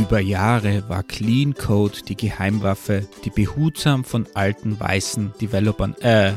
Über 0.00 0.18
Jahre 0.18 0.88
war 0.88 1.02
Clean 1.02 1.52
Code 1.52 1.98
die 2.08 2.16
Geheimwaffe, 2.16 3.06
die 3.22 3.28
behutsam 3.28 4.02
von 4.02 4.26
alten 4.32 4.80
weißen 4.80 5.34
Developern, 5.38 5.94
äh, 6.00 6.32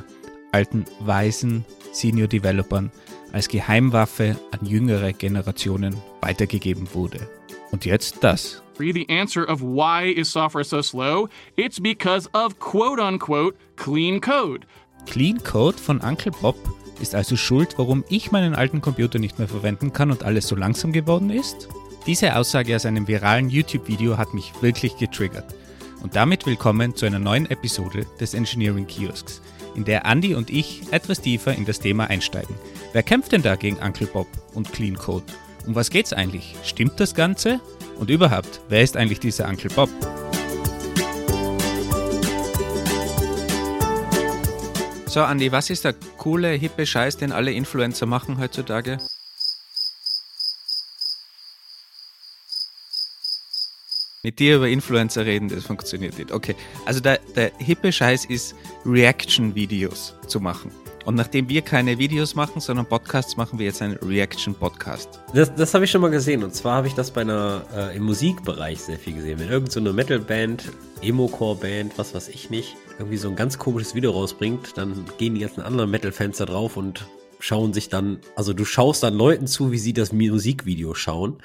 alten 0.51 0.83
weißen 0.99 1.63
Senior 1.93 2.27
Developern 2.27 2.91
als 3.31 3.47
Geheimwaffe 3.47 4.35
an 4.51 4.67
jüngere 4.67 5.13
Generationen 5.13 5.95
weitergegeben 6.19 6.93
wurde. 6.93 7.29
Und 7.71 7.85
jetzt 7.85 8.17
das. 8.21 8.61
The 8.77 9.07
answer 9.09 9.47
of 9.49 9.61
why 9.61 10.11
is 10.11 10.29
software 10.29 10.65
so 10.65 10.81
slow? 10.81 11.29
It's 11.55 11.79
because 11.79 12.29
of 12.33 12.59
quote 12.59 13.01
unquote 13.01 13.55
clean 13.77 14.19
code. 14.19 14.67
Clean 15.05 15.41
Code 15.41 15.77
von 15.77 16.01
Uncle 16.01 16.33
Bob 16.41 16.57
ist 16.99 17.15
also 17.15 17.37
schuld, 17.37 17.77
warum 17.77 18.03
ich 18.09 18.33
meinen 18.33 18.55
alten 18.55 18.81
Computer 18.81 19.19
nicht 19.19 19.39
mehr 19.39 19.47
verwenden 19.47 19.93
kann 19.93 20.11
und 20.11 20.23
alles 20.23 20.49
so 20.49 20.55
langsam 20.57 20.91
geworden 20.91 21.29
ist? 21.29 21.69
Diese 22.05 22.35
Aussage 22.35 22.75
aus 22.75 22.85
einem 22.85 23.07
viralen 23.07 23.49
YouTube-Video 23.49 24.17
hat 24.17 24.33
mich 24.33 24.51
wirklich 24.61 24.97
getriggert. 24.97 25.55
Und 26.01 26.17
damit 26.17 26.45
willkommen 26.45 26.93
zu 26.97 27.05
einer 27.05 27.17
neuen 27.17 27.49
Episode 27.49 28.05
des 28.19 28.33
Engineering 28.33 28.85
Kiosks, 28.85 29.41
in 29.73 29.85
der 29.85 30.03
Andy 30.03 30.35
und 30.35 30.49
ich 30.49 30.81
etwas 30.91 31.21
tiefer 31.21 31.55
in 31.55 31.63
das 31.63 31.79
Thema 31.79 32.09
einsteigen. 32.09 32.55
Wer 32.91 33.03
kämpft 33.03 33.31
denn 33.31 33.41
da 33.41 33.55
gegen 33.55 33.77
Uncle 33.77 34.07
Bob 34.07 34.27
und 34.53 34.73
Clean 34.73 34.97
Code? 34.97 35.23
Um 35.65 35.75
was 35.75 35.89
geht's 35.89 36.11
eigentlich? 36.11 36.57
Stimmt 36.65 36.99
das 36.99 37.15
Ganze? 37.15 37.61
Und 37.97 38.09
überhaupt, 38.09 38.59
wer 38.67 38.81
ist 38.81 38.97
eigentlich 38.97 39.21
dieser 39.21 39.47
Uncle 39.47 39.69
Bob? 39.73 39.89
So, 45.05 45.21
Andy, 45.21 45.53
was 45.53 45.69
ist 45.69 45.85
der 45.85 45.93
coole, 46.17 46.49
hippe 46.49 46.85
Scheiß, 46.85 47.15
den 47.15 47.31
alle 47.31 47.53
Influencer 47.53 48.07
machen 48.07 48.39
heutzutage? 48.39 48.97
Mit 54.25 54.39
dir 54.39 54.55
über 54.55 54.69
Influencer 54.69 55.25
reden, 55.25 55.49
das 55.49 55.65
funktioniert 55.65 56.17
nicht. 56.17 56.31
Okay, 56.31 56.55
also 56.85 57.01
der, 57.01 57.19
der 57.35 57.51
hippe 57.57 57.91
Scheiß 57.91 58.23
ist, 58.23 58.55
Reaction-Videos 58.85 60.15
zu 60.27 60.39
machen. 60.39 60.71
Und 61.03 61.15
nachdem 61.15 61.49
wir 61.49 61.61
keine 61.61 61.97
Videos 61.97 62.33
machen, 62.33 62.61
sondern 62.61 62.85
Podcasts, 62.85 63.35
machen 63.35 63.59
wir 63.59 63.65
jetzt 63.65 63.81
einen 63.81 63.97
Reaction-Podcast. 63.97 65.19
Das, 65.33 65.53
das 65.53 65.73
habe 65.73 65.83
ich 65.83 65.91
schon 65.91 65.99
mal 65.99 66.09
gesehen. 66.09 66.41
Und 66.41 66.55
zwar 66.55 66.77
habe 66.77 66.87
ich 66.87 66.93
das 66.93 67.11
bei 67.11 67.19
einer 67.19 67.65
äh, 67.75 67.97
im 67.97 68.03
Musikbereich 68.03 68.79
sehr 68.79 68.97
viel 68.97 69.15
gesehen. 69.15 69.39
Wenn 69.39 69.49
irgendeine 69.49 69.89
so 69.89 69.93
Metal-Band, 69.93 70.71
Emo-Core-Band, 71.01 71.97
was 71.97 72.15
weiß 72.15 72.29
ich 72.29 72.49
nicht, 72.49 72.77
irgendwie 72.99 73.17
so 73.17 73.27
ein 73.27 73.35
ganz 73.35 73.57
komisches 73.57 73.93
Video 73.93 74.11
rausbringt, 74.11 74.77
dann 74.77 75.03
gehen 75.17 75.35
die 75.35 75.41
ganzen 75.41 75.59
anderen 75.59 75.91
Metal-Fans 75.91 76.37
da 76.37 76.45
drauf 76.45 76.77
und 76.77 77.07
schauen 77.39 77.73
sich 77.73 77.89
dann, 77.89 78.19
also 78.37 78.53
du 78.53 78.63
schaust 78.63 79.03
dann 79.03 79.15
Leuten 79.15 79.47
zu, 79.47 79.73
wie 79.73 79.77
sie 79.79 79.91
das 79.91 80.13
Musikvideo 80.13 80.93
schauen. 80.93 81.39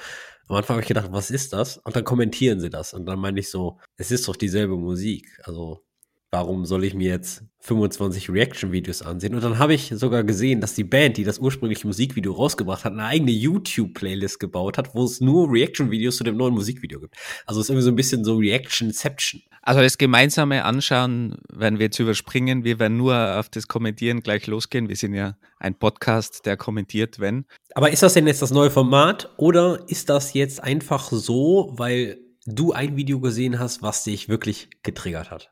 Am 0.48 0.56
Anfang 0.56 0.76
habe 0.76 0.82
ich 0.82 0.88
gedacht, 0.88 1.08
was 1.12 1.30
ist 1.30 1.52
das? 1.52 1.76
Und 1.78 1.94
dann 1.94 2.04
kommentieren 2.04 2.58
sie 2.58 2.70
das. 2.70 2.94
Und 2.94 3.06
dann 3.06 3.18
meine 3.18 3.38
ich 3.38 3.50
so, 3.50 3.78
es 3.96 4.10
ist 4.10 4.26
doch 4.28 4.36
dieselbe 4.36 4.76
Musik. 4.76 5.40
Also 5.44 5.84
warum 6.30 6.64
soll 6.64 6.84
ich 6.84 6.94
mir 6.94 7.10
jetzt 7.10 7.44
25 7.60 8.30
Reaction-Videos 8.30 9.02
ansehen? 9.02 9.34
Und 9.34 9.44
dann 9.44 9.58
habe 9.58 9.74
ich 9.74 9.92
sogar 9.94 10.24
gesehen, 10.24 10.60
dass 10.60 10.74
die 10.74 10.84
Band, 10.84 11.16
die 11.16 11.24
das 11.24 11.38
ursprüngliche 11.38 11.86
Musikvideo 11.86 12.32
rausgebracht 12.32 12.84
hat, 12.84 12.92
eine 12.92 13.04
eigene 13.04 13.30
YouTube-Playlist 13.30 14.40
gebaut 14.40 14.78
hat, 14.78 14.94
wo 14.94 15.04
es 15.04 15.20
nur 15.20 15.52
Reaction-Videos 15.52 16.16
zu 16.16 16.24
dem 16.24 16.36
neuen 16.36 16.54
Musikvideo 16.54 17.00
gibt. 17.00 17.16
Also 17.46 17.60
es 17.60 17.66
ist 17.66 17.70
irgendwie 17.70 17.84
so 17.84 17.90
ein 17.90 17.96
bisschen 17.96 18.24
so 18.24 18.36
Reaction-Ception. 18.36 19.42
Also 19.68 19.82
das 19.82 19.98
gemeinsame 19.98 20.64
Anschauen 20.64 21.36
werden 21.52 21.78
wir 21.78 21.84
jetzt 21.84 21.98
überspringen. 21.98 22.64
Wir 22.64 22.78
werden 22.78 22.96
nur 22.96 23.38
auf 23.38 23.50
das 23.50 23.68
Kommentieren 23.68 24.22
gleich 24.22 24.46
losgehen. 24.46 24.88
Wir 24.88 24.96
sind 24.96 25.12
ja 25.12 25.36
ein 25.58 25.74
Podcast, 25.74 26.46
der 26.46 26.56
kommentiert, 26.56 27.20
wenn. 27.20 27.44
Aber 27.74 27.90
ist 27.90 28.02
das 28.02 28.14
denn 28.14 28.26
jetzt 28.26 28.40
das 28.40 28.50
neue 28.50 28.70
Format 28.70 29.28
oder 29.36 29.84
ist 29.88 30.08
das 30.08 30.32
jetzt 30.32 30.64
einfach 30.64 31.12
so, 31.12 31.74
weil 31.76 32.18
du 32.46 32.72
ein 32.72 32.96
Video 32.96 33.20
gesehen 33.20 33.58
hast, 33.58 33.82
was 33.82 34.04
dich 34.04 34.30
wirklich 34.30 34.70
getriggert 34.82 35.30
hat? 35.30 35.50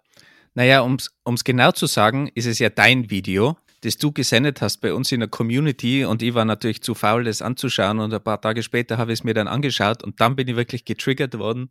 Naja, 0.55 0.81
um 0.81 0.97
es 0.97 1.45
genau 1.45 1.73
zu 1.73 1.85
sagen, 1.85 2.31
ist 2.35 2.47
es 2.47 2.59
ja 2.59 2.71
dein 2.71 3.11
Video, 3.11 3.59
das 3.83 3.99
du 3.99 4.13
gesendet 4.13 4.63
hast 4.63 4.79
bei 4.79 4.95
uns 4.95 5.13
in 5.13 5.21
der 5.21 5.29
Community 5.29 6.07
und 6.07 6.23
ich 6.23 6.33
war 6.33 6.47
natürlich 6.47 6.81
zu 6.83 6.95
faul, 6.95 7.25
das 7.25 7.43
anzuschauen 7.43 7.99
und 7.99 8.15
ein 8.15 8.25
paar 8.25 8.41
Tage 8.41 8.63
später 8.63 8.97
habe 8.97 9.13
ich 9.13 9.19
es 9.19 9.25
mir 9.25 9.35
dann 9.35 9.47
angeschaut 9.47 10.03
und 10.03 10.23
dann 10.23 10.37
bin 10.37 10.49
ich 10.49 10.57
wirklich 10.57 10.87
getriggert 10.87 11.37
worden, 11.39 11.69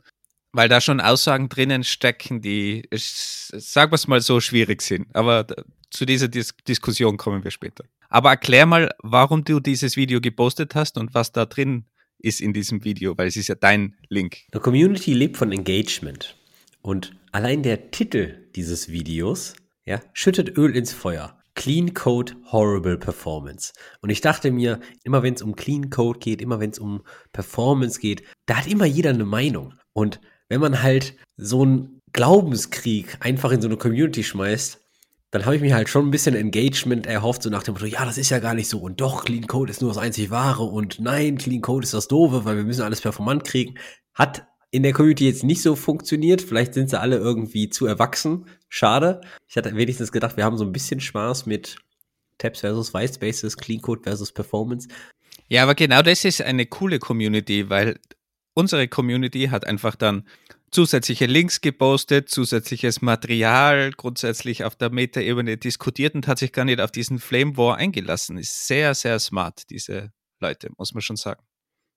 weil 0.56 0.70
da 0.70 0.80
schon 0.80 1.02
Aussagen 1.02 1.50
drinnen 1.50 1.84
stecken, 1.84 2.42
die, 2.42 2.88
sagen 2.92 3.92
wir 3.92 3.96
es 3.96 4.08
mal 4.08 4.22
so, 4.22 4.40
schwierig 4.40 4.82
sind. 4.82 5.14
Aber 5.14 5.46
zu 5.90 6.06
dieser 6.06 6.28
Dis 6.28 6.56
Diskussion 6.68 7.18
kommen 7.18 7.44
wir 7.44 7.52
später. 7.52 7.84
Aber 8.10 8.30
erklär 8.30 8.66
mal, 8.66 8.92
warum 9.04 9.44
du 9.44 9.60
dieses 9.60 9.98
Video 9.98 10.22
gepostet 10.22 10.74
hast 10.74 10.98
und 10.98 11.14
was 11.14 11.32
da 11.32 11.46
drin 11.46 11.86
ist 12.20 12.40
in 12.40 12.54
diesem 12.54 12.84
Video, 12.86 13.18
weil 13.18 13.28
es 13.28 13.36
ist 13.36 13.48
ja 13.48 13.56
dein 13.56 13.96
Link. 14.10 14.38
Die 14.54 14.60
Community 14.60 15.14
lebt 15.14 15.38
von 15.38 15.52
Engagement. 15.52 16.38
Und 16.82 17.16
allein 17.32 17.62
der 17.62 17.92
Titel 17.92 18.48
dieses 18.56 18.90
Videos, 18.90 19.56
ja, 19.86 20.02
schüttet 20.14 20.58
Öl 20.58 20.76
ins 20.76 20.94
Feuer. 20.94 21.38
Clean 21.56 21.94
Code 21.94 22.34
Horrible 22.52 22.98
Performance. 22.98 23.74
Und 24.02 24.10
ich 24.10 24.22
dachte 24.22 24.52
mir, 24.52 24.80
immer 25.04 25.24
wenn 25.24 25.34
es 25.34 25.42
um 25.42 25.56
Clean 25.56 25.90
Code 25.90 26.20
geht, 26.20 26.42
immer 26.42 26.60
wenn 26.60 26.72
es 26.72 26.80
um 26.80 27.02
Performance 27.32 28.00
geht, 28.00 28.24
da 28.46 28.58
hat 28.58 28.68
immer 28.68 28.86
jeder 28.86 29.12
eine 29.12 29.26
Meinung. 29.26 29.74
Und 29.94 30.20
wenn 30.50 30.62
man 30.62 30.82
halt 30.82 31.16
so 31.38 31.64
einen 31.64 32.02
Glaubenskrieg 32.14 33.18
einfach 33.20 33.52
in 33.52 33.62
so 33.62 33.68
eine 33.68 33.78
Community 33.78 34.24
schmeißt, 34.24 34.80
dann 35.32 35.46
habe 35.46 35.56
ich 35.58 35.62
mir 35.62 35.76
halt 35.76 35.90
schon 35.90 36.08
ein 36.08 36.12
bisschen 36.12 36.36
Engagement 36.36 37.08
erhofft, 37.08 37.44
so 37.44 37.50
nach 37.50 37.64
dem 37.64 37.74
Motto, 37.74 37.88
ja, 37.88 38.06
das 38.06 38.18
ist 38.18 38.30
ja 38.30 38.40
gar 38.40 38.54
nicht 38.54 38.70
so 38.70 38.80
und 38.80 39.02
doch, 39.02 39.26
Clean 39.26 39.48
Code 39.48 39.72
ist 39.72 39.82
nur 39.82 39.92
das 39.92 39.98
einzig 40.02 40.30
wahre 40.30 40.64
und 40.64 41.00
nein, 41.00 41.38
Clean 41.38 41.62
Code 41.62 41.84
ist 41.84 41.94
das 41.94 42.08
Doofe, 42.08 42.46
weil 42.46 42.56
wir 42.56 42.64
müssen 42.64 42.84
alles 42.84 43.02
performant 43.02 43.44
kriegen. 43.44 43.76
Hat 44.14 44.48
in 44.72 44.84
der 44.84 44.94
Community 44.94 45.26
jetzt 45.26 45.44
nicht 45.44 45.62
so 45.62 45.76
funktioniert. 45.76 46.42
Vielleicht 46.42 46.74
sind 46.74 46.90
sie 46.90 47.00
alle 47.00 47.18
irgendwie 47.18 47.70
zu 47.70 47.86
erwachsen. 47.86 48.46
Schade. 48.68 49.22
Ich 49.48 49.56
hatte 49.56 49.74
wenigstens 49.76 50.12
gedacht, 50.12 50.36
wir 50.36 50.44
haben 50.44 50.58
so 50.58 50.66
ein 50.66 50.74
bisschen 50.74 51.00
Spaß 51.00 51.46
mit 51.46 51.78
Tabs 52.38 52.60
versus 52.60 52.94
White 52.94 53.20
Clean 53.58 53.82
Code 53.82 54.02
versus 54.04 54.34
Performance. 54.34 54.90
Ja, 55.48 55.64
aber 55.64 55.76
genau 55.76 56.02
das 56.02 56.26
ist 56.26 56.42
eine 56.42 56.66
coole 56.66 57.00
Community, 57.00 57.70
weil 57.70 58.00
unsere 58.56 58.88
Community 58.88 59.48
hat 59.52 59.68
einfach 59.68 59.96
dann 59.96 60.28
zusätzliche 60.72 61.26
Links 61.28 61.62
gepostet, 61.62 62.30
zusätzliches 62.30 63.02
Material 63.02 63.92
grundsätzlich 63.92 64.64
auf 64.64 64.76
der 64.76 64.90
Meta-Ebene 64.90 65.58
diskutiert 65.58 66.16
und 66.16 66.28
hat 66.28 66.40
sich 66.40 66.52
gar 66.52 66.66
nicht 66.66 66.82
auf 66.82 66.92
diesen 66.92 67.20
Flame 67.20 67.56
War 67.58 67.78
eingelassen. 67.78 68.38
Ist 68.38 68.68
sehr, 68.68 68.96
sehr 68.96 69.20
smart, 69.20 69.70
diese 69.70 70.12
Leute, 70.42 70.70
muss 70.78 70.94
man 70.94 71.02
schon 71.02 71.16
sagen. 71.16 71.44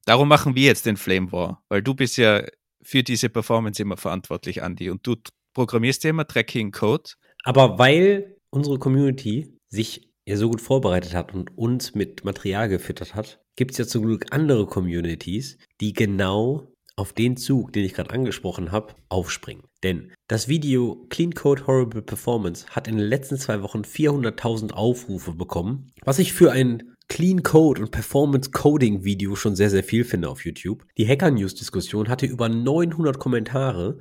Darum 0.05 0.29
machen 0.29 0.55
wir 0.55 0.67
jetzt 0.67 0.87
den 0.87 0.97
Flame 0.97 1.33
War, 1.33 1.65
weil 1.69 1.83
du 1.83 1.95
bist 1.95 2.19
ja 2.19 2.45
für 2.83 3.03
diese 3.03 3.29
Performance 3.29 3.83
immer 3.83 3.97
verantwortlich, 3.97 4.59
Andy. 4.59 4.91
Und 4.91 5.07
du 5.07 5.17
programmierst 5.55 6.05
ja 6.05 6.11
immer 6.11 6.27
Tracking 6.27 6.71
Code. 6.71 7.11
Aber 7.45 7.79
weil 7.79 8.37
unsere 8.51 8.79
Community 8.79 9.59
sich 9.69 10.09
ja 10.27 10.37
so 10.37 10.49
gut 10.49 10.61
vorbereitet 10.61 11.15
hat 11.15 11.35
und 11.35 11.57
uns 11.57 11.95
mit 11.95 12.25
Material 12.25 12.69
gefüttert 12.69 13.15
hat, 13.15 13.41
gibt 13.59 13.73
es 13.73 13.79
ja 13.79 13.87
zum 13.89 14.07
Glück 14.07 14.27
andere 14.31 14.67
Communities, 14.67 15.59
die 15.81 15.93
genau 15.93 16.73
auf 16.95 17.13
den 17.13 17.37
Zug, 17.37 17.73
den 17.73 17.85
ich 17.85 17.93
gerade 17.93 18.11
angesprochen 18.11 18.71
habe, 18.71 18.95
aufspringen. 19.09 19.65
Denn 19.83 20.13
das 20.29 20.47
Video 20.47 21.05
Clean 21.11 21.35
Code 21.35 21.67
Horrible 21.67 22.03
Performance 22.03 22.67
hat 22.69 22.87
in 22.87 22.97
den 22.97 23.07
letzten 23.07 23.37
zwei 23.37 23.61
Wochen 23.63 23.83
400.000 23.83 24.71
Aufrufe 24.71 25.33
bekommen, 25.33 25.91
was 26.05 26.21
ich 26.21 26.33
für 26.33 26.53
ein 26.53 26.95
Clean 27.09 27.43
Code 27.43 27.83
und 27.83 27.91
Performance 27.91 28.53
Coding 28.53 29.03
Video 29.03 29.35
schon 29.35 29.57
sehr, 29.57 29.71
sehr 29.71 29.83
viel 29.83 30.05
finde 30.05 30.29
auf 30.29 30.45
YouTube. 30.45 30.85
Die 30.97 31.09
Hacker 31.09 31.33
News 31.33 31.57
Diskussion 31.57 32.09
hatte 32.09 32.27
über 32.27 32.49
900 32.49 33.19
Kommentare. 33.19 33.99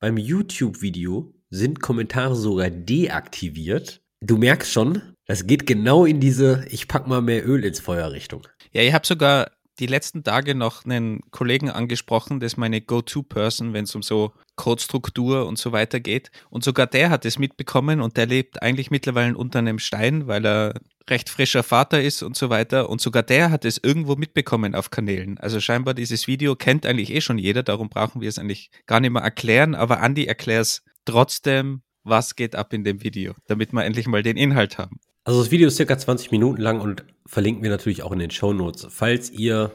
Beim 0.00 0.18
YouTube-Video 0.18 1.32
sind 1.48 1.80
Kommentare 1.80 2.36
sogar 2.36 2.68
deaktiviert. 2.68 4.02
Du 4.20 4.36
merkst 4.36 4.70
schon, 4.70 5.00
das 5.26 5.46
geht 5.46 5.66
genau 5.66 6.04
in 6.04 6.20
diese 6.20 6.66
Ich 6.68 6.88
pack 6.88 7.06
mal 7.06 7.22
mehr 7.22 7.48
Öl 7.48 7.64
ins 7.64 7.80
Feuer 7.80 8.12
Richtung. 8.12 8.46
Ja, 8.72 8.82
ich 8.82 8.92
habe 8.92 9.06
sogar 9.06 9.50
die 9.78 9.86
letzten 9.86 10.24
Tage 10.24 10.54
noch 10.54 10.84
einen 10.84 11.20
Kollegen 11.30 11.70
angesprochen, 11.70 12.40
das 12.40 12.54
ist 12.54 12.56
meine 12.56 12.80
Go-To-Person, 12.80 13.72
wenn 13.72 13.84
es 13.84 13.94
um 13.94 14.02
so 14.02 14.32
Codestruktur 14.56 15.46
und 15.46 15.56
so 15.56 15.70
weiter 15.72 16.00
geht. 16.00 16.30
Und 16.50 16.64
sogar 16.64 16.86
der 16.86 17.10
hat 17.10 17.24
es 17.24 17.38
mitbekommen 17.38 18.00
und 18.00 18.16
der 18.16 18.26
lebt 18.26 18.60
eigentlich 18.60 18.90
mittlerweile 18.90 19.36
unter 19.36 19.60
einem 19.60 19.78
Stein, 19.78 20.26
weil 20.26 20.44
er 20.44 20.74
recht 21.08 21.30
frischer 21.30 21.62
Vater 21.62 22.02
ist 22.02 22.22
und 22.22 22.36
so 22.36 22.50
weiter. 22.50 22.90
Und 22.90 23.00
sogar 23.00 23.22
der 23.22 23.50
hat 23.50 23.64
es 23.64 23.78
irgendwo 23.82 24.16
mitbekommen 24.16 24.74
auf 24.74 24.90
Kanälen. 24.90 25.38
Also 25.38 25.60
scheinbar 25.60 25.94
dieses 25.94 26.26
Video 26.26 26.56
kennt 26.56 26.84
eigentlich 26.84 27.14
eh 27.14 27.20
schon 27.20 27.38
jeder, 27.38 27.62
darum 27.62 27.88
brauchen 27.88 28.20
wir 28.20 28.28
es 28.28 28.38
eigentlich 28.38 28.70
gar 28.86 29.00
nicht 29.00 29.12
mehr 29.12 29.22
erklären. 29.22 29.74
Aber 29.74 30.02
Andy 30.02 30.26
erklärt 30.26 30.62
es 30.62 30.82
trotzdem, 31.04 31.82
was 32.02 32.36
geht 32.36 32.56
ab 32.56 32.72
in 32.72 32.84
dem 32.84 33.02
Video, 33.02 33.34
damit 33.46 33.72
wir 33.72 33.84
endlich 33.84 34.08
mal 34.08 34.22
den 34.22 34.36
Inhalt 34.36 34.76
haben. 34.76 34.98
Also 35.28 35.42
das 35.42 35.50
Video 35.50 35.68
ist 35.68 35.76
circa 35.76 35.98
20 35.98 36.30
Minuten 36.30 36.62
lang 36.62 36.80
und 36.80 37.04
verlinken 37.26 37.62
wir 37.62 37.68
natürlich 37.68 38.02
auch 38.02 38.12
in 38.12 38.18
den 38.18 38.30
Show 38.30 38.54
Notes. 38.54 38.86
Falls 38.88 39.28
ihr 39.30 39.74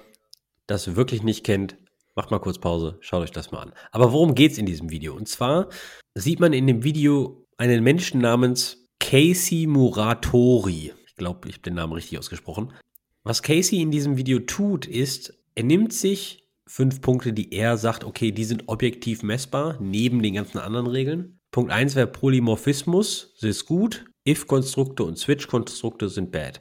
das 0.65 0.95
wirklich 0.95 1.21
nicht 1.21 1.43
kennt, 1.43 1.77
macht 2.15 2.31
mal 2.31 2.39
kurz 2.39 2.57
Pause, 2.57 2.97
schaut 3.01 3.21
euch 3.21 3.31
das 3.31 3.51
mal 3.51 3.59
an. 3.59 3.73
Aber 3.91 4.11
worum 4.13 4.33
geht 4.33 4.53
es 4.53 4.57
in 4.57 4.65
diesem 4.65 4.89
Video? 4.89 5.13
Und 5.13 5.27
zwar 5.27 5.69
sieht 6.15 6.39
man 6.39 6.53
in 6.53 6.65
dem 6.65 6.83
Video 6.83 7.45
einen 7.57 7.83
Menschen 7.83 8.19
namens 8.19 8.89
Casey 8.99 9.67
Muratori. 9.67 10.91
Ich 11.05 11.15
glaube, 11.17 11.47
ich 11.47 11.53
habe 11.53 11.61
den 11.61 11.75
Namen 11.75 11.93
richtig 11.93 12.17
ausgesprochen. 12.17 12.73
Was 13.21 13.43
Casey 13.43 13.79
in 13.79 13.91
diesem 13.91 14.17
Video 14.17 14.39
tut, 14.39 14.87
ist, 14.87 15.35
er 15.53 15.65
nimmt 15.65 15.93
sich 15.93 16.49
fünf 16.65 16.99
Punkte, 16.99 17.31
die 17.31 17.53
er 17.53 17.77
sagt, 17.77 18.05
okay, 18.05 18.31
die 18.31 18.45
sind 18.45 18.69
objektiv 18.69 19.21
messbar, 19.21 19.77
neben 19.79 20.23
den 20.23 20.33
ganzen 20.33 20.57
anderen 20.57 20.87
Regeln. 20.87 21.41
Punkt 21.51 21.71
1 21.71 21.93
wäre 21.93 22.07
Polymorphismus, 22.07 23.35
das 23.39 23.51
ist 23.51 23.65
gut. 23.67 24.05
If-Konstrukte 24.27 25.03
und 25.03 25.17
Switch-Konstrukte 25.17 26.09
sind 26.09 26.31
bad. 26.31 26.59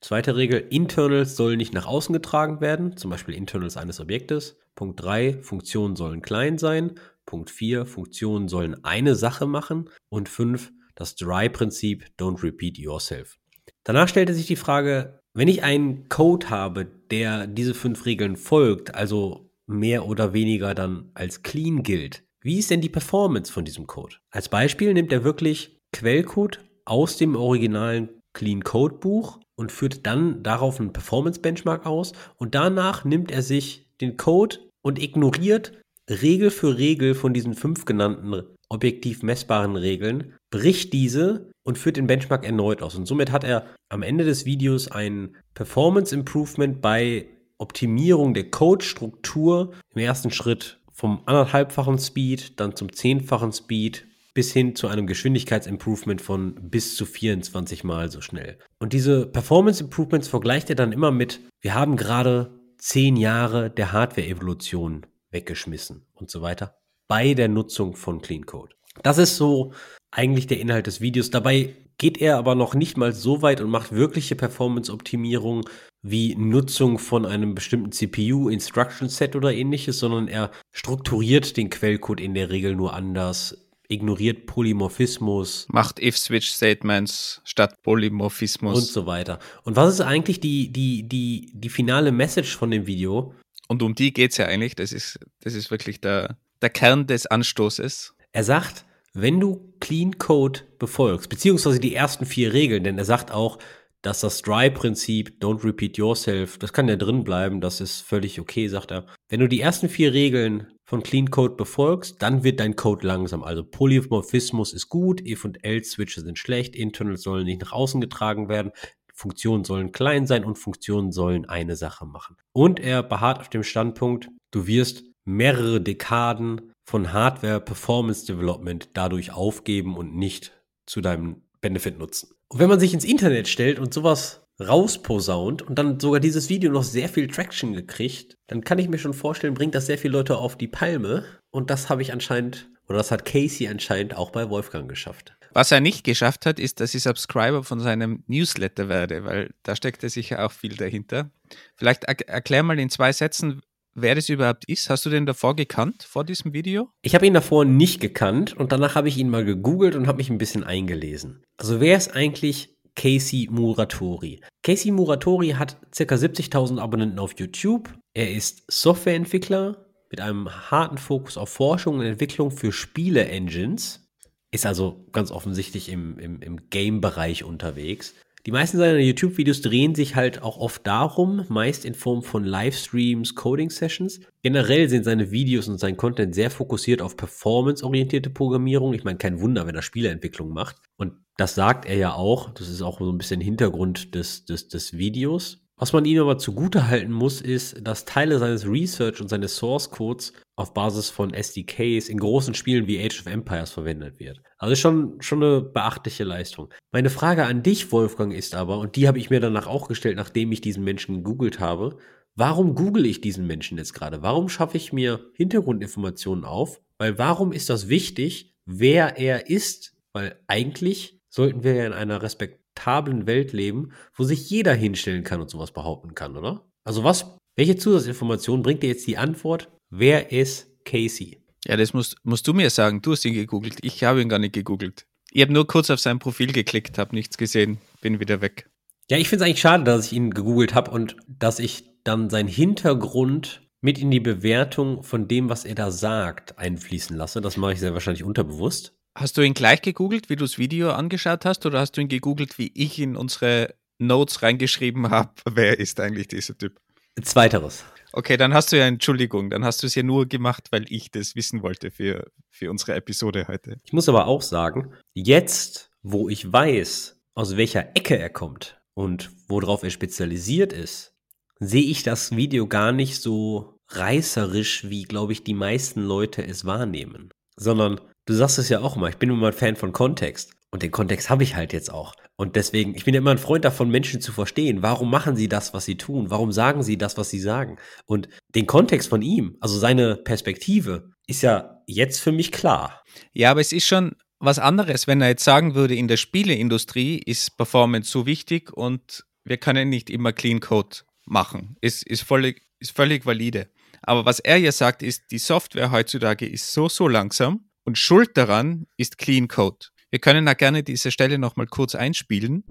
Zweite 0.00 0.34
Regel, 0.34 0.66
Internals 0.70 1.36
sollen 1.36 1.58
nicht 1.58 1.74
nach 1.74 1.86
außen 1.86 2.12
getragen 2.12 2.60
werden, 2.60 2.96
zum 2.96 3.10
Beispiel 3.10 3.34
Internals 3.34 3.76
eines 3.76 4.00
Objektes. 4.00 4.58
Punkt 4.74 5.00
3, 5.00 5.42
Funktionen 5.42 5.94
sollen 5.94 6.22
klein 6.22 6.58
sein. 6.58 6.94
Punkt 7.24 7.50
4, 7.50 7.86
Funktionen 7.86 8.48
sollen 8.48 8.82
eine 8.84 9.14
Sache 9.14 9.46
machen. 9.46 9.90
Und 10.08 10.28
5, 10.28 10.72
das 10.94 11.14
Dry-Prinzip, 11.14 12.06
don't 12.18 12.42
repeat 12.42 12.78
yourself. 12.78 13.38
Danach 13.84 14.08
stellte 14.08 14.34
sich 14.34 14.46
die 14.46 14.56
Frage, 14.56 15.20
wenn 15.34 15.48
ich 15.48 15.62
einen 15.62 16.08
Code 16.08 16.50
habe, 16.50 16.84
der 16.84 17.46
diese 17.46 17.74
fünf 17.74 18.04
Regeln 18.04 18.36
folgt, 18.36 18.94
also 18.94 19.50
mehr 19.66 20.06
oder 20.06 20.32
weniger 20.32 20.74
dann 20.74 21.10
als 21.14 21.42
clean 21.42 21.82
gilt, 21.82 22.24
wie 22.40 22.58
ist 22.58 22.70
denn 22.70 22.80
die 22.80 22.88
Performance 22.88 23.52
von 23.52 23.64
diesem 23.64 23.86
Code? 23.86 24.16
Als 24.30 24.48
Beispiel 24.48 24.92
nimmt 24.94 25.12
er 25.12 25.22
wirklich 25.22 25.80
Quellcode 25.92 26.58
aus 26.84 27.16
dem 27.16 27.36
originalen 27.36 28.08
Clean 28.32 28.62
Code 28.62 28.96
Buch 28.96 29.40
und 29.56 29.72
führt 29.72 30.06
dann 30.06 30.42
darauf 30.42 30.80
einen 30.80 30.92
Performance 30.92 31.40
Benchmark 31.40 31.86
aus 31.86 32.12
und 32.36 32.54
danach 32.54 33.04
nimmt 33.04 33.30
er 33.30 33.42
sich 33.42 33.86
den 34.00 34.16
Code 34.16 34.58
und 34.82 35.00
ignoriert 35.00 35.72
Regel 36.10 36.50
für 36.50 36.78
Regel 36.78 37.14
von 37.14 37.32
diesen 37.32 37.54
fünf 37.54 37.84
genannten 37.84 38.42
objektiv 38.68 39.22
messbaren 39.22 39.76
Regeln, 39.76 40.32
bricht 40.50 40.92
diese 40.92 41.50
und 41.62 41.76
führt 41.76 41.98
den 41.98 42.06
Benchmark 42.06 42.44
erneut 42.44 42.82
aus. 42.82 42.94
Und 42.96 43.06
somit 43.06 43.30
hat 43.30 43.44
er 43.44 43.66
am 43.90 44.02
Ende 44.02 44.24
des 44.24 44.46
Videos 44.46 44.90
ein 44.90 45.36
Performance 45.54 46.14
Improvement 46.14 46.80
bei 46.80 47.28
Optimierung 47.58 48.34
der 48.34 48.50
Code-Struktur 48.50 49.72
im 49.94 50.00
ersten 50.00 50.30
Schritt 50.30 50.80
vom 50.90 51.22
anderthalbfachen 51.26 51.98
Speed, 51.98 52.58
dann 52.58 52.74
zum 52.74 52.92
zehnfachen 52.92 53.52
Speed 53.52 54.06
bis 54.34 54.52
hin 54.52 54.74
zu 54.74 54.88
einem 54.88 55.06
Geschwindigkeitsimprovement 55.06 56.20
von 56.20 56.54
bis 56.54 56.96
zu 56.96 57.04
24 57.04 57.84
Mal 57.84 58.10
so 58.10 58.20
schnell. 58.20 58.58
Und 58.78 58.92
diese 58.92 59.26
Performance 59.26 59.84
Improvements 59.84 60.28
vergleicht 60.28 60.70
er 60.70 60.76
dann 60.76 60.92
immer 60.92 61.10
mit, 61.10 61.40
wir 61.60 61.74
haben 61.74 61.96
gerade 61.96 62.58
zehn 62.78 63.16
Jahre 63.16 63.70
der 63.70 63.92
Hardware-Evolution 63.92 65.06
weggeschmissen 65.30 66.06
und 66.14 66.30
so 66.30 66.42
weiter 66.42 66.76
bei 67.08 67.34
der 67.34 67.48
Nutzung 67.48 67.94
von 67.94 68.22
Clean 68.22 68.46
Code. 68.46 68.74
Das 69.02 69.18
ist 69.18 69.36
so 69.36 69.72
eigentlich 70.10 70.46
der 70.46 70.60
Inhalt 70.60 70.86
des 70.86 71.00
Videos. 71.00 71.30
Dabei 71.30 71.74
geht 71.98 72.18
er 72.18 72.36
aber 72.36 72.54
noch 72.54 72.74
nicht 72.74 72.96
mal 72.96 73.12
so 73.12 73.42
weit 73.42 73.60
und 73.60 73.70
macht 73.70 73.92
wirkliche 73.92 74.34
Performance-Optimierung 74.34 75.68
wie 76.02 76.34
Nutzung 76.34 76.98
von 76.98 77.24
einem 77.24 77.54
bestimmten 77.54 77.92
CPU, 77.92 78.48
Instruction 78.48 79.08
Set 79.08 79.36
oder 79.36 79.52
ähnliches, 79.52 79.98
sondern 79.98 80.26
er 80.26 80.50
strukturiert 80.72 81.56
den 81.56 81.70
Quellcode 81.70 82.20
in 82.20 82.34
der 82.34 82.50
Regel 82.50 82.74
nur 82.74 82.92
anders, 82.92 83.71
ignoriert 83.92 84.46
Polymorphismus. 84.46 85.66
Macht 85.68 86.00
If-Switch-Statements 86.00 87.40
statt 87.44 87.82
Polymorphismus. 87.82 88.78
Und 88.78 88.84
so 88.84 89.06
weiter. 89.06 89.38
Und 89.64 89.76
was 89.76 89.94
ist 89.94 90.00
eigentlich 90.00 90.40
die, 90.40 90.72
die, 90.72 91.08
die, 91.08 91.52
die 91.54 91.68
finale 91.68 92.10
Message 92.12 92.56
von 92.56 92.70
dem 92.70 92.86
Video? 92.86 93.34
Und 93.68 93.82
um 93.82 93.94
die 93.94 94.12
geht 94.12 94.32
es 94.32 94.38
ja 94.38 94.46
eigentlich. 94.46 94.74
Das 94.74 94.92
ist, 94.92 95.18
das 95.40 95.54
ist 95.54 95.70
wirklich 95.70 96.00
der, 96.00 96.38
der 96.60 96.70
Kern 96.70 97.06
des 97.06 97.26
Anstoßes. 97.26 98.14
Er 98.32 98.44
sagt, 98.44 98.84
wenn 99.14 99.40
du 99.40 99.72
Clean 99.80 100.18
Code 100.18 100.60
befolgst, 100.78 101.28
beziehungsweise 101.28 101.80
die 101.80 101.94
ersten 101.94 102.24
vier 102.24 102.52
Regeln, 102.52 102.84
denn 102.84 102.98
er 102.98 103.04
sagt 103.04 103.30
auch, 103.30 103.58
dass 104.02 104.20
das 104.20 104.42
Dry-Prinzip, 104.42 105.38
don't 105.40 105.64
repeat 105.64 105.96
yourself, 105.96 106.58
das 106.58 106.72
kann 106.72 106.88
ja 106.88 106.96
drin 106.96 107.24
bleiben, 107.24 107.60
das 107.60 107.80
ist 107.80 108.00
völlig 108.00 108.40
okay, 108.40 108.68
sagt 108.68 108.90
er. 108.90 109.06
Wenn 109.28 109.40
du 109.40 109.48
die 109.48 109.60
ersten 109.60 109.88
vier 109.88 110.12
Regeln 110.12 110.66
von 110.84 111.02
Clean 111.02 111.30
Code 111.30 111.54
befolgst, 111.54 112.20
dann 112.20 112.42
wird 112.42 112.60
dein 112.60 112.76
Code 112.76 113.06
langsam. 113.06 113.42
Also 113.44 113.64
Polymorphismus 113.64 114.72
ist 114.72 114.88
gut, 114.88 115.20
if 115.24 115.44
und 115.44 115.64
else 115.64 115.92
Switche 115.92 116.20
sind 116.20 116.38
schlecht, 116.38 116.74
Internals 116.74 117.22
sollen 117.22 117.46
nicht 117.46 117.62
nach 117.62 117.72
außen 117.72 118.00
getragen 118.00 118.48
werden, 118.48 118.72
Funktionen 119.14 119.64
sollen 119.64 119.92
klein 119.92 120.26
sein 120.26 120.44
und 120.44 120.58
Funktionen 120.58 121.12
sollen 121.12 121.44
eine 121.44 121.76
Sache 121.76 122.04
machen. 122.04 122.36
Und 122.52 122.80
er 122.80 123.02
beharrt 123.02 123.38
auf 123.38 123.48
dem 123.48 123.62
Standpunkt, 123.62 124.28
du 124.50 124.66
wirst 124.66 125.04
mehrere 125.24 125.80
Dekaden 125.80 126.72
von 126.84 127.12
Hardware 127.12 127.60
Performance 127.60 128.26
Development 128.26 128.88
dadurch 128.94 129.32
aufgeben 129.32 129.96
und 129.96 130.16
nicht 130.16 130.52
zu 130.86 131.00
deinem 131.00 131.42
Benefit 131.60 131.98
nutzen. 131.98 132.30
Und 132.52 132.58
wenn 132.58 132.68
man 132.68 132.80
sich 132.80 132.92
ins 132.92 133.04
Internet 133.04 133.48
stellt 133.48 133.78
und 133.78 133.94
sowas 133.94 134.42
rausposaunt 134.60 135.62
und 135.62 135.78
dann 135.78 135.98
sogar 135.98 136.20
dieses 136.20 136.50
Video 136.50 136.70
noch 136.70 136.82
sehr 136.82 137.08
viel 137.08 137.26
Traction 137.26 137.72
gekriegt, 137.72 138.36
dann 138.46 138.62
kann 138.62 138.78
ich 138.78 138.90
mir 138.90 138.98
schon 138.98 139.14
vorstellen, 139.14 139.54
bringt 139.54 139.74
das 139.74 139.86
sehr 139.86 139.96
viele 139.96 140.12
Leute 140.18 140.36
auf 140.36 140.58
die 140.58 140.68
Palme. 140.68 141.24
Und 141.50 141.70
das 141.70 141.88
habe 141.88 142.02
ich 142.02 142.12
anscheinend, 142.12 142.68
oder 142.88 142.98
das 142.98 143.10
hat 143.10 143.24
Casey 143.24 143.68
anscheinend 143.68 144.14
auch 144.18 144.30
bei 144.30 144.50
Wolfgang 144.50 144.86
geschafft. 144.86 145.34
Was 145.54 145.72
er 145.72 145.80
nicht 145.80 146.04
geschafft 146.04 146.44
hat, 146.44 146.58
ist, 146.58 146.80
dass 146.80 146.94
ich 146.94 147.02
Subscriber 147.02 147.64
von 147.64 147.80
seinem 147.80 148.22
Newsletter 148.26 148.90
werde, 148.90 149.24
weil 149.24 149.54
da 149.62 149.74
steckt 149.74 150.02
ja 150.02 150.10
sicher 150.10 150.44
auch 150.44 150.52
viel 150.52 150.76
dahinter. 150.76 151.30
Vielleicht 151.76 152.04
er 152.04 152.28
erklär 152.28 152.62
mal 152.62 152.78
in 152.78 152.90
zwei 152.90 153.14
Sätzen, 153.14 153.62
wer 153.94 154.14
das 154.14 154.28
überhaupt 154.28 154.68
ist. 154.68 154.90
Hast 154.90 155.06
du 155.06 155.10
den 155.10 155.26
davor 155.26 155.56
gekannt, 155.56 156.02
vor 156.02 156.24
diesem 156.24 156.52
Video? 156.52 156.90
Ich 157.02 157.14
habe 157.14 157.26
ihn 157.26 157.34
davor 157.34 157.64
nicht 157.64 158.00
gekannt 158.00 158.56
und 158.56 158.72
danach 158.72 158.94
habe 158.94 159.08
ich 159.08 159.18
ihn 159.18 159.28
mal 159.28 159.44
gegoogelt 159.44 159.94
und 159.94 160.06
habe 160.06 160.18
mich 160.18 160.30
ein 160.30 160.38
bisschen 160.38 160.64
eingelesen. 160.64 161.42
Also 161.56 161.80
wer 161.80 161.96
ist 161.96 162.14
eigentlich 162.14 162.76
Casey 162.94 163.48
Muratori? 163.50 164.40
Casey 164.62 164.90
Muratori 164.90 165.50
hat 165.50 165.76
ca. 165.96 166.14
70.000 166.14 166.78
Abonnenten 166.78 167.18
auf 167.18 167.38
YouTube. 167.38 167.92
Er 168.14 168.30
ist 168.32 168.64
Softwareentwickler 168.70 169.86
mit 170.10 170.20
einem 170.20 170.48
harten 170.70 170.98
Fokus 170.98 171.38
auf 171.38 171.48
Forschung 171.48 171.98
und 171.98 172.04
Entwicklung 172.04 172.50
für 172.50 172.70
Spiele-Engines. 172.70 174.06
Ist 174.50 174.66
also 174.66 175.06
ganz 175.12 175.30
offensichtlich 175.30 175.88
im, 175.88 176.18
im, 176.18 176.42
im 176.42 176.68
Game-Bereich 176.68 177.44
unterwegs. 177.44 178.14
Die 178.44 178.50
meisten 178.50 178.78
seiner 178.78 178.98
YouTube-Videos 178.98 179.60
drehen 179.60 179.94
sich 179.94 180.16
halt 180.16 180.42
auch 180.42 180.58
oft 180.58 180.84
darum, 180.84 181.44
meist 181.48 181.84
in 181.84 181.94
Form 181.94 182.24
von 182.24 182.42
Livestreams, 182.42 183.36
Coding-Sessions. 183.36 184.20
Generell 184.42 184.88
sind 184.88 185.04
seine 185.04 185.30
Videos 185.30 185.68
und 185.68 185.78
sein 185.78 185.96
Content 185.96 186.34
sehr 186.34 186.50
fokussiert 186.50 187.02
auf 187.02 187.16
performance-orientierte 187.16 188.30
Programmierung. 188.30 188.94
Ich 188.94 189.04
meine, 189.04 189.18
kein 189.18 189.40
Wunder, 189.40 189.68
wenn 189.68 189.76
er 189.76 189.82
Spieleentwicklung 189.82 190.50
macht. 190.50 190.78
Und 190.96 191.12
das 191.36 191.54
sagt 191.54 191.86
er 191.86 191.96
ja 191.96 192.14
auch. 192.14 192.50
Das 192.50 192.68
ist 192.68 192.82
auch 192.82 192.98
so 192.98 193.12
ein 193.12 193.18
bisschen 193.18 193.40
Hintergrund 193.40 194.16
des, 194.16 194.44
des, 194.44 194.66
des 194.66 194.98
Videos. 194.98 195.61
Was 195.82 195.92
man 195.92 196.04
ihm 196.04 196.20
aber 196.20 196.38
zugute 196.38 196.86
halten 196.86 197.10
muss, 197.10 197.40
ist, 197.40 197.84
dass 197.84 198.04
Teile 198.04 198.38
seines 198.38 198.64
Research 198.64 199.20
und 199.20 199.26
seines 199.26 199.56
Source 199.56 199.90
Codes 199.90 200.32
auf 200.54 200.74
Basis 200.74 201.10
von 201.10 201.34
SDKs 201.34 202.08
in 202.08 202.18
großen 202.18 202.54
Spielen 202.54 202.86
wie 202.86 203.04
Age 203.04 203.18
of 203.18 203.26
Empires 203.26 203.72
verwendet 203.72 204.20
wird. 204.20 204.40
Also 204.58 204.76
schon, 204.76 205.20
schon 205.20 205.42
eine 205.42 205.60
beachtliche 205.60 206.22
Leistung. 206.22 206.72
Meine 206.92 207.10
Frage 207.10 207.46
an 207.46 207.64
dich, 207.64 207.90
Wolfgang, 207.90 208.32
ist 208.32 208.54
aber, 208.54 208.78
und 208.78 208.94
die 208.94 209.08
habe 209.08 209.18
ich 209.18 209.28
mir 209.28 209.40
danach 209.40 209.66
auch 209.66 209.88
gestellt, 209.88 210.14
nachdem 210.14 210.52
ich 210.52 210.60
diesen 210.60 210.84
Menschen 210.84 211.16
gegoogelt 211.16 211.58
habe, 211.58 211.98
warum 212.36 212.76
google 212.76 213.04
ich 213.04 213.20
diesen 213.20 213.48
Menschen 213.48 213.76
jetzt 213.76 213.92
gerade? 213.92 214.22
Warum 214.22 214.48
schaffe 214.48 214.76
ich 214.76 214.92
mir 214.92 215.32
Hintergrundinformationen 215.34 216.44
auf? 216.44 216.80
Weil 216.98 217.18
warum 217.18 217.50
ist 217.50 217.70
das 217.70 217.88
wichtig, 217.88 218.54
wer 218.66 219.18
er 219.18 219.50
ist? 219.50 219.96
Weil 220.12 220.38
eigentlich 220.46 221.18
sollten 221.28 221.64
wir 221.64 221.74
ja 221.74 221.86
in 221.86 221.92
einer 221.92 222.22
Respekt 222.22 222.61
akzeptablen 222.72 223.26
Welt 223.26 223.52
leben, 223.52 223.92
wo 224.14 224.24
sich 224.24 224.50
jeder 224.50 224.74
hinstellen 224.74 225.24
kann 225.24 225.40
und 225.40 225.50
sowas 225.50 225.72
behaupten 225.72 226.14
kann, 226.14 226.36
oder? 226.36 226.66
Also 226.84 227.04
was, 227.04 227.36
welche 227.56 227.76
Zusatzinformation 227.76 228.62
bringt 228.62 228.82
dir 228.82 228.88
jetzt 228.88 229.06
die 229.06 229.18
Antwort, 229.18 229.70
wer 229.90 230.32
ist 230.32 230.84
Casey? 230.84 231.42
Ja, 231.64 231.76
das 231.76 231.94
musst, 231.94 232.16
musst 232.24 232.46
du 232.48 232.54
mir 232.54 232.70
sagen. 232.70 233.02
Du 233.02 233.12
hast 233.12 233.24
ihn 233.24 233.34
gegoogelt. 233.34 233.78
Ich 233.82 234.02
habe 234.02 234.20
ihn 234.20 234.28
gar 234.28 234.40
nicht 234.40 234.54
gegoogelt. 234.54 235.06
Ich 235.30 235.42
habe 235.42 235.52
nur 235.52 235.66
kurz 235.66 235.90
auf 235.90 236.00
sein 236.00 236.18
Profil 236.18 236.52
geklickt, 236.52 236.98
habe 236.98 237.14
nichts 237.14 237.38
gesehen, 237.38 237.78
bin 238.00 238.20
wieder 238.20 238.40
weg. 238.40 238.68
Ja, 239.10 239.16
ich 239.16 239.28
finde 239.28 239.44
es 239.44 239.48
eigentlich 239.48 239.60
schade, 239.60 239.84
dass 239.84 240.06
ich 240.06 240.12
ihn 240.12 240.32
gegoogelt 240.32 240.74
habe 240.74 240.90
und 240.90 241.16
dass 241.26 241.58
ich 241.58 241.84
dann 242.04 242.30
seinen 242.30 242.48
Hintergrund 242.48 243.62
mit 243.80 243.98
in 243.98 244.10
die 244.10 244.20
Bewertung 244.20 245.02
von 245.02 245.28
dem, 245.28 245.48
was 245.48 245.64
er 245.64 245.74
da 245.74 245.90
sagt, 245.90 246.58
einfließen 246.58 247.16
lasse. 247.16 247.40
Das 247.40 247.56
mache 247.56 247.74
ich 247.74 247.80
sehr 247.80 247.94
wahrscheinlich 247.94 248.24
unterbewusst. 248.24 248.94
Hast 249.14 249.36
du 249.36 249.42
ihn 249.42 249.54
gleich 249.54 249.82
gegoogelt, 249.82 250.30
wie 250.30 250.36
du 250.36 250.44
das 250.44 250.58
Video 250.58 250.90
angeschaut 250.90 251.44
hast, 251.44 251.66
oder 251.66 251.80
hast 251.80 251.96
du 251.96 252.00
ihn 252.00 252.08
gegoogelt, 252.08 252.58
wie 252.58 252.72
ich 252.74 252.98
in 252.98 253.16
unsere 253.16 253.74
Notes 253.98 254.42
reingeschrieben 254.42 255.10
habe, 255.10 255.32
wer 255.50 255.78
ist 255.78 256.00
eigentlich 256.00 256.28
dieser 256.28 256.56
Typ? 256.56 256.80
Zweiteres. 257.20 257.84
Okay, 258.14 258.36
dann 258.36 258.54
hast 258.54 258.72
du 258.72 258.78
ja 258.78 258.86
Entschuldigung, 258.86 259.50
dann 259.50 259.64
hast 259.64 259.82
du 259.82 259.86
es 259.86 259.94
ja 259.94 260.02
nur 260.02 260.26
gemacht, 260.26 260.68
weil 260.70 260.84
ich 260.88 261.10
das 261.10 261.36
wissen 261.36 261.62
wollte 261.62 261.90
für, 261.90 262.30
für 262.48 262.70
unsere 262.70 262.94
Episode 262.94 263.46
heute. 263.48 263.76
Ich 263.84 263.92
muss 263.92 264.08
aber 264.08 264.26
auch 264.26 264.42
sagen, 264.42 264.92
jetzt, 265.14 265.90
wo 266.02 266.28
ich 266.28 266.50
weiß, 266.50 267.20
aus 267.34 267.56
welcher 267.56 267.96
Ecke 267.96 268.18
er 268.18 268.30
kommt 268.30 268.80
und 268.94 269.30
worauf 269.48 269.82
er 269.82 269.90
spezialisiert 269.90 270.72
ist, 270.72 271.14
sehe 271.58 271.84
ich 271.84 272.02
das 272.02 272.34
Video 272.36 272.66
gar 272.66 272.92
nicht 272.92 273.20
so 273.20 273.78
reißerisch, 273.88 274.88
wie, 274.88 275.04
glaube 275.04 275.32
ich, 275.32 275.44
die 275.44 275.54
meisten 275.54 276.02
Leute 276.02 276.46
es 276.46 276.64
wahrnehmen. 276.64 277.30
Sondern 277.56 278.00
Du 278.24 278.34
sagst 278.34 278.58
es 278.58 278.68
ja 278.68 278.80
auch 278.80 278.96
immer, 278.96 279.08
ich 279.08 279.16
bin 279.16 279.30
immer 279.30 279.48
ein 279.48 279.52
Fan 279.52 279.76
von 279.76 279.92
Kontext. 279.92 280.52
Und 280.70 280.82
den 280.82 280.90
Kontext 280.90 281.28
habe 281.28 281.42
ich 281.42 281.54
halt 281.54 281.72
jetzt 281.72 281.92
auch. 281.92 282.14
Und 282.36 282.56
deswegen, 282.56 282.94
ich 282.94 283.04
bin 283.04 283.14
ja 283.14 283.20
immer 283.20 283.32
ein 283.32 283.38
Freund 283.38 283.64
davon, 283.64 283.90
Menschen 283.90 284.20
zu 284.20 284.32
verstehen. 284.32 284.80
Warum 284.80 285.10
machen 285.10 285.36
sie 285.36 285.48
das, 285.48 285.74
was 285.74 285.84
sie 285.84 285.96
tun? 285.96 286.30
Warum 286.30 286.50
sagen 286.50 286.82
sie 286.82 286.96
das, 286.96 287.18
was 287.18 287.28
sie 287.30 287.40
sagen? 287.40 287.76
Und 288.06 288.28
den 288.54 288.66
Kontext 288.66 289.08
von 289.08 289.20
ihm, 289.22 289.56
also 289.60 289.78
seine 289.78 290.16
Perspektive, 290.16 291.10
ist 291.26 291.42
ja 291.42 291.82
jetzt 291.86 292.20
für 292.20 292.32
mich 292.32 292.52
klar. 292.52 293.02
Ja, 293.32 293.50
aber 293.50 293.60
es 293.60 293.72
ist 293.72 293.86
schon 293.86 294.16
was 294.38 294.58
anderes, 294.58 295.06
wenn 295.06 295.20
er 295.20 295.28
jetzt 295.28 295.44
sagen 295.44 295.74
würde, 295.74 295.94
in 295.94 296.08
der 296.08 296.16
Spieleindustrie 296.16 297.18
ist 297.18 297.56
Performance 297.56 298.10
so 298.10 298.24
wichtig 298.24 298.72
und 298.72 299.24
wir 299.44 299.58
können 299.58 299.88
nicht 299.88 300.10
immer 300.10 300.32
Clean 300.32 300.60
Code 300.60 300.98
machen. 301.26 301.76
Ist, 301.80 302.06
ist, 302.06 302.22
völlig, 302.22 302.62
ist 302.78 302.96
völlig 302.96 303.26
valide. 303.26 303.68
Aber 304.00 304.24
was 304.24 304.40
er 304.40 304.56
ja 304.56 304.72
sagt, 304.72 305.02
ist, 305.02 305.30
die 305.30 305.38
Software 305.38 305.90
heutzutage 305.90 306.46
ist 306.46 306.72
so, 306.72 306.88
so 306.88 307.08
langsam 307.08 307.68
und 307.84 307.98
Schuld 307.98 308.36
daran 308.36 308.86
ist 308.96 309.18
Clean 309.18 309.48
Code. 309.48 309.86
Wir 310.10 310.18
können 310.18 310.44
da 310.46 310.54
gerne 310.54 310.82
diese 310.82 311.10
Stelle 311.10 311.38
nochmal 311.38 311.66
kurz 311.66 311.94
einspielen. 311.94 312.64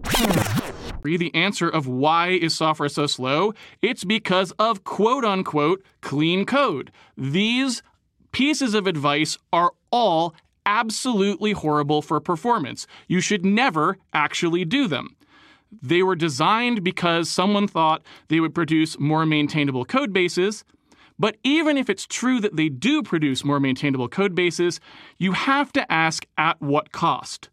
The 1.03 1.33
answer 1.33 1.67
of 1.67 1.87
why 1.87 2.37
is 2.39 2.55
software 2.55 2.89
so 2.89 3.07
slow? 3.07 3.53
It's 3.81 4.05
because 4.05 4.53
of 4.59 4.83
quote 4.83 5.25
unquote 5.25 5.81
clean 6.01 6.45
code. 6.45 6.91
These 7.17 7.81
pieces 8.31 8.75
of 8.75 8.85
advice 8.85 9.39
are 9.51 9.71
all 9.91 10.35
absolutely 10.67 11.53
horrible 11.53 12.03
for 12.03 12.19
performance. 12.19 12.85
You 13.07 13.19
should 13.19 13.43
never 13.43 13.97
actually 14.13 14.63
do 14.63 14.87
them. 14.87 15.15
They 15.81 16.03
were 16.03 16.15
designed 16.15 16.83
because 16.83 17.29
someone 17.29 17.67
thought 17.67 18.03
they 18.27 18.39
would 18.39 18.53
produce 18.53 18.99
more 18.99 19.25
maintainable 19.25 19.85
code 19.85 20.13
bases. 20.13 20.63
But 21.21 21.37
even 21.43 21.77
if 21.77 21.87
it's 21.87 22.07
true 22.07 22.41
that 22.41 22.57
they 22.57 22.67
do 22.67 23.03
produce 23.03 23.45
more 23.45 23.59
maintainable 23.59 24.09
code 24.09 24.33
bases, 24.33 24.79
you 25.19 25.33
have 25.33 25.71
to 25.73 25.81
ask 25.87 26.25
at 26.35 26.59
what 26.59 26.91
cost. 26.91 27.51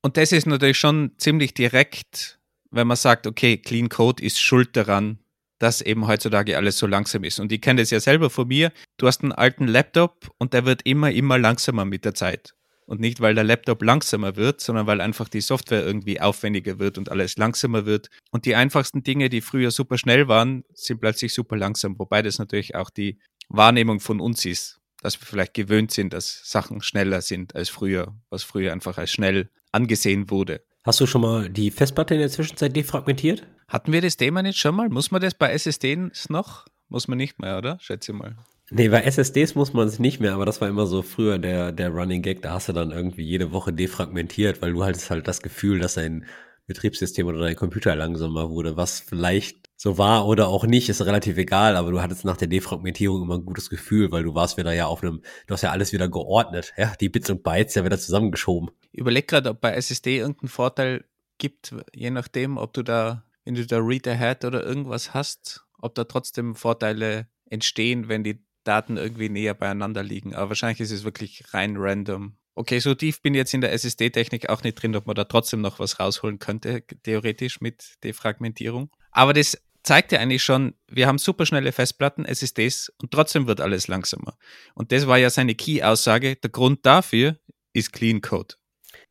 Und 0.00 0.16
das 0.16 0.30
ist 0.30 0.46
natürlich 0.46 0.78
schon 0.78 1.10
ziemlich 1.18 1.54
direkt, 1.54 2.38
wenn 2.70 2.86
man 2.86 2.96
sagt, 2.96 3.26
okay, 3.26 3.56
Clean 3.56 3.88
Code 3.88 4.22
ist 4.22 4.40
schuld 4.40 4.76
daran, 4.76 5.18
dass 5.58 5.80
eben 5.80 6.06
heutzutage 6.06 6.56
alles 6.56 6.78
so 6.78 6.86
langsam 6.86 7.24
ist. 7.24 7.40
Und 7.40 7.50
ich 7.50 7.60
kenne 7.60 7.82
das 7.82 7.90
ja 7.90 7.98
selber 7.98 8.30
von 8.30 8.46
mir. 8.46 8.70
Du 8.96 9.08
hast 9.08 9.24
einen 9.24 9.32
alten 9.32 9.66
Laptop 9.66 10.30
und 10.38 10.54
der 10.54 10.64
wird 10.64 10.82
immer, 10.84 11.10
immer 11.10 11.36
langsamer 11.36 11.84
mit 11.84 12.04
der 12.04 12.14
Zeit. 12.14 12.54
Und 12.90 13.00
nicht, 13.00 13.20
weil 13.20 13.36
der 13.36 13.44
Laptop 13.44 13.84
langsamer 13.84 14.34
wird, 14.34 14.60
sondern 14.60 14.88
weil 14.88 15.00
einfach 15.00 15.28
die 15.28 15.40
Software 15.40 15.86
irgendwie 15.86 16.20
aufwendiger 16.20 16.80
wird 16.80 16.98
und 16.98 17.08
alles 17.08 17.36
langsamer 17.36 17.86
wird. 17.86 18.10
Und 18.32 18.46
die 18.46 18.56
einfachsten 18.56 19.04
Dinge, 19.04 19.28
die 19.28 19.42
früher 19.42 19.70
super 19.70 19.96
schnell 19.96 20.26
waren, 20.26 20.64
sind 20.74 21.00
plötzlich 21.00 21.32
super 21.32 21.56
langsam. 21.56 21.96
Wobei 22.00 22.20
das 22.20 22.40
natürlich 22.40 22.74
auch 22.74 22.90
die 22.90 23.20
Wahrnehmung 23.48 24.00
von 24.00 24.18
uns 24.18 24.44
ist, 24.44 24.80
dass 25.02 25.20
wir 25.20 25.24
vielleicht 25.24 25.54
gewöhnt 25.54 25.92
sind, 25.92 26.12
dass 26.12 26.40
Sachen 26.42 26.82
schneller 26.82 27.20
sind 27.20 27.54
als 27.54 27.68
früher, 27.68 28.16
was 28.28 28.42
früher 28.42 28.72
einfach 28.72 28.98
als 28.98 29.12
schnell 29.12 29.50
angesehen 29.70 30.28
wurde. 30.28 30.60
Hast 30.82 30.98
du 30.98 31.06
schon 31.06 31.20
mal 31.20 31.48
die 31.48 31.70
Festplatte 31.70 32.14
in 32.14 32.20
der 32.20 32.30
Zwischenzeit 32.30 32.74
defragmentiert? 32.74 33.46
Hatten 33.68 33.92
wir 33.92 34.00
das 34.00 34.16
Thema 34.16 34.42
nicht 34.42 34.58
schon 34.58 34.74
mal? 34.74 34.88
Muss 34.88 35.12
man 35.12 35.22
das 35.22 35.34
bei 35.34 35.52
SSDs 35.52 36.28
noch? 36.28 36.66
Muss 36.88 37.06
man 37.06 37.18
nicht 37.18 37.38
mehr, 37.38 37.56
oder? 37.56 37.78
Schätze 37.80 38.12
mal. 38.12 38.36
Nee, 38.72 38.88
bei 38.88 39.02
SSDs 39.02 39.56
muss 39.56 39.72
man 39.72 39.88
es 39.88 39.98
nicht 39.98 40.20
mehr, 40.20 40.34
aber 40.34 40.46
das 40.46 40.60
war 40.60 40.68
immer 40.68 40.86
so 40.86 41.02
früher 41.02 41.38
der, 41.38 41.72
der 41.72 41.90
Running 41.90 42.22
Gag, 42.22 42.42
da 42.42 42.52
hast 42.52 42.68
du 42.68 42.72
dann 42.72 42.92
irgendwie 42.92 43.24
jede 43.24 43.50
Woche 43.50 43.72
defragmentiert, 43.72 44.62
weil 44.62 44.72
du 44.72 44.84
hattest 44.84 45.10
halt 45.10 45.26
das 45.26 45.42
Gefühl, 45.42 45.80
dass 45.80 45.94
dein 45.94 46.24
Betriebssystem 46.68 47.26
oder 47.26 47.40
dein 47.40 47.56
Computer 47.56 47.96
langsamer 47.96 48.48
wurde, 48.48 48.76
was 48.76 49.00
vielleicht 49.00 49.68
so 49.76 49.98
war 49.98 50.26
oder 50.28 50.46
auch 50.46 50.64
nicht, 50.64 50.88
ist 50.88 51.04
relativ 51.04 51.36
egal, 51.36 51.74
aber 51.74 51.90
du 51.90 52.00
hattest 52.00 52.24
nach 52.24 52.36
der 52.36 52.46
Defragmentierung 52.46 53.22
immer 53.22 53.38
ein 53.38 53.44
gutes 53.44 53.70
Gefühl, 53.70 54.12
weil 54.12 54.22
du 54.22 54.34
warst 54.36 54.56
wieder 54.56 54.72
ja 54.72 54.86
auf 54.86 55.02
einem, 55.02 55.22
du 55.48 55.54
hast 55.54 55.62
ja 55.62 55.72
alles 55.72 55.92
wieder 55.92 56.08
geordnet, 56.08 56.72
ja, 56.76 56.92
die 57.00 57.08
Bits 57.08 57.28
und 57.28 57.42
Bytes 57.42 57.74
ja 57.74 57.84
wieder 57.84 57.98
zusammengeschoben. 57.98 58.70
Überleg 58.92 59.26
gerade, 59.26 59.50
ob 59.50 59.60
bei 59.60 59.72
SSD 59.72 60.18
irgendeinen 60.18 60.48
Vorteil 60.48 61.04
gibt, 61.38 61.74
je 61.92 62.10
nachdem, 62.10 62.56
ob 62.56 62.72
du 62.72 62.84
da, 62.84 63.24
wenn 63.44 63.54
du 63.56 63.66
da 63.66 63.78
Read 63.78 64.06
Ahead 64.06 64.44
oder 64.44 64.64
irgendwas 64.64 65.12
hast, 65.12 65.64
ob 65.80 65.96
da 65.96 66.04
trotzdem 66.04 66.54
Vorteile 66.54 67.26
entstehen, 67.46 68.08
wenn 68.08 68.22
die 68.22 68.44
Daten 68.64 68.96
irgendwie 68.96 69.28
näher 69.28 69.54
beieinander 69.54 70.02
liegen. 70.02 70.34
Aber 70.34 70.50
wahrscheinlich 70.50 70.80
ist 70.80 70.90
es 70.90 71.04
wirklich 71.04 71.44
rein 71.52 71.76
random. 71.76 72.36
Okay, 72.54 72.78
so 72.80 72.94
tief 72.94 73.22
bin 73.22 73.34
ich 73.34 73.38
jetzt 73.38 73.54
in 73.54 73.60
der 73.60 73.72
SSD-Technik 73.72 74.48
auch 74.48 74.62
nicht 74.62 74.74
drin, 74.74 74.96
ob 74.96 75.06
man 75.06 75.14
da 75.14 75.24
trotzdem 75.24 75.60
noch 75.60 75.78
was 75.78 75.98
rausholen 75.98 76.38
könnte, 76.38 76.82
theoretisch 77.02 77.60
mit 77.60 77.94
Defragmentierung. 78.04 78.90
Aber 79.12 79.32
das 79.32 79.56
zeigt 79.82 80.12
ja 80.12 80.18
eigentlich 80.18 80.44
schon, 80.44 80.74
wir 80.88 81.06
haben 81.06 81.18
superschnelle 81.18 81.72
Festplatten, 81.72 82.24
SSDs 82.24 82.92
und 83.00 83.12
trotzdem 83.12 83.46
wird 83.46 83.60
alles 83.60 83.88
langsamer. 83.88 84.36
Und 84.74 84.92
das 84.92 85.06
war 85.06 85.18
ja 85.18 85.30
seine 85.30 85.54
Key-Aussage. 85.54 86.36
Der 86.36 86.50
Grund 86.50 86.84
dafür 86.84 87.38
ist 87.72 87.92
Clean 87.92 88.20
Code. 88.20 88.56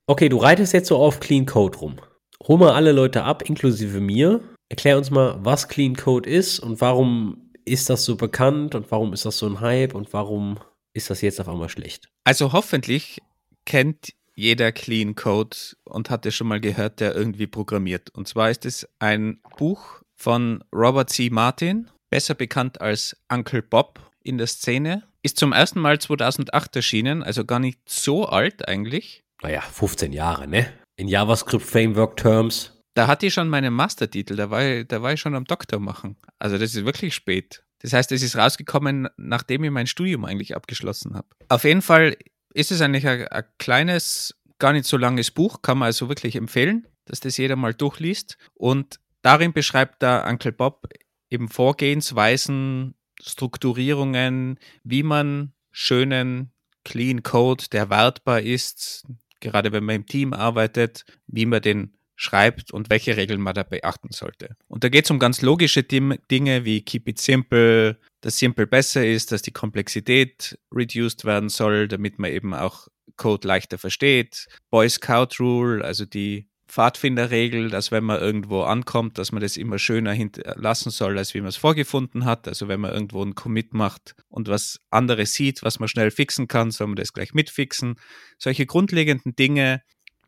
Okay, 0.06 0.30
du 0.30 0.38
reitest 0.38 0.74
jetzt 0.74 0.88
so 0.88 0.98
auf 0.98 1.20
Clean 1.20 1.46
Code 1.46 1.78
rum. 1.80 1.96
Hol 2.44 2.58
mal 2.58 2.74
alle 2.74 2.92
Leute 2.92 3.24
ab, 3.24 3.44
inklusive 3.44 4.00
mir. 4.00 4.42
Erklär 4.70 4.98
uns 4.98 5.10
mal, 5.10 5.38
was 5.44 5.68
Clean 5.68 5.96
Code 5.96 6.30
ist 6.30 6.60
und 6.60 6.82
warum 6.82 7.49
ist 7.70 7.90
das 7.90 8.04
so 8.04 8.16
bekannt 8.16 8.76
und 8.76 8.92
warum 8.92 9.14
ist 9.14 9.26
das 9.26 9.38
so 9.38 9.48
ein 9.48 9.62
Hype 9.62 9.94
und 9.94 10.12
warum 10.14 10.60
ist 10.94 11.10
das 11.10 11.22
jetzt 11.22 11.40
auf 11.40 11.48
einmal 11.48 11.70
schlecht? 11.70 12.10
Also 12.24 12.52
hoffentlich 12.52 13.22
kennt 13.66 14.14
jeder 14.36 14.72
Clean 14.72 15.16
Code 15.16 15.56
und 15.84 16.10
hat 16.10 16.26
es 16.26 16.36
schon 16.36 16.48
mal 16.48 16.60
gehört, 16.60 17.00
der 17.00 17.16
irgendwie 17.16 17.48
programmiert. 17.48 18.10
Und 18.12 18.28
zwar 18.28 18.50
ist 18.50 18.66
es 18.66 18.88
ein 19.00 19.42
Buch 19.58 20.02
von 20.16 20.64
Robert 20.74 21.10
C. 21.10 21.30
Martin, 21.30 21.90
besser 22.10 22.36
bekannt 22.36 22.82
als 22.82 23.16
Uncle 23.32 23.62
Bob 23.62 24.00
in 24.24 24.38
der 24.38 24.48
Szene. 24.48 25.04
Ist 25.22 25.38
zum 25.38 25.52
ersten 25.52 25.80
Mal 25.80 26.00
2008 26.00 26.78
erschienen, 26.78 27.24
also 27.24 27.44
gar 27.46 27.60
nicht 27.60 27.80
so 27.88 28.26
alt 28.26 28.68
eigentlich. 28.68 29.24
Naja, 29.42 29.62
15 29.62 30.14
Jahre, 30.14 30.48
ne? 30.48 30.72
In 30.98 31.08
JavaScript 31.08 31.66
Framework 31.66 32.18
Terms 32.18 32.79
da 33.00 33.08
hatte 33.08 33.28
ich 33.28 33.34
schon 33.34 33.48
meinen 33.48 33.74
Mastertitel, 33.74 34.36
da 34.36 34.50
war, 34.50 34.62
ich, 34.62 34.86
da 34.86 35.02
war 35.02 35.14
ich 35.14 35.22
schon 35.22 35.34
am 35.34 35.46
Doktor 35.46 35.80
machen. 35.80 36.18
Also 36.38 36.58
das 36.58 36.76
ist 36.76 36.84
wirklich 36.84 37.16
spät. 37.16 37.64
Das 37.80 37.94
heißt, 37.94 38.12
es 38.12 38.22
ist 38.22 38.36
rausgekommen, 38.36 39.08
nachdem 39.16 39.64
ich 39.64 39.72
mein 39.72 39.88
Studium 39.88 40.26
eigentlich 40.26 40.54
abgeschlossen 40.54 41.16
habe. 41.16 41.26
Auf 41.48 41.64
jeden 41.64 41.82
Fall 41.82 42.18
ist 42.54 42.74
es 42.74 42.82
eigentlich 42.82 43.08
ein, 43.08 43.26
ein 43.30 43.46
kleines, 43.58 44.36
gar 44.58 44.74
nicht 44.74 44.84
so 44.84 44.98
langes 44.98 45.32
Buch, 45.32 45.62
kann 45.62 45.78
man 45.78 45.86
also 45.86 46.10
wirklich 46.10 46.36
empfehlen, 46.36 46.88
dass 47.06 47.22
das 47.22 47.38
jeder 47.38 47.56
mal 47.56 47.74
durchliest. 47.74 48.38
Und 48.54 49.00
darin 49.22 49.54
beschreibt 49.54 50.02
der 50.02 50.26
Uncle 50.28 50.52
Bob 50.52 50.90
eben 51.30 51.48
Vorgehensweisen, 51.48 52.96
Strukturierungen, 53.22 54.60
wie 54.84 55.04
man 55.04 55.54
schönen 55.72 56.52
Clean 56.84 57.24
Code, 57.24 57.64
der 57.72 57.90
wertbar 57.90 58.42
ist, 58.42 59.06
gerade 59.40 59.72
wenn 59.72 59.86
man 59.86 59.96
im 59.96 60.06
Team 60.06 60.34
arbeitet, 60.34 61.06
wie 61.28 61.46
man 61.46 61.62
den 61.62 61.94
schreibt 62.20 62.72
und 62.72 62.90
welche 62.90 63.16
Regeln 63.16 63.40
man 63.40 63.54
da 63.54 63.64
beachten 63.64 64.10
sollte. 64.12 64.58
Und 64.68 64.84
da 64.84 64.90
geht 64.90 65.06
es 65.06 65.12
um 65.12 65.20
ganz 65.20 65.42
logische 65.42 65.84
Dinge 65.84 66.66
wie 66.66 66.82
Keep 66.82 67.08
it 67.08 67.20
simple, 67.20 67.98
dass 68.20 68.38
simple 68.38 68.68
besser 68.68 69.08
ist, 69.08 69.32
dass 69.32 69.42
die 69.42 69.54
Komplexität 69.54 70.60
reduced 70.70 71.24
werden 71.24 71.48
soll, 71.48 71.88
damit 71.88 72.20
man 72.20 72.32
eben 72.32 72.54
auch 72.54 72.90
Code 73.16 73.48
leichter 73.48 73.78
versteht. 73.78 74.48
Boy 74.70 74.90
Scout 74.90 75.40
Rule, 75.40 75.84
also 75.84 76.06
die 76.06 76.50
Pfadfinderregel, 76.68 77.70
dass 77.70 77.90
wenn 77.92 78.04
man 78.04 78.20
irgendwo 78.20 78.62
ankommt, 78.62 79.18
dass 79.18 79.32
man 79.32 79.42
das 79.42 79.58
immer 79.58 79.80
schöner 79.80 80.12
hinterlassen 80.12 80.92
soll, 80.92 81.18
als 81.18 81.34
wie 81.34 81.40
man 81.40 81.48
es 81.48 81.56
vorgefunden 81.56 82.26
hat. 82.26 82.50
Also 82.50 82.68
wenn 82.68 82.82
man 82.82 82.92
irgendwo 82.92 83.22
einen 83.22 83.34
Commit 83.34 83.74
macht 83.74 84.16
und 84.28 84.50
was 84.50 84.80
anderes 84.90 85.34
sieht, 85.34 85.64
was 85.64 85.80
man 85.80 85.88
schnell 85.88 86.12
fixen 86.12 86.50
kann, 86.50 86.72
soll 86.72 86.88
man 86.88 86.98
das 86.98 87.14
gleich 87.14 87.34
mitfixen. 87.34 87.96
Solche 88.38 88.66
grundlegenden 88.66 89.36
Dinge, 89.36 89.82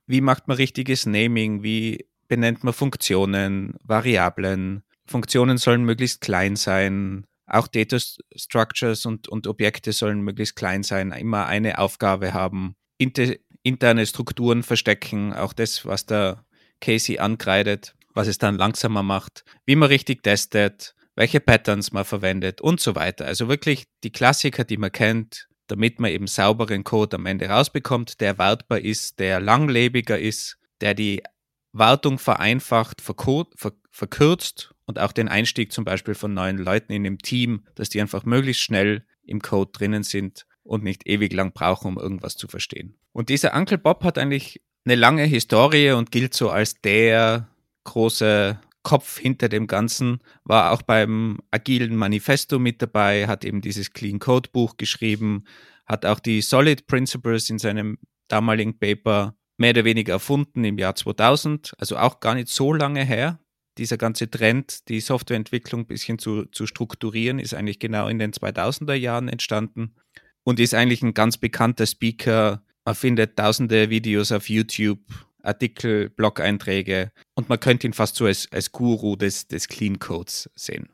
wie 0.08 0.22
macht 0.22 0.48
man 0.48 0.58
richtiges 0.58 1.06
Naming, 1.06 1.64
wie 1.64 2.06
benennt 2.28 2.64
man 2.64 2.74
Funktionen, 2.74 3.76
Variablen. 3.84 4.84
Funktionen 5.06 5.58
sollen 5.58 5.84
möglichst 5.84 6.22
klein 6.22 6.56
sein, 6.56 7.26
auch 7.46 7.68
Data 7.68 7.98
Structures 8.36 9.06
und, 9.06 9.28
und 9.28 9.48
Objekte 9.48 9.92
sollen 9.92 10.22
möglichst 10.22 10.56
klein 10.56 10.84
sein, 10.84 11.12
immer 11.12 11.48
eine 11.48 11.80
Aufgabe 11.80 12.34
haben, 12.34 12.76
Inter, 12.98 13.34
interne 13.64 14.06
Strukturen 14.06 14.64
verstecken, 14.64 15.34
auch 15.34 15.54
das, 15.54 15.86
was 15.86 16.06
der 16.06 16.46
Casey 16.80 17.20
ankreidet, 17.20 17.96
was 18.14 18.28
es 18.28 18.38
dann 18.38 18.58
langsamer 18.58 19.04
macht, 19.04 19.44
wie 19.66 19.76
man 19.76 19.90
richtig 19.90 20.24
testet, 20.24 20.96
welche 21.16 21.40
Patterns 21.40 21.92
man 21.92 22.06
verwendet 22.06 22.62
und 22.62 22.80
so 22.80 22.96
weiter. 22.96 23.26
Also 23.26 23.50
wirklich 23.50 23.86
die 24.04 24.12
Klassiker, 24.12 24.64
die 24.64 24.78
man 24.78 24.92
kennt, 24.92 25.48
damit 25.72 26.02
man 26.02 26.12
eben 26.12 26.28
sauberen 26.28 26.84
Code 26.84 27.16
am 27.16 27.26
Ende 27.26 27.48
rausbekommt, 27.48 28.20
der 28.20 28.38
wartbar 28.38 28.80
ist, 28.80 29.20
der 29.20 29.40
langlebiger 29.40 30.20
ist, 30.20 30.58
der 30.82 30.94
die 30.94 31.24
Wartung 31.72 32.20
vereinfacht, 32.20 33.02
verkürzt 33.02 34.76
und 34.86 35.00
auch 35.00 35.14
den 35.14 35.30
Einstieg 35.30 35.72
zum 35.72 35.86
Beispiel 35.86 36.14
von 36.14 36.34
neuen 36.34 36.58
Leuten 36.58 36.92
in 36.92 37.06
dem 37.06 37.20
Team, 37.20 37.64
dass 37.76 37.88
die 37.88 38.02
einfach 38.02 38.26
möglichst 38.26 38.62
schnell 38.62 39.06
im 39.24 39.42
Code 39.42 39.72
drinnen 39.72 40.04
sind 40.04 40.46
und 40.64 40.84
nicht 40.84 41.08
ewig 41.08 41.32
lang 41.32 41.54
brauchen, 41.54 41.88
um 41.88 41.98
irgendwas 41.98 42.36
zu 42.36 42.50
verstehen. 42.50 42.96
Und 43.14 43.30
dieser 43.30 43.56
Uncle 43.56 43.78
Bob 43.78 44.04
hat 44.04 44.18
eigentlich 44.18 44.62
eine 44.84 44.96
lange 44.96 45.24
Historie 45.24 45.92
und 45.92 46.12
gilt 46.12 46.34
so 46.34 46.50
als 46.50 46.82
der 46.82 47.48
große 47.86 48.60
Kopf 48.84 49.20
hinter 49.20 49.50
dem 49.50 49.68
Ganzen, 49.68 50.20
war 50.44 50.72
auch 50.72 50.82
beim 50.82 51.40
agilen 51.52 51.96
Manifesto 51.96 52.60
mit 52.60 52.82
dabei, 52.82 53.28
hat 53.28 53.46
eben 53.46 53.62
dieses 53.62 53.94
Clean 53.94 54.20
Code 54.20 54.50
Buch 54.52 54.78
geschrieben, 54.78 55.46
hat 55.86 56.06
auch 56.06 56.20
die 56.20 56.42
Solid 56.42 56.88
Principles 56.88 57.50
in 57.50 57.60
seinem 57.60 57.98
damaligen 58.28 58.78
Paper 58.80 59.36
mehr 59.58 59.72
oder 59.72 59.86
weniger 59.86 60.14
erfunden 60.14 60.64
im 60.64 60.78
Jahr 60.78 60.96
2000, 60.96 61.74
also 61.78 61.98
auch 61.98 62.20
gar 62.20 62.36
nicht 62.36 62.50
so 62.50 62.74
lange 62.74 63.06
her. 63.06 63.40
Dieser 63.78 63.98
ganze 63.98 64.30
Trend, 64.30 64.90
die 64.90 65.00
Softwareentwicklung 65.00 65.82
ein 65.82 65.88
bisschen 65.88 66.20
zu, 66.20 66.46
zu 66.46 66.66
strukturieren, 66.66 67.40
ist 67.40 67.54
eigentlich 67.54 67.80
genau 67.80 68.08
in 68.08 68.20
den 68.20 68.34
2000er 68.34 68.96
Jahren 68.96 69.30
entstanden 69.30 69.96
und 70.44 70.60
ist 70.60 70.74
eigentlich 70.74 71.04
ein 71.04 71.14
ganz 71.14 71.38
bekannter 71.38 71.86
Speaker. 71.86 72.64
Man 72.84 72.96
findet 72.96 73.38
tausende 73.38 73.90
Videos 73.90 74.32
auf 74.32 74.50
YouTube, 74.50 75.00
Artikel, 75.44 76.10
Blog-Einträge 76.10 77.12
und 77.36 77.50
man 77.50 77.60
könnte 77.60 77.88
ihn 77.88 77.94
fast 77.94 78.16
so 78.16 78.26
als, 78.26 78.48
als 78.52 78.72
Guru 78.72 79.16
des, 79.16 79.48
des 79.48 79.68
Clean 79.68 80.00
Codes 80.00 80.50
sehen. 80.56 80.90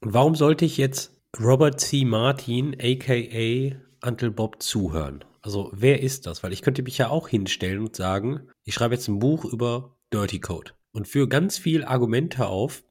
Und 0.00 0.14
warum 0.14 0.34
sollte 0.34 0.64
ich 0.64 0.76
jetzt 0.76 1.12
Robert 1.38 1.80
C. 1.80 2.04
Martin, 2.04 2.76
aka 2.80 3.76
Uncle 4.02 4.30
Bob, 4.30 4.62
zuhören? 4.62 5.24
Also 5.42 5.70
wer 5.72 6.02
ist 6.02 6.26
das? 6.26 6.42
Weil 6.42 6.52
ich 6.52 6.62
könnte 6.62 6.82
mich 6.82 6.98
ja 6.98 7.08
auch 7.08 7.28
hinstellen 7.28 7.80
und 7.80 7.96
sagen, 7.96 8.48
ich 8.64 8.74
schreibe 8.74 8.94
jetzt 8.94 9.08
ein 9.08 9.18
Buch 9.18 9.44
über 9.44 9.96
Dirty 10.12 10.40
Code 10.40 10.72
und 10.92 11.08
führe 11.08 11.28
ganz 11.28 11.58
viel 11.58 11.84
Argumente 11.84 12.46
auf, 12.46 12.84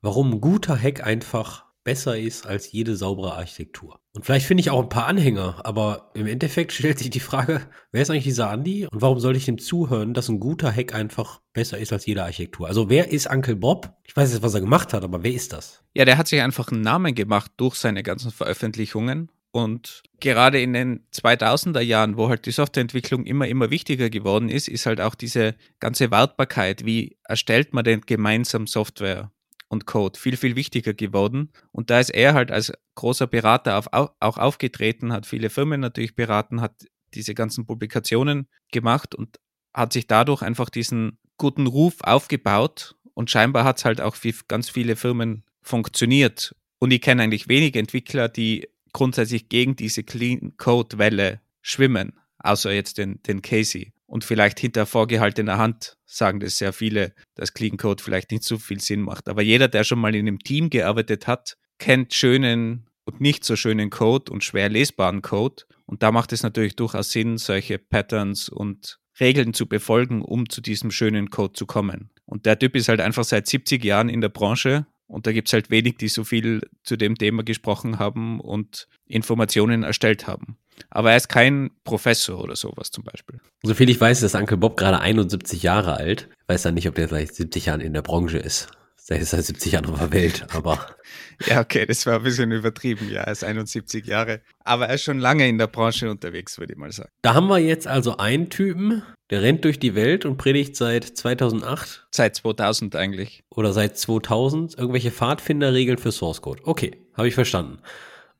warum 0.00 0.32
ein 0.32 0.40
guter 0.40 0.80
Hack 0.80 1.04
einfach 1.04 1.66
besser 1.84 2.18
ist 2.18 2.46
als 2.46 2.72
jede 2.72 2.96
saubere 2.96 3.34
Architektur. 3.34 4.00
Und 4.12 4.24
vielleicht 4.24 4.46
finde 4.46 4.60
ich 4.60 4.70
auch 4.70 4.82
ein 4.82 4.88
paar 4.88 5.06
Anhänger, 5.06 5.60
aber 5.64 6.10
im 6.14 6.26
Endeffekt 6.26 6.72
stellt 6.72 6.98
sich 6.98 7.10
die 7.10 7.20
Frage, 7.20 7.62
wer 7.92 8.02
ist 8.02 8.10
eigentlich 8.10 8.24
dieser 8.24 8.52
Andy 8.52 8.86
und 8.86 9.02
warum 9.02 9.20
soll 9.20 9.36
ich 9.36 9.44
dem 9.44 9.58
zuhören, 9.58 10.14
dass 10.14 10.28
ein 10.28 10.40
guter 10.40 10.72
Hack 10.74 10.94
einfach 10.94 11.40
besser 11.52 11.78
ist 11.78 11.92
als 11.92 12.06
jede 12.06 12.24
Architektur? 12.24 12.68
Also 12.68 12.88
wer 12.90 13.10
ist 13.10 13.30
Uncle 13.30 13.56
Bob? 13.56 13.94
Ich 14.04 14.16
weiß 14.16 14.32
jetzt, 14.32 14.42
was 14.42 14.54
er 14.54 14.60
gemacht 14.60 14.92
hat, 14.92 15.04
aber 15.04 15.22
wer 15.22 15.32
ist 15.32 15.52
das? 15.52 15.82
Ja, 15.94 16.04
der 16.04 16.18
hat 16.18 16.28
sich 16.28 16.40
einfach 16.40 16.70
einen 16.70 16.82
Namen 16.82 17.14
gemacht 17.14 17.52
durch 17.56 17.76
seine 17.76 18.02
ganzen 18.02 18.30
Veröffentlichungen 18.30 19.30
und 19.52 20.04
gerade 20.20 20.60
in 20.60 20.72
den 20.72 21.06
2000er 21.12 21.80
Jahren, 21.80 22.16
wo 22.16 22.28
halt 22.28 22.46
die 22.46 22.52
Softwareentwicklung 22.52 23.24
immer, 23.24 23.48
immer 23.48 23.70
wichtiger 23.70 24.08
geworden 24.08 24.48
ist, 24.48 24.68
ist 24.68 24.86
halt 24.86 25.00
auch 25.00 25.14
diese 25.14 25.56
ganze 25.80 26.10
Wartbarkeit, 26.10 26.84
wie 26.84 27.16
erstellt 27.24 27.74
man 27.74 27.84
denn 27.84 28.02
gemeinsam 28.02 28.66
Software 28.66 29.32
und 29.70 29.86
Code, 29.86 30.18
viel, 30.18 30.36
viel 30.36 30.56
wichtiger 30.56 30.94
geworden. 30.94 31.52
Und 31.70 31.90
da 31.90 32.00
ist 32.00 32.10
er 32.10 32.34
halt 32.34 32.50
als 32.50 32.72
großer 32.96 33.28
Berater 33.28 33.78
auf, 33.78 33.86
auch 33.92 34.36
aufgetreten, 34.36 35.12
hat 35.12 35.26
viele 35.26 35.48
Firmen 35.48 35.80
natürlich 35.80 36.16
beraten, 36.16 36.60
hat 36.60 36.86
diese 37.14 37.34
ganzen 37.34 37.66
Publikationen 37.66 38.48
gemacht 38.72 39.14
und 39.14 39.38
hat 39.72 39.92
sich 39.92 40.08
dadurch 40.08 40.42
einfach 40.42 40.70
diesen 40.70 41.18
guten 41.38 41.68
Ruf 41.68 41.94
aufgebaut. 42.02 42.96
Und 43.14 43.30
scheinbar 43.30 43.62
hat 43.62 43.78
es 43.78 43.84
halt 43.84 44.00
auch 44.00 44.16
für 44.16 44.32
ganz 44.48 44.68
viele 44.68 44.96
Firmen 44.96 45.44
funktioniert. 45.62 46.54
Und 46.80 46.90
ich 46.90 47.00
kenne 47.00 47.22
eigentlich 47.22 47.48
wenige 47.48 47.78
Entwickler, 47.78 48.28
die 48.28 48.68
grundsätzlich 48.92 49.48
gegen 49.48 49.76
diese 49.76 50.02
Clean 50.02 50.56
Code 50.56 50.98
Welle 50.98 51.40
schwimmen, 51.62 52.18
außer 52.38 52.72
jetzt 52.72 52.98
den, 52.98 53.22
den 53.22 53.40
Casey. 53.40 53.92
Und 54.10 54.24
vielleicht 54.24 54.58
hinter 54.58 54.86
vorgehaltener 54.86 55.56
Hand 55.56 55.96
sagen 56.04 56.40
das 56.40 56.58
sehr 56.58 56.72
viele, 56.72 57.14
dass 57.36 57.54
Clean 57.54 57.76
Code 57.76 58.02
vielleicht 58.02 58.32
nicht 58.32 58.42
so 58.42 58.58
viel 58.58 58.80
Sinn 58.80 59.02
macht. 59.02 59.28
Aber 59.28 59.40
jeder, 59.40 59.68
der 59.68 59.84
schon 59.84 60.00
mal 60.00 60.16
in 60.16 60.26
einem 60.26 60.40
Team 60.40 60.68
gearbeitet 60.68 61.28
hat, 61.28 61.56
kennt 61.78 62.12
schönen 62.12 62.88
und 63.04 63.20
nicht 63.20 63.44
so 63.44 63.54
schönen 63.54 63.88
Code 63.88 64.32
und 64.32 64.42
schwer 64.42 64.68
lesbaren 64.68 65.22
Code. 65.22 65.62
Und 65.86 66.02
da 66.02 66.10
macht 66.10 66.32
es 66.32 66.42
natürlich 66.42 66.74
durchaus 66.74 67.12
Sinn, 67.12 67.38
solche 67.38 67.78
Patterns 67.78 68.48
und 68.48 68.98
Regeln 69.20 69.54
zu 69.54 69.68
befolgen, 69.68 70.22
um 70.22 70.48
zu 70.48 70.60
diesem 70.60 70.90
schönen 70.90 71.30
Code 71.30 71.52
zu 71.52 71.66
kommen. 71.66 72.10
Und 72.24 72.46
der 72.46 72.58
Typ 72.58 72.74
ist 72.74 72.88
halt 72.88 73.00
einfach 73.00 73.22
seit 73.22 73.46
70 73.46 73.84
Jahren 73.84 74.08
in 74.08 74.20
der 74.20 74.28
Branche 74.28 74.86
und 75.10 75.26
da 75.26 75.32
gibt 75.32 75.48
es 75.48 75.52
halt 75.52 75.70
wenig, 75.70 75.96
die 75.96 76.08
so 76.08 76.24
viel 76.24 76.62
zu 76.84 76.96
dem 76.96 77.16
Thema 77.16 77.42
gesprochen 77.42 77.98
haben 77.98 78.40
und 78.40 78.86
Informationen 79.06 79.82
erstellt 79.82 80.26
haben. 80.26 80.56
Aber 80.88 81.10
er 81.10 81.16
ist 81.16 81.28
kein 81.28 81.70
Professor 81.84 82.42
oder 82.42 82.56
sowas 82.56 82.90
zum 82.90 83.04
Beispiel. 83.04 83.40
Soviel 83.62 83.90
ich 83.90 84.00
weiß, 84.00 84.22
ist 84.22 84.34
Uncle 84.34 84.56
Bob 84.56 84.76
gerade 84.76 85.00
71 85.00 85.62
Jahre 85.62 85.94
alt. 85.94 86.28
Ich 86.30 86.48
weiß 86.48 86.62
dann 86.62 86.74
nicht, 86.74 86.88
ob 86.88 86.94
der 86.94 87.08
seit 87.08 87.34
70 87.34 87.66
Jahren 87.66 87.80
in 87.80 87.92
der 87.92 88.02
Branche 88.02 88.38
ist. 88.38 88.68
Der 89.08 89.18
ist 89.18 89.30
seit 89.30 89.44
70 89.44 89.72
Jahren 89.72 89.86
auf 89.86 89.98
der 89.98 90.12
Welt, 90.12 90.46
aber. 90.54 90.86
ja, 91.46 91.60
okay, 91.60 91.84
das 91.84 92.06
war 92.06 92.18
ein 92.18 92.22
bisschen 92.22 92.52
übertrieben. 92.52 93.10
Ja, 93.10 93.22
er 93.22 93.32
ist 93.32 93.42
71 93.42 94.06
Jahre. 94.06 94.40
Aber 94.62 94.86
er 94.86 94.94
ist 94.94 95.02
schon 95.02 95.18
lange 95.18 95.48
in 95.48 95.58
der 95.58 95.66
Branche 95.66 96.08
unterwegs, 96.08 96.58
würde 96.58 96.74
ich 96.74 96.78
mal 96.78 96.92
sagen. 96.92 97.10
Da 97.22 97.34
haben 97.34 97.48
wir 97.48 97.58
jetzt 97.58 97.88
also 97.88 98.18
einen 98.18 98.50
Typen, 98.50 99.02
der 99.30 99.42
rennt 99.42 99.64
durch 99.64 99.78
die 99.78 99.94
Welt 99.94 100.24
und 100.24 100.36
predigt 100.36 100.76
seit 100.76 101.04
2008. 101.04 102.08
Seit 102.10 102.36
2000 102.36 102.96
eigentlich. 102.96 103.44
Oder 103.50 103.72
seit 103.72 103.96
2000 103.96 104.76
irgendwelche 104.76 105.12
Pfadfinderregeln 105.12 105.98
für 105.98 106.12
Source 106.12 106.42
Code. 106.42 106.62
Okay, 106.64 107.06
habe 107.14 107.28
ich 107.28 107.34
verstanden. 107.34 107.78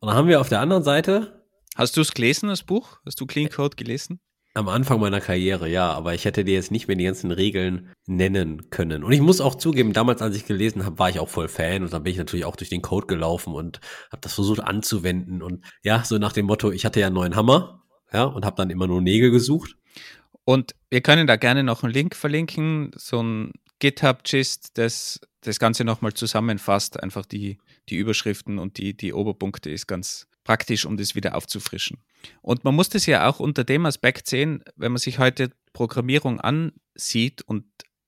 Und 0.00 0.08
dann 0.08 0.16
haben 0.16 0.28
wir 0.28 0.40
auf 0.40 0.48
der 0.48 0.60
anderen 0.60 0.82
Seite. 0.82 1.44
Hast 1.76 1.96
du 1.96 2.00
es 2.00 2.12
gelesen, 2.12 2.48
das 2.48 2.64
Buch? 2.64 2.98
Hast 3.06 3.20
du 3.20 3.26
Clean 3.26 3.48
Code 3.48 3.76
gelesen? 3.76 4.20
Am 4.52 4.68
Anfang 4.68 4.98
meiner 4.98 5.20
Karriere, 5.20 5.68
ja, 5.68 5.92
aber 5.92 6.12
ich 6.12 6.24
hätte 6.24 6.44
dir 6.44 6.54
jetzt 6.54 6.72
nicht 6.72 6.88
mehr 6.88 6.96
die 6.96 7.04
ganzen 7.04 7.30
Regeln 7.30 7.92
nennen 8.06 8.68
können. 8.70 9.04
Und 9.04 9.12
ich 9.12 9.20
muss 9.20 9.40
auch 9.40 9.54
zugeben, 9.54 9.92
damals, 9.92 10.22
als 10.22 10.34
ich 10.34 10.44
gelesen 10.44 10.84
habe, 10.84 10.98
war 10.98 11.08
ich 11.08 11.20
auch 11.20 11.28
voll 11.28 11.46
Fan 11.46 11.84
und 11.84 11.92
dann 11.92 12.02
bin 12.02 12.10
ich 12.10 12.18
natürlich 12.18 12.44
auch 12.44 12.56
durch 12.56 12.68
den 12.68 12.82
Code 12.82 13.06
gelaufen 13.06 13.54
und 13.54 13.80
habe 14.10 14.20
das 14.22 14.34
versucht 14.34 14.58
anzuwenden. 14.58 15.40
Und 15.40 15.64
ja, 15.84 16.02
so 16.04 16.18
nach 16.18 16.32
dem 16.32 16.46
Motto, 16.46 16.72
ich 16.72 16.84
hatte 16.84 16.98
ja 16.98 17.06
einen 17.06 17.14
neuen 17.14 17.36
Hammer, 17.36 17.84
ja, 18.12 18.24
und 18.24 18.44
habe 18.44 18.56
dann 18.56 18.70
immer 18.70 18.88
nur 18.88 19.00
Nägel 19.00 19.30
gesucht. 19.30 19.76
Und 20.50 20.74
wir 20.88 21.00
können 21.00 21.28
da 21.28 21.36
gerne 21.36 21.62
noch 21.62 21.84
einen 21.84 21.92
Link 21.92 22.16
verlinken, 22.16 22.90
so 22.96 23.22
ein 23.22 23.52
GitHub-Gist, 23.78 24.76
das 24.78 25.20
das 25.42 25.60
Ganze 25.60 25.84
nochmal 25.84 26.12
zusammenfasst, 26.12 27.00
einfach 27.00 27.24
die, 27.24 27.58
die 27.88 27.94
Überschriften 27.98 28.58
und 28.58 28.76
die, 28.76 28.96
die 28.96 29.12
Oberpunkte 29.12 29.70
ist 29.70 29.86
ganz 29.86 30.26
praktisch, 30.42 30.86
um 30.86 30.96
das 30.96 31.14
wieder 31.14 31.36
aufzufrischen. 31.36 31.98
Und 32.42 32.64
man 32.64 32.74
muss 32.74 32.88
das 32.88 33.06
ja 33.06 33.28
auch 33.28 33.38
unter 33.38 33.62
dem 33.62 33.86
Aspekt 33.86 34.26
sehen, 34.26 34.64
wenn 34.74 34.90
man 34.90 34.98
sich 34.98 35.20
heute 35.20 35.52
Programmierung 35.72 36.40
ansieht 36.40 37.42
und 37.42 37.64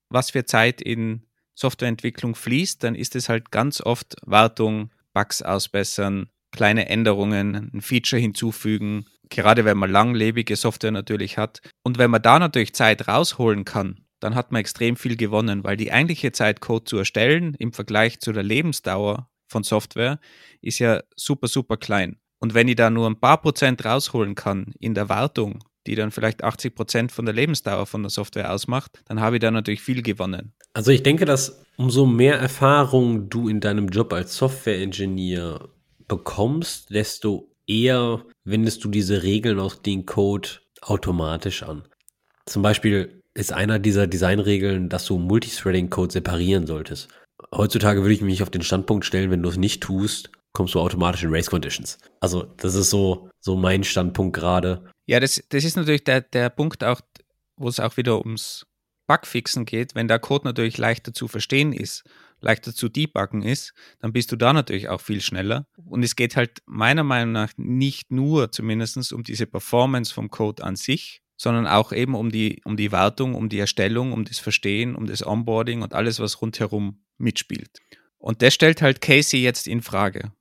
was 0.08 0.32
für 0.32 0.44
Zeit 0.44 0.82
in 0.82 1.22
Softwareentwicklung 1.54 2.34
fließt, 2.34 2.82
dann 2.82 2.96
ist 2.96 3.14
es 3.14 3.28
halt 3.28 3.52
ganz 3.52 3.80
oft 3.80 4.16
Wartung, 4.26 4.90
Bugs 5.12 5.42
ausbessern, 5.42 6.28
kleine 6.50 6.88
Änderungen, 6.88 7.70
ein 7.72 7.80
Feature 7.82 8.20
hinzufügen, 8.20 9.06
gerade 9.34 9.64
wenn 9.64 9.78
man 9.78 9.90
langlebige 9.90 10.56
Software 10.56 10.90
natürlich 10.90 11.38
hat. 11.38 11.60
Und 11.82 11.98
wenn 11.98 12.10
man 12.10 12.22
da 12.22 12.38
natürlich 12.38 12.74
Zeit 12.74 13.08
rausholen 13.08 13.64
kann, 13.64 14.04
dann 14.20 14.34
hat 14.34 14.52
man 14.52 14.60
extrem 14.60 14.96
viel 14.96 15.16
gewonnen, 15.16 15.64
weil 15.64 15.76
die 15.76 15.92
eigentliche 15.92 16.32
Zeit, 16.32 16.60
Code 16.60 16.84
zu 16.84 16.98
erstellen 16.98 17.54
im 17.58 17.72
Vergleich 17.72 18.20
zu 18.20 18.32
der 18.32 18.44
Lebensdauer 18.44 19.28
von 19.48 19.64
Software 19.64 20.20
ist 20.60 20.78
ja 20.78 21.02
super, 21.16 21.48
super 21.48 21.76
klein. 21.76 22.18
Und 22.38 22.54
wenn 22.54 22.68
ich 22.68 22.76
da 22.76 22.90
nur 22.90 23.08
ein 23.08 23.20
paar 23.20 23.40
Prozent 23.40 23.84
rausholen 23.84 24.34
kann 24.34 24.74
in 24.78 24.94
der 24.94 25.08
Wartung, 25.08 25.64
die 25.86 25.94
dann 25.94 26.10
vielleicht 26.10 26.44
80 26.44 26.74
Prozent 26.74 27.12
von 27.12 27.24
der 27.24 27.34
Lebensdauer 27.34 27.86
von 27.86 28.02
der 28.02 28.10
Software 28.10 28.52
ausmacht, 28.52 29.02
dann 29.06 29.20
habe 29.20 29.36
ich 29.36 29.40
da 29.40 29.50
natürlich 29.50 29.82
viel 29.82 30.02
gewonnen. 30.02 30.52
Also 30.72 30.90
ich 30.90 31.02
denke, 31.02 31.24
dass 31.24 31.64
umso 31.76 32.06
mehr 32.06 32.38
Erfahrung 32.38 33.28
du 33.28 33.48
in 33.48 33.60
deinem 33.60 33.88
Job 33.88 34.12
als 34.12 34.36
Software-Engineer 34.36 35.68
bekommst, 36.08 36.90
desto 36.90 37.51
eher 37.72 38.24
wendest 38.44 38.84
du 38.84 38.88
diese 38.88 39.22
Regeln 39.22 39.58
aus 39.58 39.82
dem 39.82 40.06
Code 40.06 40.48
automatisch 40.80 41.62
an. 41.62 41.84
Zum 42.46 42.62
Beispiel 42.62 43.22
ist 43.34 43.52
einer 43.52 43.78
dieser 43.78 44.06
Designregeln, 44.06 44.88
dass 44.88 45.06
du 45.06 45.18
Multithreading-Code 45.18 46.12
separieren 46.12 46.66
solltest. 46.66 47.08
Heutzutage 47.54 48.02
würde 48.02 48.14
ich 48.14 48.20
mich 48.20 48.42
auf 48.42 48.50
den 48.50 48.62
Standpunkt 48.62 49.04
stellen, 49.04 49.30
wenn 49.30 49.42
du 49.42 49.48
es 49.48 49.56
nicht 49.56 49.82
tust, 49.82 50.30
kommst 50.52 50.74
du 50.74 50.80
automatisch 50.80 51.22
in 51.22 51.34
Race 51.34 51.50
Conditions. 51.50 51.98
Also, 52.20 52.42
das 52.58 52.74
ist 52.74 52.90
so, 52.90 53.30
so 53.40 53.56
mein 53.56 53.84
Standpunkt 53.84 54.36
gerade. 54.36 54.84
Ja, 55.06 55.18
das, 55.18 55.42
das 55.48 55.64
ist 55.64 55.76
natürlich 55.76 56.04
der, 56.04 56.20
der 56.20 56.50
Punkt 56.50 56.84
auch, 56.84 57.00
wo 57.56 57.68
es 57.68 57.80
auch 57.80 57.96
wieder 57.96 58.18
ums 58.18 58.66
Bugfixen 59.06 59.64
geht. 59.64 59.94
Wenn 59.94 60.08
der 60.08 60.18
Code 60.18 60.44
natürlich 60.44 60.78
leichter 60.78 61.14
zu 61.14 61.26
verstehen 61.26 61.72
ist 61.72 62.04
leichter 62.42 62.74
zu 62.74 62.88
debuggen 62.88 63.42
ist, 63.42 63.72
dann 64.00 64.12
bist 64.12 64.32
du 64.32 64.36
da 64.36 64.52
natürlich 64.52 64.88
auch 64.88 65.00
viel 65.00 65.20
schneller. 65.20 65.66
Und 65.84 66.02
es 66.02 66.16
geht 66.16 66.36
halt 66.36 66.62
meiner 66.66 67.04
Meinung 67.04 67.32
nach 67.32 67.52
nicht 67.56 68.10
nur 68.10 68.52
zumindest 68.52 69.12
um 69.12 69.22
diese 69.22 69.46
Performance 69.46 70.12
vom 70.12 70.30
Code 70.30 70.62
an 70.62 70.76
sich, 70.76 71.22
sondern 71.36 71.66
auch 71.66 71.92
eben 71.92 72.14
um 72.14 72.30
die, 72.30 72.60
um 72.64 72.76
die 72.76 72.92
Wartung, 72.92 73.34
um 73.34 73.48
die 73.48 73.58
Erstellung, 73.58 74.12
um 74.12 74.24
das 74.24 74.38
Verstehen, 74.38 74.94
um 74.94 75.06
das 75.06 75.26
Onboarding 75.26 75.82
und 75.82 75.94
alles, 75.94 76.20
was 76.20 76.40
rundherum 76.40 77.02
mitspielt. 77.18 77.80
Und 78.18 78.42
das 78.42 78.54
stellt 78.54 78.82
halt 78.82 79.00
Casey 79.00 79.40
jetzt 79.40 79.66
in 79.66 79.82
Frage. 79.82 80.32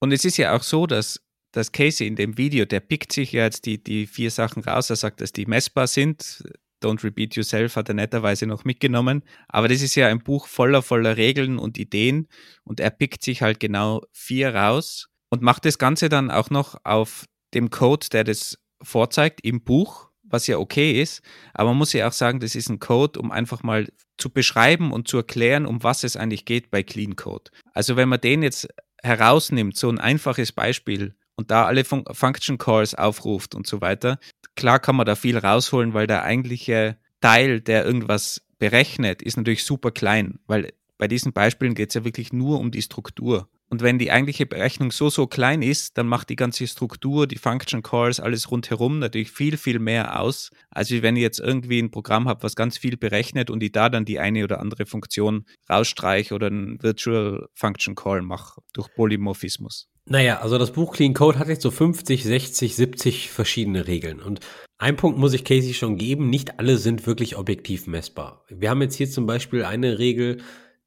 Und 0.00 0.12
es 0.12 0.24
ist 0.24 0.38
ja 0.38 0.56
auch 0.56 0.62
so, 0.62 0.86
dass, 0.86 1.20
dass 1.52 1.72
Casey 1.72 2.06
in 2.06 2.16
dem 2.16 2.38
Video, 2.38 2.64
der 2.64 2.80
pickt 2.80 3.12
sich 3.12 3.32
ja 3.32 3.44
jetzt 3.44 3.66
die, 3.66 3.82
die 3.82 4.06
vier 4.06 4.30
Sachen 4.30 4.62
raus, 4.62 4.88
er 4.88 4.96
sagt, 4.96 5.20
dass 5.20 5.32
die 5.32 5.46
messbar 5.46 5.86
sind, 5.86 6.42
Don't 6.82 7.02
Repeat 7.02 7.34
Yourself 7.36 7.76
hat 7.76 7.88
er 7.88 7.94
netterweise 7.94 8.46
noch 8.46 8.64
mitgenommen. 8.64 9.22
Aber 9.48 9.68
das 9.68 9.82
ist 9.82 9.94
ja 9.94 10.08
ein 10.08 10.20
Buch 10.20 10.46
voller, 10.46 10.82
voller 10.82 11.16
Regeln 11.16 11.58
und 11.58 11.78
Ideen 11.78 12.28
und 12.64 12.80
er 12.80 12.90
pickt 12.90 13.22
sich 13.22 13.42
halt 13.42 13.60
genau 13.60 14.02
vier 14.12 14.54
raus 14.54 15.08
und 15.30 15.42
macht 15.42 15.64
das 15.64 15.78
Ganze 15.78 16.08
dann 16.08 16.30
auch 16.30 16.50
noch 16.50 16.76
auf 16.84 17.24
dem 17.54 17.70
Code, 17.70 18.06
der 18.12 18.24
das 18.24 18.58
vorzeigt 18.82 19.40
im 19.42 19.62
Buch, 19.62 20.10
was 20.22 20.46
ja 20.46 20.58
okay 20.58 21.00
ist. 21.00 21.22
Aber 21.54 21.70
man 21.70 21.78
muss 21.78 21.92
ja 21.92 22.08
auch 22.08 22.12
sagen, 22.12 22.40
das 22.40 22.54
ist 22.54 22.68
ein 22.68 22.78
Code, 22.78 23.18
um 23.18 23.30
einfach 23.30 23.62
mal 23.62 23.88
zu 24.18 24.30
beschreiben 24.30 24.92
und 24.92 25.08
zu 25.08 25.18
erklären, 25.18 25.66
um 25.66 25.82
was 25.82 26.04
es 26.04 26.16
eigentlich 26.16 26.44
geht 26.44 26.70
bei 26.70 26.82
Clean 26.82 27.16
Code. 27.16 27.50
Also 27.72 27.96
wenn 27.96 28.08
man 28.08 28.20
den 28.20 28.42
jetzt 28.42 28.68
herausnimmt, 29.02 29.76
so 29.76 29.88
ein 29.88 29.98
einfaches 29.98 30.52
Beispiel, 30.52 31.14
und 31.36 31.50
da 31.50 31.66
alle 31.66 31.84
Fun 31.84 32.04
Function 32.10 32.58
Calls 32.58 32.94
aufruft 32.94 33.54
und 33.54 33.66
so 33.66 33.80
weiter, 33.80 34.18
klar 34.56 34.80
kann 34.80 34.96
man 34.96 35.06
da 35.06 35.14
viel 35.14 35.38
rausholen, 35.38 35.94
weil 35.94 36.06
der 36.06 36.22
eigentliche 36.24 36.96
Teil, 37.20 37.60
der 37.60 37.84
irgendwas 37.84 38.42
berechnet, 38.58 39.22
ist 39.22 39.36
natürlich 39.36 39.64
super 39.64 39.90
klein, 39.90 40.38
weil 40.46 40.72
bei 40.98 41.08
diesen 41.08 41.32
Beispielen 41.32 41.74
geht 41.74 41.90
es 41.90 41.94
ja 41.94 42.04
wirklich 42.04 42.32
nur 42.32 42.58
um 42.58 42.70
die 42.70 42.82
Struktur. 42.82 43.48
Und 43.68 43.82
wenn 43.82 43.98
die 43.98 44.12
eigentliche 44.12 44.46
Berechnung 44.46 44.92
so, 44.92 45.10
so 45.10 45.26
klein 45.26 45.60
ist, 45.60 45.98
dann 45.98 46.06
macht 46.06 46.30
die 46.30 46.36
ganze 46.36 46.66
Struktur, 46.68 47.26
die 47.26 47.36
Function 47.36 47.82
Calls, 47.82 48.20
alles 48.20 48.50
rundherum 48.50 49.00
natürlich 49.00 49.32
viel, 49.32 49.56
viel 49.56 49.80
mehr 49.80 50.20
aus, 50.20 50.50
als 50.70 50.90
wenn 50.90 51.16
ich 51.16 51.22
jetzt 51.22 51.40
irgendwie 51.40 51.80
ein 51.80 51.90
Programm 51.90 52.28
habe, 52.28 52.44
was 52.44 52.54
ganz 52.54 52.78
viel 52.78 52.96
berechnet 52.96 53.50
und 53.50 53.62
ich 53.62 53.72
da 53.72 53.88
dann 53.88 54.04
die 54.04 54.20
eine 54.20 54.44
oder 54.44 54.60
andere 54.60 54.86
Funktion 54.86 55.46
rausstreiche 55.68 56.32
oder 56.32 56.46
einen 56.46 56.80
Virtual 56.80 57.48
Function 57.54 57.96
Call 57.96 58.22
mache 58.22 58.60
durch 58.72 58.88
Polymorphismus. 58.94 59.88
Naja, 60.08 60.38
also 60.38 60.56
das 60.56 60.70
Buch 60.70 60.94
Clean 60.94 61.14
Code 61.14 61.40
hat 61.40 61.48
jetzt 61.48 61.62
so 61.62 61.72
50, 61.72 62.22
60, 62.22 62.76
70 62.76 63.30
verschiedene 63.30 63.88
Regeln. 63.88 64.20
Und 64.20 64.38
ein 64.78 64.96
Punkt 64.96 65.18
muss 65.18 65.32
ich 65.32 65.42
Casey 65.42 65.74
schon 65.74 65.96
geben, 65.96 66.30
nicht 66.30 66.60
alle 66.60 66.76
sind 66.76 67.08
wirklich 67.08 67.36
objektiv 67.36 67.88
messbar. 67.88 68.44
Wir 68.48 68.70
haben 68.70 68.82
jetzt 68.82 68.94
hier 68.94 69.10
zum 69.10 69.26
Beispiel 69.26 69.64
eine 69.64 69.98
Regel, 69.98 70.38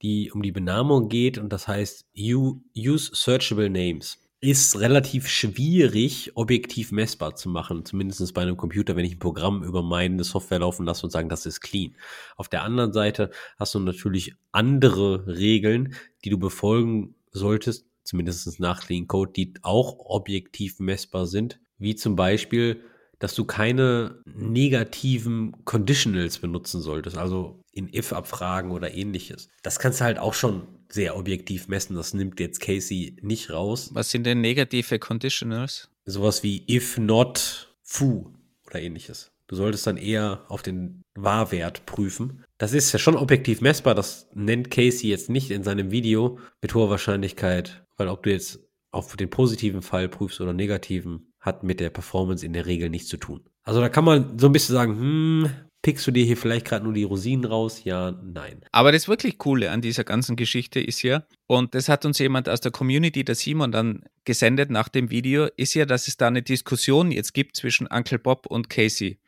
die 0.01 0.31
um 0.31 0.41
die 0.41 0.53
Benamung 0.53 1.09
geht 1.09 1.37
und 1.37 1.51
das 1.51 1.67
heißt 1.67 2.05
Use 2.17 3.11
Searchable 3.13 3.69
Names. 3.69 4.19
Ist 4.39 4.79
relativ 4.79 5.27
schwierig, 5.27 6.31
objektiv 6.35 6.93
messbar 6.93 7.35
zu 7.35 7.49
machen, 7.49 7.83
zumindest 7.83 8.33
bei 8.33 8.43
einem 8.43 8.55
Computer, 8.55 8.95
wenn 8.95 9.03
ich 9.03 9.15
ein 9.15 9.19
Programm 9.19 9.63
über 9.63 9.83
meine 9.83 10.23
Software 10.23 10.59
laufen 10.59 10.85
lasse 10.85 11.05
und 11.05 11.11
sagen, 11.11 11.27
das 11.27 11.45
ist 11.45 11.59
clean. 11.59 11.93
Auf 12.37 12.47
der 12.47 12.63
anderen 12.63 12.93
Seite 12.93 13.31
hast 13.57 13.75
du 13.75 13.79
natürlich 13.79 14.35
andere 14.53 15.27
Regeln, 15.27 15.93
die 16.23 16.29
du 16.29 16.37
befolgen 16.37 17.15
solltest, 17.31 17.88
zumindest 18.09 18.59
nach 18.59 18.81
Clean 18.81 19.07
Code, 19.07 19.31
die 19.35 19.53
auch 19.61 19.99
objektiv 19.99 20.79
messbar 20.79 21.27
sind, 21.27 21.59
wie 21.77 21.95
zum 21.95 22.15
Beispiel, 22.15 22.81
dass 23.19 23.35
du 23.35 23.45
keine 23.45 24.21
negativen 24.25 25.63
Conditionals 25.65 26.39
benutzen 26.39 26.81
solltest, 26.81 27.17
also 27.17 27.61
in 27.71 27.93
if-Abfragen 27.93 28.71
oder 28.71 28.93
ähnliches. 28.93 29.49
Das 29.61 29.79
kannst 29.79 29.99
du 30.01 30.05
halt 30.05 30.19
auch 30.19 30.33
schon 30.33 30.67
sehr 30.89 31.15
objektiv 31.15 31.67
messen. 31.67 31.95
Das 31.95 32.13
nimmt 32.13 32.39
jetzt 32.39 32.61
Casey 32.61 33.17
nicht 33.21 33.51
raus. 33.51 33.91
Was 33.93 34.09
sind 34.09 34.25
denn 34.25 34.41
negative 34.41 34.97
Conditionals? 34.99 35.89
Sowas 36.05 36.41
wie 36.41 36.65
if 36.67 36.97
not 36.97 37.75
foo 37.83 38.33
oder 38.65 38.81
ähnliches. 38.81 39.31
Du 39.47 39.55
solltest 39.55 39.87
dann 39.87 39.97
eher 39.97 40.45
auf 40.47 40.61
den 40.61 41.01
Wahrwert 41.15 41.85
prüfen. 41.85 42.43
Das 42.57 42.73
ist 42.73 42.91
ja 42.91 42.99
schon 42.99 43.15
objektiv 43.15 43.61
messbar. 43.61 43.95
Das 43.95 44.27
nennt 44.33 44.71
Casey 44.71 45.09
jetzt 45.09 45.29
nicht 45.29 45.51
in 45.51 45.63
seinem 45.63 45.91
Video 45.91 46.39
mit 46.61 46.73
hoher 46.73 46.89
Wahrscheinlichkeit, 46.89 47.83
weil 47.99 48.07
ob 48.07 48.23
du 48.23 48.31
jetzt 48.31 48.59
auf 48.91 49.15
den 49.15 49.29
positiven 49.29 49.81
Fall 49.81 50.09
prüfst 50.09 50.41
oder 50.41 50.53
negativen, 50.53 51.33
hat 51.39 51.63
mit 51.63 51.79
der 51.79 51.89
Performance 51.89 52.45
in 52.45 52.53
der 52.53 52.65
Regel 52.65 52.89
nichts 52.89 53.09
zu 53.09 53.17
tun. 53.17 53.41
Also 53.63 53.81
da 53.81 53.89
kann 53.89 54.03
man 54.03 54.39
so 54.39 54.47
ein 54.47 54.51
bisschen 54.51 54.75
sagen, 54.75 54.99
hm, 54.99 55.49
pickst 55.81 56.05
du 56.07 56.11
dir 56.11 56.25
hier 56.25 56.37
vielleicht 56.37 56.65
gerade 56.65 56.83
nur 56.83 56.93
die 56.93 57.03
Rosinen 57.03 57.45
raus? 57.45 57.83
Ja, 57.83 58.11
nein. 58.11 58.61
Aber 58.71 58.91
das 58.91 59.07
wirklich 59.07 59.37
Coole 59.37 59.71
an 59.71 59.81
dieser 59.81 60.03
ganzen 60.03 60.35
Geschichte 60.35 60.79
ist 60.79 61.03
ja, 61.03 61.23
und 61.47 61.75
das 61.75 61.87
hat 61.87 62.05
uns 62.05 62.19
jemand 62.19 62.49
aus 62.49 62.61
der 62.61 62.71
Community, 62.71 63.23
der 63.23 63.35
Simon, 63.35 63.71
dann 63.71 64.03
gesendet 64.25 64.69
nach 64.69 64.89
dem 64.89 65.09
Video, 65.09 65.47
ist 65.55 65.75
ja, 65.75 65.85
dass 65.85 66.07
es 66.07 66.17
da 66.17 66.27
eine 66.27 66.41
Diskussion 66.41 67.11
jetzt 67.11 67.33
gibt 67.33 67.55
zwischen 67.55 67.87
Uncle 67.87 68.19
Bob 68.19 68.47
und 68.47 68.69
Casey. 68.69 69.19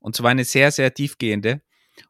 Und 0.00 0.16
zwar 0.16 0.30
eine 0.30 0.44
sehr, 0.44 0.70
sehr 0.70 0.94
tiefgehende. 0.94 1.60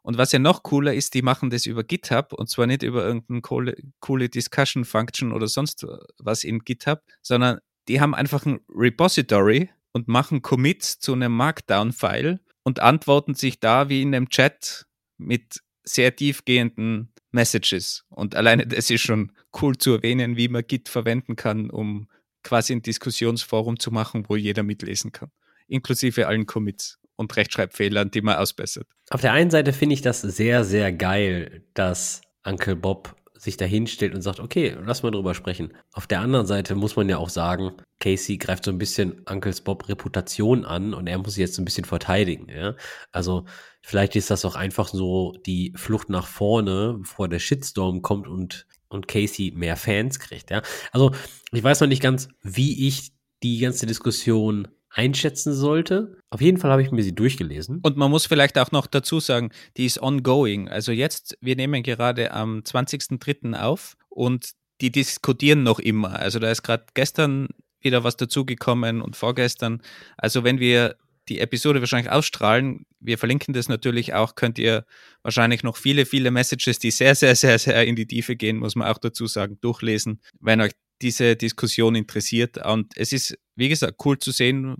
Und 0.02 0.18
was 0.18 0.32
ja 0.32 0.38
noch 0.38 0.62
cooler 0.62 0.94
ist, 0.94 1.14
die 1.14 1.22
machen 1.22 1.50
das 1.50 1.66
über 1.66 1.84
GitHub 1.84 2.32
und 2.32 2.48
zwar 2.48 2.66
nicht 2.66 2.82
über 2.82 3.04
irgendeine 3.04 3.40
coole, 3.40 3.76
coole 4.00 4.28
Discussion 4.28 4.84
Function 4.84 5.32
oder 5.32 5.48
sonst 5.48 5.86
was 6.18 6.44
in 6.44 6.60
GitHub, 6.60 7.02
sondern 7.22 7.60
die 7.88 8.00
haben 8.00 8.14
einfach 8.14 8.44
ein 8.46 8.60
Repository 8.68 9.70
und 9.92 10.08
machen 10.08 10.42
Commits 10.42 10.98
zu 10.98 11.14
einem 11.14 11.32
Markdown-File 11.32 12.40
und 12.62 12.80
antworten 12.80 13.34
sich 13.34 13.60
da 13.60 13.88
wie 13.88 14.02
in 14.02 14.14
einem 14.14 14.28
Chat 14.28 14.86
mit 15.16 15.60
sehr 15.84 16.14
tiefgehenden 16.14 17.12
Messages. 17.30 18.04
Und 18.10 18.36
alleine 18.36 18.66
das 18.66 18.90
ist 18.90 19.02
schon 19.02 19.32
cool 19.60 19.76
zu 19.76 19.92
erwähnen, 19.92 20.36
wie 20.36 20.48
man 20.48 20.66
Git 20.66 20.88
verwenden 20.88 21.36
kann, 21.36 21.70
um 21.70 22.08
quasi 22.42 22.74
ein 22.74 22.82
Diskussionsforum 22.82 23.78
zu 23.78 23.90
machen, 23.90 24.24
wo 24.28 24.36
jeder 24.36 24.62
mitlesen 24.62 25.12
kann. 25.12 25.30
Inklusive 25.66 26.26
allen 26.26 26.46
Commits 26.46 26.97
und 27.18 27.36
Rechtschreibfehlern, 27.36 28.10
die 28.10 28.22
man 28.22 28.36
ausbessert. 28.36 28.86
Auf 29.10 29.20
der 29.20 29.32
einen 29.32 29.50
Seite 29.50 29.72
finde 29.72 29.94
ich 29.94 30.02
das 30.02 30.22
sehr, 30.22 30.64
sehr 30.64 30.92
geil, 30.92 31.64
dass 31.74 32.22
Uncle 32.44 32.76
Bob 32.76 33.16
sich 33.34 33.56
da 33.56 33.64
hinstellt 33.64 34.14
und 34.14 34.22
sagt, 34.22 34.40
okay, 34.40 34.76
lass 34.84 35.02
mal 35.02 35.10
drüber 35.10 35.34
sprechen. 35.34 35.72
Auf 35.92 36.06
der 36.06 36.20
anderen 36.20 36.46
Seite 36.46 36.74
muss 36.74 36.96
man 36.96 37.08
ja 37.08 37.18
auch 37.18 37.28
sagen, 37.28 37.72
Casey 38.00 38.36
greift 38.36 38.64
so 38.64 38.70
ein 38.70 38.78
bisschen 38.78 39.20
Uncles 39.28 39.60
Bob 39.60 39.88
Reputation 39.88 40.64
an 40.64 40.94
und 40.94 41.06
er 41.06 41.18
muss 41.18 41.34
sie 41.34 41.40
jetzt 41.40 41.58
ein 41.58 41.64
bisschen 41.64 41.84
verteidigen. 41.84 42.48
Ja? 42.48 42.74
Also 43.12 43.44
vielleicht 43.82 44.16
ist 44.16 44.30
das 44.30 44.44
auch 44.44 44.56
einfach 44.56 44.88
so 44.88 45.36
die 45.46 45.72
Flucht 45.76 46.08
nach 46.08 46.26
vorne, 46.26 46.96
bevor 46.98 47.28
der 47.28 47.38
Shitstorm 47.38 48.02
kommt 48.02 48.26
und, 48.26 48.66
und 48.88 49.08
Casey 49.08 49.52
mehr 49.54 49.76
Fans 49.76 50.18
kriegt. 50.18 50.50
Ja? 50.50 50.62
Also 50.90 51.12
ich 51.52 51.62
weiß 51.62 51.80
noch 51.80 51.88
nicht 51.88 52.02
ganz, 52.02 52.28
wie 52.42 52.88
ich 52.88 53.12
die 53.42 53.58
ganze 53.58 53.86
Diskussion 53.86 54.68
einschätzen 54.98 55.54
sollte. 55.54 56.16
Auf 56.30 56.40
jeden 56.40 56.58
Fall 56.58 56.72
habe 56.72 56.82
ich 56.82 56.90
mir 56.90 57.04
sie 57.04 57.14
durchgelesen. 57.14 57.78
Und 57.82 57.96
man 57.96 58.10
muss 58.10 58.26
vielleicht 58.26 58.58
auch 58.58 58.72
noch 58.72 58.88
dazu 58.88 59.20
sagen, 59.20 59.50
die 59.76 59.86
ist 59.86 60.02
ongoing. 60.02 60.68
Also 60.68 60.90
jetzt, 60.90 61.38
wir 61.40 61.54
nehmen 61.54 61.84
gerade 61.84 62.32
am 62.32 62.58
20.03. 62.58 63.54
auf 63.54 63.96
und 64.08 64.50
die 64.80 64.90
diskutieren 64.90 65.62
noch 65.62 65.78
immer. 65.78 66.18
Also 66.18 66.40
da 66.40 66.50
ist 66.50 66.64
gerade 66.64 66.84
gestern 66.94 67.48
wieder 67.80 68.02
was 68.02 68.16
dazugekommen 68.16 69.00
und 69.00 69.14
vorgestern. 69.14 69.82
Also 70.16 70.42
wenn 70.42 70.58
wir 70.58 70.96
die 71.28 71.38
Episode 71.38 71.78
wahrscheinlich 71.78 72.10
ausstrahlen, 72.10 72.84
wir 72.98 73.18
verlinken 73.18 73.54
das 73.54 73.68
natürlich 73.68 74.14
auch, 74.14 74.34
könnt 74.34 74.58
ihr 74.58 74.84
wahrscheinlich 75.22 75.62
noch 75.62 75.76
viele, 75.76 76.06
viele 76.06 76.32
Messages, 76.32 76.80
die 76.80 76.90
sehr, 76.90 77.14
sehr, 77.14 77.36
sehr, 77.36 77.60
sehr 77.60 77.86
in 77.86 77.94
die 77.94 78.06
Tiefe 78.06 78.34
gehen, 78.34 78.56
muss 78.56 78.74
man 78.74 78.88
auch 78.88 78.98
dazu 78.98 79.28
sagen, 79.28 79.58
durchlesen, 79.60 80.20
wenn 80.40 80.60
euch 80.60 80.72
diese 81.02 81.36
Diskussion 81.36 81.94
interessiert. 81.94 82.64
Und 82.64 82.92
es 82.96 83.12
ist, 83.12 83.36
wie 83.56 83.68
gesagt, 83.68 83.96
cool 84.04 84.18
zu 84.18 84.30
sehen, 84.30 84.76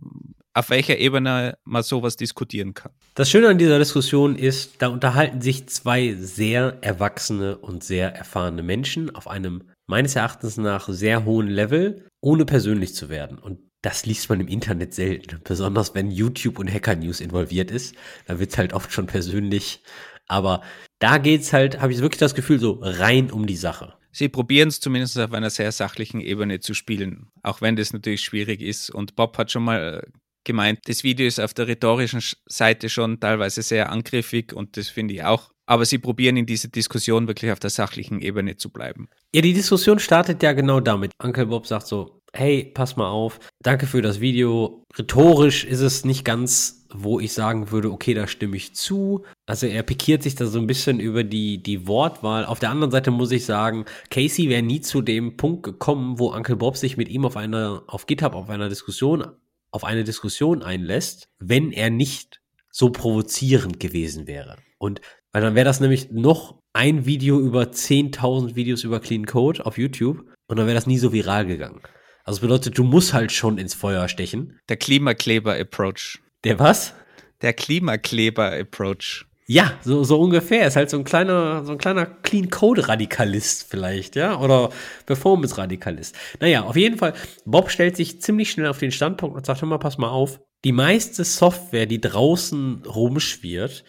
auf 0.54 0.70
welcher 0.70 0.98
Ebene 0.98 1.56
man 1.64 1.82
sowas 1.82 2.16
diskutieren 2.16 2.74
kann. 2.74 2.92
Das 3.14 3.30
Schöne 3.30 3.48
an 3.48 3.58
dieser 3.58 3.78
Diskussion 3.78 4.34
ist, 4.36 4.82
da 4.82 4.88
unterhalten 4.88 5.40
sich 5.40 5.68
zwei 5.68 6.14
sehr 6.14 6.78
erwachsene 6.80 7.56
und 7.58 7.84
sehr 7.84 8.14
erfahrene 8.14 8.62
Menschen 8.62 9.14
auf 9.14 9.28
einem 9.28 9.62
meines 9.86 10.16
Erachtens 10.16 10.56
nach 10.56 10.88
sehr 10.88 11.24
hohen 11.24 11.48
Level, 11.48 12.04
ohne 12.20 12.44
persönlich 12.44 12.94
zu 12.94 13.08
werden. 13.08 13.38
Und 13.38 13.60
das 13.82 14.06
liest 14.06 14.28
man 14.28 14.40
im 14.40 14.48
Internet 14.48 14.94
selten, 14.94 15.40
besonders 15.44 15.94
wenn 15.94 16.10
YouTube 16.10 16.58
und 16.58 16.72
Hacker 16.72 16.96
News 16.96 17.20
involviert 17.20 17.70
ist. 17.70 17.94
Da 18.26 18.38
wird 18.40 18.50
es 18.50 18.58
halt 18.58 18.72
oft 18.72 18.92
schon 18.92 19.06
persönlich. 19.06 19.82
Aber 20.26 20.62
da 20.98 21.18
geht 21.18 21.42
es 21.42 21.52
halt, 21.52 21.80
habe 21.80 21.92
ich 21.92 22.00
wirklich 22.00 22.18
das 22.18 22.34
Gefühl, 22.34 22.58
so 22.58 22.80
rein 22.82 23.30
um 23.30 23.46
die 23.46 23.56
Sache. 23.56 23.94
Sie 24.12 24.28
probieren 24.28 24.68
es 24.68 24.80
zumindest 24.80 25.18
auf 25.18 25.32
einer 25.32 25.50
sehr 25.50 25.72
sachlichen 25.72 26.20
Ebene 26.20 26.60
zu 26.60 26.74
spielen, 26.74 27.28
auch 27.42 27.60
wenn 27.60 27.76
das 27.76 27.92
natürlich 27.92 28.22
schwierig 28.22 28.60
ist. 28.60 28.90
Und 28.90 29.16
Bob 29.16 29.36
hat 29.38 29.50
schon 29.50 29.64
mal 29.64 30.02
äh, 30.04 30.10
gemeint, 30.44 30.80
das 30.86 31.04
Video 31.04 31.26
ist 31.26 31.38
auf 31.38 31.54
der 31.54 31.68
rhetorischen 31.68 32.22
Seite 32.46 32.88
schon 32.88 33.20
teilweise 33.20 33.62
sehr 33.62 33.90
angriffig 33.90 34.52
und 34.52 34.76
das 34.76 34.88
finde 34.88 35.14
ich 35.14 35.22
auch. 35.22 35.50
Aber 35.66 35.84
sie 35.84 35.98
probieren 35.98 36.38
in 36.38 36.46
dieser 36.46 36.68
Diskussion 36.68 37.28
wirklich 37.28 37.52
auf 37.52 37.60
der 37.60 37.68
sachlichen 37.68 38.22
Ebene 38.22 38.56
zu 38.56 38.70
bleiben. 38.70 39.08
Ja, 39.34 39.42
die 39.42 39.52
Diskussion 39.52 39.98
startet 39.98 40.42
ja 40.42 40.54
genau 40.54 40.80
damit. 40.80 41.12
Uncle 41.22 41.44
Bob 41.44 41.66
sagt 41.66 41.86
so, 41.86 42.17
hey, 42.32 42.70
pass 42.74 42.96
mal 42.96 43.08
auf, 43.08 43.40
danke 43.62 43.86
für 43.86 44.02
das 44.02 44.20
Video. 44.20 44.84
Rhetorisch 44.96 45.64
ist 45.64 45.80
es 45.80 46.04
nicht 46.04 46.24
ganz, 46.24 46.86
wo 46.92 47.20
ich 47.20 47.32
sagen 47.32 47.70
würde, 47.70 47.90
okay, 47.90 48.14
da 48.14 48.26
stimme 48.26 48.56
ich 48.56 48.74
zu. 48.74 49.24
Also 49.46 49.66
er 49.66 49.82
pikiert 49.82 50.22
sich 50.22 50.34
da 50.34 50.46
so 50.46 50.58
ein 50.58 50.66
bisschen 50.66 51.00
über 51.00 51.24
die, 51.24 51.62
die 51.62 51.86
Wortwahl. 51.86 52.44
Auf 52.44 52.58
der 52.58 52.70
anderen 52.70 52.90
Seite 52.90 53.10
muss 53.10 53.30
ich 53.30 53.44
sagen, 53.44 53.84
Casey 54.10 54.48
wäre 54.48 54.62
nie 54.62 54.80
zu 54.80 55.02
dem 55.02 55.36
Punkt 55.36 55.62
gekommen, 55.62 56.18
wo 56.18 56.32
Uncle 56.32 56.56
Bob 56.56 56.76
sich 56.76 56.96
mit 56.96 57.08
ihm 57.08 57.24
auf 57.24 57.36
einer, 57.36 57.82
auf 57.86 58.06
GitHub, 58.06 58.34
auf 58.34 58.48
einer 58.48 58.68
Diskussion, 58.68 59.26
auf 59.70 59.84
eine 59.84 60.04
Diskussion 60.04 60.62
einlässt, 60.62 61.28
wenn 61.38 61.72
er 61.72 61.90
nicht 61.90 62.40
so 62.70 62.90
provozierend 62.90 63.80
gewesen 63.80 64.26
wäre. 64.26 64.56
Und 64.78 65.00
weil 65.32 65.42
dann 65.42 65.54
wäre 65.54 65.64
das 65.64 65.80
nämlich 65.80 66.10
noch 66.10 66.58
ein 66.72 67.04
Video 67.04 67.38
über 67.40 67.64
10.000 67.64 68.54
Videos 68.54 68.84
über 68.84 69.00
Clean 69.00 69.26
Code 69.26 69.66
auf 69.66 69.76
YouTube 69.76 70.24
und 70.46 70.56
dann 70.56 70.66
wäre 70.66 70.74
das 70.76 70.86
nie 70.86 70.98
so 70.98 71.12
viral 71.12 71.46
gegangen. 71.46 71.82
Also 72.28 72.40
das 72.40 72.46
bedeutet, 72.46 72.76
du 72.76 72.84
musst 72.84 73.14
halt 73.14 73.32
schon 73.32 73.56
ins 73.56 73.72
Feuer 73.72 74.06
stechen. 74.06 74.60
Der 74.68 74.76
Klimakleber-Approach. 74.76 76.18
Der 76.44 76.58
was? 76.58 76.92
Der 77.40 77.54
Klimakleber-Approach. 77.54 79.24
Ja, 79.46 79.72
so, 79.80 80.04
so 80.04 80.20
ungefähr. 80.20 80.66
Ist 80.66 80.76
halt 80.76 80.90
so 80.90 80.98
ein 80.98 81.04
kleiner, 81.04 81.64
so 81.64 81.72
ein 81.72 81.78
kleiner 81.78 82.04
Clean 82.04 82.50
Code 82.50 82.86
Radikalist 82.86 83.70
vielleicht, 83.70 84.14
ja, 84.14 84.38
oder 84.38 84.68
Performance 85.06 85.56
Radikalist. 85.56 86.16
Naja, 86.38 86.64
auf 86.64 86.76
jeden 86.76 86.98
Fall, 86.98 87.14
Bob 87.46 87.70
stellt 87.70 87.96
sich 87.96 88.20
ziemlich 88.20 88.50
schnell 88.50 88.66
auf 88.66 88.78
den 88.78 88.92
Standpunkt 88.92 89.34
und 89.34 89.46
sagt, 89.46 89.62
hör 89.62 89.68
mal, 89.68 89.78
pass 89.78 89.96
mal 89.96 90.10
auf. 90.10 90.38
Die 90.66 90.72
meiste 90.72 91.24
Software, 91.24 91.86
die 91.86 92.02
draußen 92.02 92.82
rumschwirrt, 92.84 93.84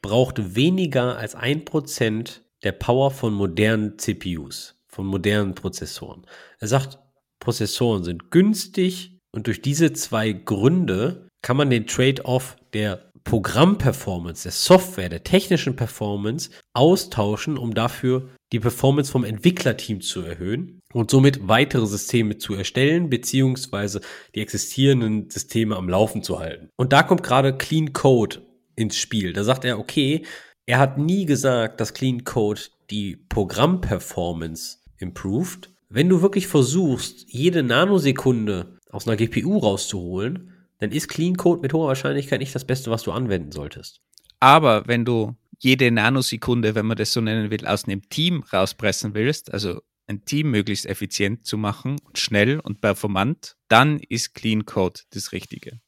braucht 0.00 0.56
weniger 0.56 1.18
als 1.18 1.34
ein 1.34 1.66
Prozent 1.66 2.40
der 2.62 2.72
Power 2.72 3.10
von 3.10 3.34
modernen 3.34 3.98
CPUs, 3.98 4.76
von 4.86 5.04
modernen 5.04 5.54
Prozessoren. 5.54 6.24
Er 6.58 6.68
sagt, 6.68 7.01
Prozessoren 7.42 8.04
sind 8.04 8.30
günstig 8.30 9.18
und 9.34 9.48
durch 9.48 9.60
diese 9.60 9.92
zwei 9.92 10.32
Gründe 10.32 11.26
kann 11.42 11.56
man 11.56 11.70
den 11.70 11.88
Trade-off 11.88 12.56
der 12.72 13.10
Programmperformance, 13.24 14.44
der 14.44 14.52
Software, 14.52 15.08
der 15.08 15.24
technischen 15.24 15.74
Performance 15.74 16.50
austauschen, 16.72 17.58
um 17.58 17.74
dafür 17.74 18.28
die 18.52 18.60
Performance 18.60 19.10
vom 19.10 19.24
Entwicklerteam 19.24 20.00
zu 20.00 20.22
erhöhen 20.22 20.80
und 20.92 21.10
somit 21.10 21.48
weitere 21.48 21.86
Systeme 21.86 22.38
zu 22.38 22.54
erstellen, 22.54 23.10
beziehungsweise 23.10 24.02
die 24.34 24.40
existierenden 24.40 25.28
Systeme 25.28 25.76
am 25.76 25.88
Laufen 25.88 26.22
zu 26.22 26.38
halten. 26.38 26.68
Und 26.76 26.92
da 26.92 27.02
kommt 27.02 27.24
gerade 27.24 27.56
Clean 27.56 27.92
Code 27.92 28.42
ins 28.76 28.96
Spiel. 28.96 29.32
Da 29.32 29.42
sagt 29.42 29.64
er, 29.64 29.78
okay, 29.80 30.24
er 30.66 30.78
hat 30.78 30.96
nie 30.98 31.26
gesagt, 31.26 31.80
dass 31.80 31.94
Clean 31.94 32.22
Code 32.22 32.60
die 32.90 33.16
Programmperformance 33.16 34.78
improved. 34.98 35.71
Wenn 35.94 36.08
du 36.08 36.22
wirklich 36.22 36.46
versuchst, 36.46 37.26
jede 37.28 37.62
Nanosekunde 37.62 38.78
aus 38.88 39.06
einer 39.06 39.18
GPU 39.18 39.58
rauszuholen, 39.58 40.50
dann 40.78 40.90
ist 40.90 41.08
Clean 41.08 41.36
Code 41.36 41.60
mit 41.60 41.74
hoher 41.74 41.88
Wahrscheinlichkeit 41.88 42.40
nicht 42.40 42.54
das 42.54 42.66
Beste, 42.66 42.90
was 42.90 43.02
du 43.02 43.12
anwenden 43.12 43.52
solltest. 43.52 44.00
Aber 44.40 44.88
wenn 44.88 45.04
du 45.04 45.36
jede 45.58 45.90
Nanosekunde, 45.90 46.74
wenn 46.74 46.86
man 46.86 46.96
das 46.96 47.12
so 47.12 47.20
nennen 47.20 47.50
will, 47.50 47.66
aus 47.66 47.84
einem 47.84 48.08
Team 48.08 48.42
rauspressen 48.42 49.12
willst, 49.12 49.52
also 49.52 49.82
ein 50.06 50.24
Team 50.24 50.50
möglichst 50.50 50.86
effizient 50.86 51.44
zu 51.44 51.58
machen 51.58 51.98
und 52.06 52.18
schnell 52.18 52.58
und 52.58 52.80
performant, 52.80 53.56
dann 53.68 53.98
ist 53.98 54.34
Clean 54.34 54.64
Code 54.64 55.00
das 55.10 55.32
Richtige. 55.32 55.82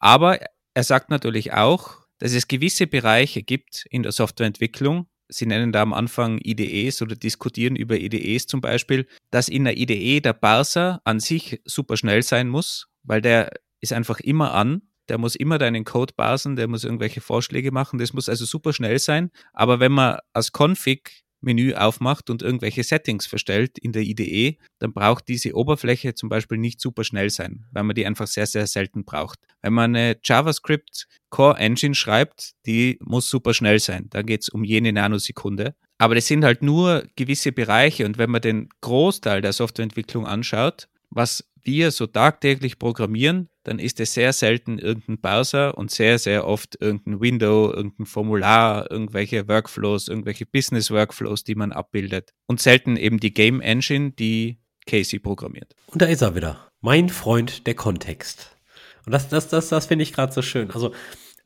Aber 0.00 0.40
er 0.74 0.82
sagt 0.82 1.08
natürlich 1.08 1.52
auch, 1.52 1.98
dass 2.18 2.32
es 2.32 2.48
gewisse 2.48 2.88
Bereiche 2.88 3.44
gibt 3.44 3.86
in 3.90 4.02
der 4.02 4.10
Softwareentwicklung, 4.10 5.06
Sie 5.28 5.46
nennen 5.46 5.72
da 5.72 5.82
am 5.82 5.92
Anfang 5.92 6.38
IDEs 6.38 7.02
oder 7.02 7.16
diskutieren 7.16 7.76
über 7.76 7.96
IDEs 7.96 8.46
zum 8.46 8.60
Beispiel, 8.60 9.06
dass 9.30 9.48
in 9.48 9.64
der 9.64 9.76
IDE 9.76 10.20
der 10.20 10.32
Parser 10.32 11.00
an 11.04 11.20
sich 11.20 11.60
super 11.64 11.96
schnell 11.96 12.22
sein 12.22 12.48
muss, 12.48 12.88
weil 13.02 13.20
der 13.20 13.50
ist 13.80 13.92
einfach 13.92 14.20
immer 14.20 14.54
an. 14.54 14.82
Der 15.08 15.18
muss 15.18 15.36
immer 15.36 15.58
deinen 15.58 15.84
Code 15.84 16.14
basen, 16.16 16.56
der 16.56 16.66
muss 16.66 16.82
irgendwelche 16.82 17.20
Vorschläge 17.20 17.70
machen. 17.70 17.98
Das 17.98 18.12
muss 18.12 18.28
also 18.28 18.44
super 18.44 18.72
schnell 18.72 18.98
sein. 18.98 19.30
Aber 19.52 19.78
wenn 19.78 19.92
man 19.92 20.18
als 20.32 20.50
Config 20.52 21.24
Menü 21.46 21.74
aufmacht 21.74 22.28
und 22.28 22.42
irgendwelche 22.42 22.84
Settings 22.84 23.26
verstellt 23.26 23.78
in 23.78 23.92
der 23.92 24.02
IDE, 24.02 24.58
dann 24.78 24.92
braucht 24.92 25.28
diese 25.28 25.54
Oberfläche 25.54 26.14
zum 26.14 26.28
Beispiel 26.28 26.58
nicht 26.58 26.80
super 26.80 27.04
schnell 27.04 27.30
sein, 27.30 27.64
weil 27.72 27.84
man 27.84 27.94
die 27.94 28.04
einfach 28.04 28.26
sehr, 28.26 28.46
sehr 28.46 28.66
selten 28.66 29.04
braucht. 29.04 29.38
Wenn 29.62 29.72
man 29.72 29.96
eine 29.96 30.16
JavaScript 30.22 31.06
Core 31.30 31.58
Engine 31.58 31.94
schreibt, 31.94 32.52
die 32.66 32.98
muss 33.02 33.30
super 33.30 33.54
schnell 33.54 33.78
sein. 33.78 34.08
Da 34.10 34.22
geht 34.22 34.42
es 34.42 34.48
um 34.48 34.64
jene 34.64 34.92
Nanosekunde. 34.92 35.74
Aber 35.98 36.14
das 36.14 36.26
sind 36.26 36.44
halt 36.44 36.62
nur 36.62 37.06
gewisse 37.16 37.52
Bereiche 37.52 38.04
und 38.04 38.18
wenn 38.18 38.30
man 38.30 38.42
den 38.42 38.68
Großteil 38.82 39.40
der 39.40 39.54
Softwareentwicklung 39.54 40.26
anschaut, 40.26 40.88
was 41.10 41.48
wir 41.62 41.90
so 41.90 42.06
tagtäglich 42.06 42.78
programmieren, 42.78 43.48
dann 43.64 43.78
ist 43.80 43.98
es 43.98 44.14
sehr 44.14 44.32
selten 44.32 44.78
irgendein 44.78 45.20
Browser 45.20 45.76
und 45.76 45.90
sehr, 45.90 46.18
sehr 46.18 46.46
oft 46.46 46.80
irgendein 46.80 47.20
Window, 47.20 47.72
irgendein 47.72 48.06
Formular, 48.06 48.90
irgendwelche 48.90 49.48
Workflows, 49.48 50.06
irgendwelche 50.08 50.46
Business 50.46 50.90
Workflows, 50.90 51.42
die 51.42 51.56
man 51.56 51.72
abbildet. 51.72 52.32
Und 52.46 52.60
selten 52.60 52.96
eben 52.96 53.18
die 53.18 53.34
Game 53.34 53.60
Engine, 53.60 54.12
die 54.12 54.60
Casey 54.86 55.18
programmiert. 55.18 55.74
Und 55.88 56.00
da 56.00 56.06
ist 56.06 56.22
er 56.22 56.36
wieder. 56.36 56.68
Mein 56.80 57.08
Freund 57.08 57.66
der 57.66 57.74
Kontext. 57.74 58.56
Und 59.04 59.12
das, 59.12 59.28
das, 59.28 59.48
das, 59.48 59.68
das 59.68 59.86
finde 59.86 60.04
ich 60.04 60.12
gerade 60.12 60.32
so 60.32 60.42
schön. 60.42 60.70
Also, 60.70 60.92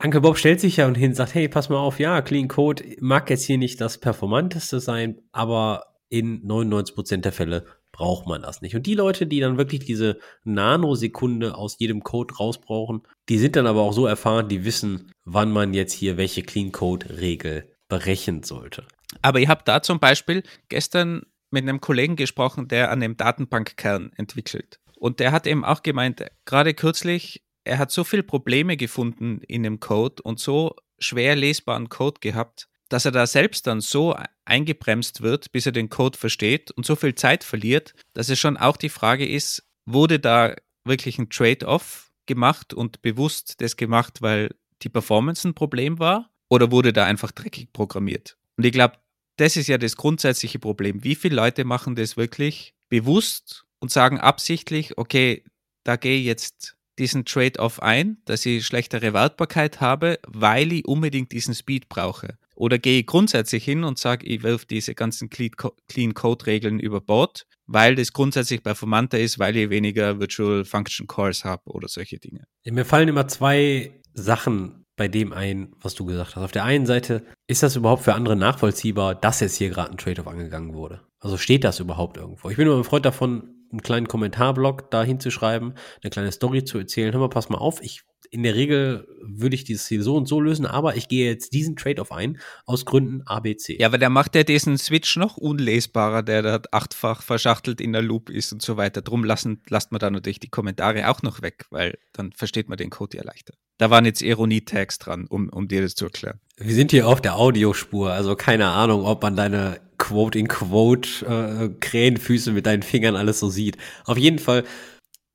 Uncle 0.03 0.21
Bob 0.21 0.37
stellt 0.37 0.59
sich 0.59 0.77
ja 0.77 0.87
und 0.87 1.15
sagt, 1.15 1.35
hey, 1.35 1.47
pass 1.47 1.69
mal 1.69 1.77
auf, 1.77 1.99
ja, 1.99 2.21
Clean 2.21 2.47
Code 2.47 2.83
mag 2.99 3.29
jetzt 3.29 3.45
hier 3.45 3.57
nicht 3.57 3.79
das 3.81 3.99
performanteste 3.99 4.79
sein, 4.79 5.21
aber 5.31 5.85
in 6.09 6.43
99% 6.43 7.17
der 7.17 7.31
Fälle 7.31 7.65
braucht 7.91 8.27
man 8.27 8.41
das 8.41 8.61
nicht. 8.61 8.75
Und 8.75 8.85
die 8.85 8.93
Leute, 8.95 9.27
die 9.27 9.39
dann 9.39 9.57
wirklich 9.57 9.81
diese 9.81 10.17
Nanosekunde 10.43 11.55
aus 11.55 11.75
jedem 11.79 12.03
Code 12.03 12.35
rausbrauchen, 12.35 13.03
die 13.29 13.37
sind 13.37 13.55
dann 13.55 13.67
aber 13.67 13.81
auch 13.81 13.93
so 13.93 14.05
erfahren, 14.05 14.47
die 14.47 14.65
wissen, 14.65 15.11
wann 15.25 15.51
man 15.51 15.73
jetzt 15.73 15.93
hier 15.93 16.17
welche 16.17 16.43
Clean 16.43 16.71
Code 16.71 17.19
Regel 17.19 17.69
berechnen 17.87 18.43
sollte. 18.43 18.85
Aber 19.21 19.39
ihr 19.39 19.49
habt 19.49 19.67
da 19.67 19.81
zum 19.81 19.99
Beispiel 19.99 20.43
gestern 20.69 21.23
mit 21.49 21.63
einem 21.63 21.81
Kollegen 21.81 22.15
gesprochen, 22.15 22.67
der 22.67 22.91
an 22.91 23.01
dem 23.01 23.17
Datenbankkern 23.17 24.11
entwickelt. 24.15 24.79
Und 24.97 25.19
der 25.19 25.31
hat 25.31 25.47
eben 25.47 25.65
auch 25.65 25.83
gemeint, 25.83 26.23
gerade 26.45 26.73
kürzlich, 26.73 27.43
er 27.63 27.77
hat 27.77 27.91
so 27.91 28.03
viele 28.03 28.23
Probleme 28.23 28.77
gefunden 28.77 29.41
in 29.47 29.63
dem 29.63 29.79
Code 29.79 30.21
und 30.23 30.39
so 30.39 30.75
schwer 30.99 31.35
lesbaren 31.35 31.89
Code 31.89 32.19
gehabt, 32.21 32.69
dass 32.91 33.05
er 33.05 33.11
da 33.11 33.25
selbst 33.25 33.67
dann 33.67 33.79
so 33.79 34.15
eingebremst 34.43 35.21
wird, 35.21 35.51
bis 35.53 35.65
er 35.65 35.71
den 35.71 35.89
Code 35.89 36.17
versteht 36.17 36.71
und 36.71 36.85
so 36.85 36.97
viel 36.97 37.15
Zeit 37.15 37.43
verliert, 37.43 37.93
dass 38.13 38.29
es 38.29 38.37
schon 38.37 38.57
auch 38.57 38.75
die 38.75 38.89
Frage 38.89 39.27
ist, 39.27 39.63
wurde 39.85 40.19
da 40.19 40.55
wirklich 40.83 41.17
ein 41.17 41.29
Trade-off 41.29 42.11
gemacht 42.25 42.73
und 42.73 43.01
bewusst 43.01 43.61
das 43.61 43.77
gemacht, 43.77 44.21
weil 44.21 44.53
die 44.81 44.89
Performance 44.89 45.47
ein 45.47 45.53
Problem 45.53 45.99
war 45.99 46.31
oder 46.49 46.69
wurde 46.71 46.91
da 46.91 47.05
einfach 47.05 47.31
dreckig 47.31 47.71
programmiert? 47.71 48.37
Und 48.57 48.65
ich 48.65 48.73
glaube, 48.73 48.97
das 49.37 49.55
ist 49.55 49.67
ja 49.67 49.77
das 49.77 49.95
grundsätzliche 49.95 50.59
Problem. 50.59 51.03
Wie 51.03 51.15
viele 51.15 51.35
Leute 51.35 51.63
machen 51.63 51.95
das 51.95 52.17
wirklich 52.17 52.75
bewusst 52.89 53.65
und 53.79 53.89
sagen 53.89 54.19
absichtlich, 54.19 54.97
okay, 54.97 55.45
da 55.85 55.95
gehe 55.95 56.19
ich 56.19 56.25
jetzt 56.25 56.75
diesen 56.99 57.23
Trade-off 57.23 57.81
ein, 57.81 58.17
dass 58.25 58.45
ich 58.45 58.65
schlechtere 58.65 59.13
Wartbarkeit 59.13 59.79
habe, 59.79 60.19
weil 60.27 60.73
ich 60.73 60.85
unbedingt 60.85 61.31
diesen 61.31 61.55
Speed 61.55 61.87
brauche. 61.87 62.37
Oder 62.61 62.77
gehe 62.77 62.99
ich 62.99 63.07
grundsätzlich 63.07 63.65
hin 63.65 63.83
und 63.83 63.97
sage, 63.97 64.23
ich 64.27 64.43
wirf 64.43 64.65
diese 64.65 64.93
ganzen 64.93 65.31
Clean 65.31 66.13
Code 66.13 66.45
Regeln 66.45 66.79
über 66.79 67.01
Bord, 67.01 67.47
weil 67.65 67.95
das 67.95 68.13
grundsätzlich 68.13 68.61
performanter 68.61 69.19
ist, 69.19 69.39
weil 69.39 69.57
ich 69.57 69.71
weniger 69.71 70.19
Virtual 70.19 70.63
Function 70.63 71.07
Calls 71.07 71.43
habe 71.43 71.63
oder 71.65 71.87
solche 71.87 72.19
Dinge. 72.19 72.45
Mir 72.63 72.85
fallen 72.85 73.07
immer 73.07 73.27
zwei 73.27 73.99
Sachen 74.13 74.85
bei 74.95 75.07
dem 75.07 75.33
ein, 75.33 75.73
was 75.81 75.95
du 75.95 76.05
gesagt 76.05 76.35
hast. 76.35 76.43
Auf 76.43 76.51
der 76.51 76.63
einen 76.63 76.85
Seite, 76.85 77.25
ist 77.47 77.63
das 77.63 77.75
überhaupt 77.75 78.03
für 78.03 78.13
andere 78.13 78.35
nachvollziehbar, 78.35 79.15
dass 79.15 79.39
jetzt 79.39 79.55
hier 79.55 79.71
gerade 79.71 79.89
ein 79.89 79.97
Trade-off 79.97 80.27
angegangen 80.27 80.75
wurde? 80.75 81.01
Also 81.19 81.37
steht 81.37 81.63
das 81.63 81.79
überhaupt 81.79 82.17
irgendwo? 82.17 82.51
Ich 82.51 82.57
bin 82.57 82.67
immer 82.67 82.77
ein 82.77 82.83
Freund 82.83 83.05
davon, 83.05 83.55
einen 83.71 83.81
kleinen 83.81 84.07
Kommentarblock 84.07 84.91
da 84.91 85.03
hinzuschreiben, 85.03 85.73
eine 86.03 86.11
kleine 86.11 86.31
Story 86.31 86.63
zu 86.63 86.77
erzählen. 86.77 87.11
Hör 87.11 87.21
mal, 87.21 87.29
pass 87.29 87.49
mal 87.49 87.57
auf, 87.57 87.81
ich 87.81 88.03
in 88.31 88.43
der 88.43 88.55
Regel 88.55 89.07
würde 89.21 89.55
ich 89.55 89.65
dieses 89.65 89.85
Ziel 89.85 90.01
so 90.01 90.15
und 90.15 90.25
so 90.25 90.39
lösen, 90.39 90.65
aber 90.65 90.95
ich 90.95 91.09
gehe 91.09 91.29
jetzt 91.29 91.53
diesen 91.53 91.75
Trade-off 91.75 92.13
ein, 92.13 92.39
aus 92.65 92.85
Gründen 92.85 93.21
ABC. 93.23 93.77
Ja, 93.77 93.87
aber 93.87 93.97
der 93.97 94.09
macht 94.09 94.35
ja 94.35 94.43
diesen 94.43 94.77
Switch 94.77 95.17
noch 95.17 95.35
unlesbarer, 95.35 96.23
der 96.23 96.41
da 96.41 96.61
achtfach 96.71 97.21
verschachtelt 97.21 97.81
in 97.81 97.91
der 97.91 98.01
Loop 98.01 98.29
ist 98.29 98.53
und 98.53 98.61
so 98.61 98.77
weiter. 98.77 99.01
Drum 99.01 99.25
lassen, 99.25 99.61
lasst 99.69 99.91
man 99.91 99.99
da 99.99 100.09
natürlich 100.09 100.39
die 100.39 100.49
Kommentare 100.49 101.09
auch 101.09 101.21
noch 101.23 101.41
weg, 101.41 101.65
weil 101.71 101.97
dann 102.13 102.31
versteht 102.31 102.69
man 102.69 102.77
den 102.77 102.89
Code 102.89 103.17
ja 103.17 103.23
leichter. 103.23 103.53
Da 103.77 103.89
waren 103.89 104.05
jetzt 104.05 104.21
Ironie-Tags 104.21 104.99
dran, 104.99 105.27
um, 105.27 105.49
um 105.49 105.67
dir 105.67 105.81
das 105.81 105.95
zu 105.95 106.05
erklären. 106.05 106.39
Wir 106.57 106.73
sind 106.73 106.91
hier 106.91 107.07
auf 107.07 107.19
der 107.19 107.35
Audiospur, 107.35 108.13
also 108.13 108.35
keine 108.35 108.67
Ahnung, 108.67 109.03
ob 109.05 109.23
man 109.23 109.35
deine 109.35 109.81
Quote-in-Quote 109.97 111.25
äh, 111.25 111.69
Krähenfüße 111.79 112.53
mit 112.53 112.65
deinen 112.65 112.83
Fingern 112.83 113.15
alles 113.15 113.39
so 113.39 113.49
sieht. 113.49 113.77
Auf 114.05 114.17
jeden 114.17 114.39
Fall 114.39 114.63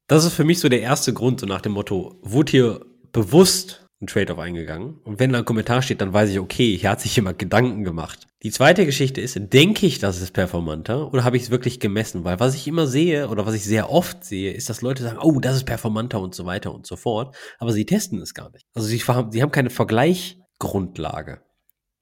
das 0.07 0.25
ist 0.25 0.35
für 0.35 0.45
mich 0.45 0.61
so 0.61 0.69
der 0.69 0.81
erste 0.81 1.13
Grund, 1.13 1.41
so 1.41 1.47
nach 1.47 1.61
dem 1.61 1.73
Motto, 1.73 2.19
wurde 2.23 2.51
hier 2.51 2.81
bewusst 3.13 3.87
ein 4.01 4.07
Trade-off 4.07 4.39
eingegangen? 4.39 4.99
Und 5.05 5.19
wenn 5.19 5.33
da 5.33 5.39
ein 5.39 5.45
Kommentar 5.45 5.83
steht, 5.83 6.01
dann 6.01 6.13
weiß 6.13 6.31
ich, 6.31 6.39
okay, 6.39 6.77
hier 6.77 6.91
hat 6.91 7.01
sich 7.01 7.17
jemand 7.17 7.39
Gedanken 7.39 7.85
gemacht. 7.85 8.27
Die 8.43 8.51
zweite 8.51 8.85
Geschichte 8.85 9.21
ist, 9.21 9.39
denke 9.53 9.87
ich, 9.87 9.99
das 9.99 10.21
ist 10.21 10.33
performanter 10.33 11.13
oder 11.13 11.25
habe 11.25 11.37
ich 11.37 11.45
es 11.45 11.51
wirklich 11.51 11.81
gemessen? 11.81 12.25
Weil 12.25 12.39
was 12.39 12.55
ich 12.55 12.69
immer 12.69 12.87
sehe 12.87 13.29
oder 13.29 13.47
was 13.47 13.55
ich 13.55 13.65
sehr 13.65 13.91
oft 13.91 14.25
sehe, 14.25 14.53
ist, 14.53 14.69
dass 14.69 14.83
Leute 14.83 15.03
sagen, 15.03 15.19
oh, 15.21 15.41
das 15.41 15.57
ist 15.57 15.65
performanter 15.65 16.21
und 16.21 16.35
so 16.35 16.45
weiter 16.45 16.75
und 16.75 16.87
so 16.87 16.97
fort, 16.97 17.35
aber 17.59 17.73
sie 17.73 17.87
testen 17.87 18.21
es 18.21 18.35
gar 18.35 18.51
nicht. 18.51 18.67
Also 18.75 18.87
sie, 18.87 18.99
sie 18.99 19.43
haben 19.43 19.51
keine 19.51 19.71
Vergleichgrundlage. 19.71 21.41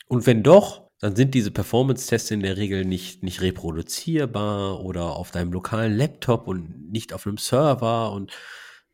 Und 0.09 0.27
wenn 0.27 0.43
doch, 0.43 0.84
dann 1.05 1.17
sind 1.17 1.35
diese 1.35 1.51
Performance-Tests 1.51 2.31
in 2.31 2.40
der 2.40 2.57
Regel 2.57 2.87
nicht, 2.87 3.23
nicht 3.23 3.43
reproduzierbar 3.43 4.83
oder 4.83 5.17
auf 5.17 5.31
deinem 5.33 5.53
lokalen 5.53 5.95
Laptop 5.95 6.49
und 6.49 6.90
nicht 6.90 7.12
auf 7.12 7.27
einem 7.27 7.37
Server. 7.37 8.11
Und 8.11 8.33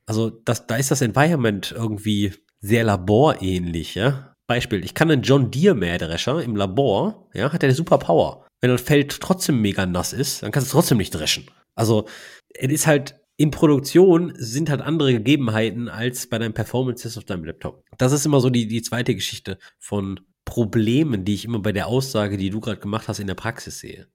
also 0.06 0.28
das, 0.28 0.66
da 0.66 0.74
ist 0.74 0.90
das 0.90 1.02
Environment 1.02 1.70
irgendwie 1.70 2.32
sehr 2.58 2.82
laborähnlich, 2.82 3.94
ja. 3.94 4.34
Beispiel, 4.48 4.84
ich 4.84 4.94
kann 4.94 5.08
einen 5.08 5.22
John 5.22 5.52
Deere 5.52 5.76
Mähdrescher 5.76 6.42
im 6.42 6.56
Labor, 6.56 7.28
ja, 7.32 7.52
hat 7.52 7.62
er 7.62 7.68
eine 7.68 7.76
super 7.76 7.98
Power. 7.98 8.44
Wenn 8.60 8.70
das 8.70 8.80
Feld 8.80 9.20
trotzdem 9.20 9.60
mega 9.60 9.86
nass 9.86 10.12
ist, 10.12 10.42
dann 10.42 10.50
kannst 10.50 10.66
du 10.66 10.70
es 10.70 10.72
trotzdem 10.72 10.98
nicht 10.98 11.14
dreschen. 11.14 11.48
Also, 11.76 12.08
es 12.48 12.72
ist 12.72 12.88
halt, 12.88 13.20
in 13.36 13.52
Produktion 13.52 14.32
sind 14.36 14.68
halt 14.68 14.80
andere 14.80 15.12
Gegebenheiten 15.12 15.88
als 15.88 16.26
bei 16.26 16.38
deinem 16.38 16.54
Performance-Test 16.54 17.18
auf 17.18 17.24
deinem 17.24 17.44
Laptop. 17.44 17.84
Das 17.98 18.10
ist 18.10 18.26
immer 18.26 18.40
so 18.40 18.50
die, 18.50 18.66
die 18.66 18.82
zweite 18.82 19.14
Geschichte 19.14 19.58
von 19.78 20.18
Problemen, 20.50 21.24
die 21.24 21.34
ich 21.34 21.44
immer 21.44 21.60
bei 21.60 21.70
der 21.70 21.86
Aussage, 21.86 22.36
die 22.36 22.50
du 22.50 22.60
gerade 22.60 22.80
gemacht 22.80 23.06
hast, 23.06 23.20
in 23.20 23.28
der 23.28 23.34
Praxis 23.36 23.78
sehe. 23.78 24.08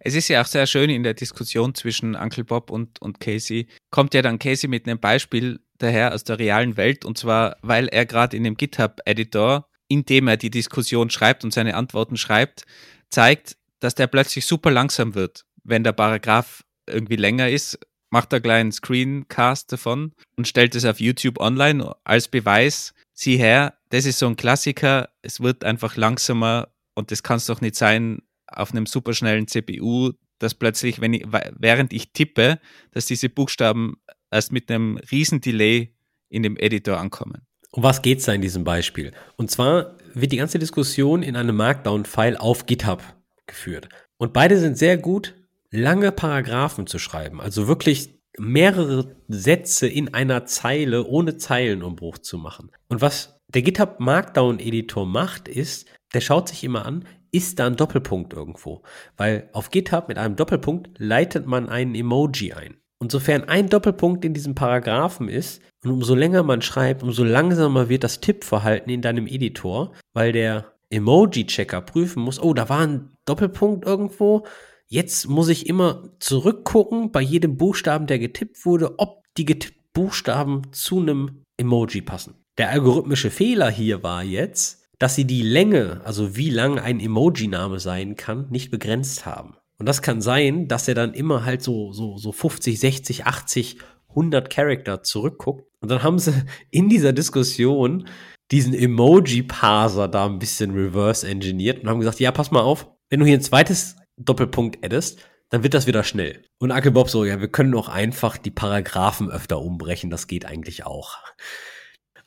Es 0.00 0.14
ist 0.14 0.28
ja 0.28 0.40
auch 0.40 0.46
sehr 0.46 0.66
schön 0.66 0.88
in 0.88 1.02
der 1.02 1.12
Diskussion 1.12 1.74
zwischen 1.74 2.14
Uncle 2.14 2.44
Bob 2.44 2.70
und, 2.70 3.00
und 3.02 3.20
Casey, 3.20 3.68
kommt 3.90 4.14
ja 4.14 4.22
dann 4.22 4.38
Casey 4.38 4.66
mit 4.66 4.86
einem 4.86 4.98
Beispiel 4.98 5.60
daher 5.78 6.14
aus 6.14 6.24
der 6.24 6.38
realen 6.38 6.78
Welt 6.78 7.04
und 7.04 7.18
zwar, 7.18 7.56
weil 7.60 7.88
er 7.88 8.06
gerade 8.06 8.34
in 8.34 8.44
dem 8.44 8.56
GitHub-Editor, 8.56 9.68
in 9.88 10.06
dem 10.06 10.26
er 10.26 10.38
die 10.38 10.50
Diskussion 10.50 11.10
schreibt 11.10 11.44
und 11.44 11.52
seine 11.52 11.76
Antworten 11.76 12.16
schreibt, 12.16 12.64
zeigt, 13.10 13.58
dass 13.80 13.94
der 13.94 14.06
plötzlich 14.06 14.46
super 14.46 14.70
langsam 14.70 15.14
wird, 15.14 15.44
wenn 15.64 15.84
der 15.84 15.92
Paragraph 15.92 16.64
irgendwie 16.86 17.16
länger 17.16 17.50
ist, 17.50 17.78
macht 18.08 18.32
er 18.32 18.40
gleich 18.40 18.60
einen 18.60 18.72
Screencast 18.72 19.70
davon 19.70 20.12
und 20.36 20.48
stellt 20.48 20.74
es 20.74 20.86
auf 20.86 20.98
YouTube 20.98 21.40
online 21.40 21.94
als 22.04 22.28
Beweis, 22.28 22.94
sieh 23.14 23.36
her, 23.36 23.74
das 23.90 24.04
ist 24.04 24.18
so 24.18 24.26
ein 24.26 24.36
Klassiker, 24.36 25.08
es 25.22 25.40
wird 25.40 25.64
einfach 25.64 25.96
langsamer 25.96 26.68
und 26.94 27.10
das 27.10 27.22
kann 27.22 27.38
es 27.38 27.46
doch 27.46 27.60
nicht 27.60 27.76
sein 27.76 28.18
auf 28.46 28.72
einem 28.72 28.86
superschnellen 28.86 29.48
CPU, 29.48 30.12
dass 30.38 30.54
plötzlich, 30.54 31.00
wenn 31.00 31.14
ich, 31.14 31.24
während 31.58 31.92
ich 31.92 32.12
tippe, 32.12 32.58
dass 32.90 33.06
diese 33.06 33.28
Buchstaben 33.28 33.96
erst 34.30 34.52
mit 34.52 34.70
einem 34.70 34.98
riesen 35.10 35.40
Delay 35.40 35.94
in 36.28 36.42
dem 36.42 36.56
Editor 36.56 36.98
ankommen. 36.98 37.46
Um 37.70 37.82
was 37.82 38.02
geht 38.02 38.18
es 38.18 38.26
da 38.26 38.32
in 38.32 38.42
diesem 38.42 38.64
Beispiel? 38.64 39.12
Und 39.36 39.50
zwar 39.50 39.96
wird 40.12 40.32
die 40.32 40.36
ganze 40.36 40.58
Diskussion 40.58 41.22
in 41.22 41.36
einem 41.36 41.56
Markdown-File 41.56 42.36
auf 42.36 42.66
GitHub 42.66 43.02
geführt. 43.46 43.88
Und 44.16 44.32
beide 44.32 44.58
sind 44.58 44.78
sehr 44.78 44.96
gut, 44.96 45.34
lange 45.70 46.12
Paragraphen 46.12 46.86
zu 46.86 46.98
schreiben. 46.98 47.40
Also 47.40 47.66
wirklich 47.66 48.20
mehrere 48.38 49.16
Sätze 49.28 49.86
in 49.86 50.14
einer 50.14 50.46
Zeile 50.46 51.06
ohne 51.06 51.36
Zeilenumbruch 51.36 52.18
zu 52.18 52.38
machen. 52.38 52.70
Und 52.88 53.00
was 53.00 53.40
der 53.48 53.62
GitHub 53.62 54.00
Markdown 54.00 54.58
Editor 54.58 55.06
macht, 55.06 55.48
ist, 55.48 55.88
der 56.12 56.20
schaut 56.20 56.48
sich 56.48 56.64
immer 56.64 56.86
an, 56.86 57.04
ist 57.30 57.58
da 57.58 57.66
ein 57.66 57.76
Doppelpunkt 57.76 58.32
irgendwo? 58.32 58.82
Weil 59.16 59.48
auf 59.52 59.70
GitHub 59.70 60.08
mit 60.08 60.18
einem 60.18 60.36
Doppelpunkt 60.36 60.90
leitet 60.98 61.46
man 61.46 61.68
einen 61.68 61.94
Emoji 61.94 62.52
ein. 62.52 62.76
Und 62.98 63.10
sofern 63.10 63.44
ein 63.44 63.68
Doppelpunkt 63.68 64.24
in 64.24 64.34
diesem 64.34 64.54
Paragraphen 64.54 65.28
ist, 65.28 65.60
und 65.84 65.90
umso 65.90 66.14
länger 66.14 66.42
man 66.42 66.62
schreibt, 66.62 67.02
umso 67.02 67.24
langsamer 67.24 67.88
wird 67.88 68.04
das 68.04 68.20
Tippverhalten 68.20 68.90
in 68.90 69.02
deinem 69.02 69.26
Editor, 69.26 69.92
weil 70.14 70.32
der 70.32 70.72
Emoji-Checker 70.90 71.80
prüfen 71.82 72.22
muss, 72.22 72.40
oh, 72.40 72.54
da 72.54 72.68
war 72.68 72.86
ein 72.86 73.10
Doppelpunkt 73.26 73.84
irgendwo, 73.84 74.46
Jetzt 74.94 75.28
muss 75.28 75.48
ich 75.48 75.66
immer 75.66 76.04
zurückgucken 76.20 77.10
bei 77.10 77.20
jedem 77.20 77.56
Buchstaben, 77.56 78.06
der 78.06 78.20
getippt 78.20 78.64
wurde, 78.64 79.00
ob 79.00 79.24
die 79.36 79.44
getippten 79.44 79.82
Buchstaben 79.92 80.62
zu 80.70 81.00
einem 81.00 81.42
Emoji 81.56 82.00
passen. 82.00 82.34
Der 82.58 82.70
algorithmische 82.70 83.32
Fehler 83.32 83.70
hier 83.70 84.04
war 84.04 84.22
jetzt, 84.22 84.84
dass 85.00 85.16
sie 85.16 85.24
die 85.24 85.42
Länge, 85.42 86.00
also 86.04 86.36
wie 86.36 86.48
lang 86.48 86.78
ein 86.78 87.00
Emoji-Name 87.00 87.80
sein 87.80 88.14
kann, 88.14 88.46
nicht 88.50 88.70
begrenzt 88.70 89.26
haben. 89.26 89.56
Und 89.78 89.86
das 89.86 90.00
kann 90.00 90.20
sein, 90.20 90.68
dass 90.68 90.86
er 90.86 90.94
dann 90.94 91.12
immer 91.12 91.44
halt 91.44 91.64
so, 91.64 91.92
so, 91.92 92.16
so 92.16 92.30
50, 92.30 92.78
60, 92.78 93.26
80, 93.26 93.78
100 94.10 94.48
Charakter 94.48 95.02
zurückguckt. 95.02 95.66
Und 95.80 95.90
dann 95.90 96.04
haben 96.04 96.20
sie 96.20 96.32
in 96.70 96.88
dieser 96.88 97.12
Diskussion 97.12 98.06
diesen 98.52 98.72
Emoji-Parser 98.72 100.06
da 100.06 100.26
ein 100.26 100.38
bisschen 100.38 100.70
reverse 100.70 101.26
engineert 101.26 101.82
und 101.82 101.88
haben 101.88 101.98
gesagt, 101.98 102.20
ja, 102.20 102.30
pass 102.30 102.52
mal 102.52 102.60
auf, 102.60 102.86
wenn 103.10 103.18
du 103.18 103.26
hier 103.26 103.38
ein 103.38 103.42
zweites 103.42 103.96
Doppelpunkt 104.16 104.84
addest, 104.84 105.20
dann 105.50 105.62
wird 105.62 105.74
das 105.74 105.86
wieder 105.86 106.04
schnell. 106.04 106.42
Und 106.58 106.70
Uncle 106.70 106.90
Bob 106.90 107.10
so, 107.10 107.24
ja, 107.24 107.40
wir 107.40 107.48
können 107.48 107.74
auch 107.74 107.88
einfach 107.88 108.36
die 108.38 108.50
Paragraphen 108.50 109.30
öfter 109.30 109.60
umbrechen, 109.60 110.10
das 110.10 110.26
geht 110.26 110.46
eigentlich 110.46 110.84
auch. 110.84 111.18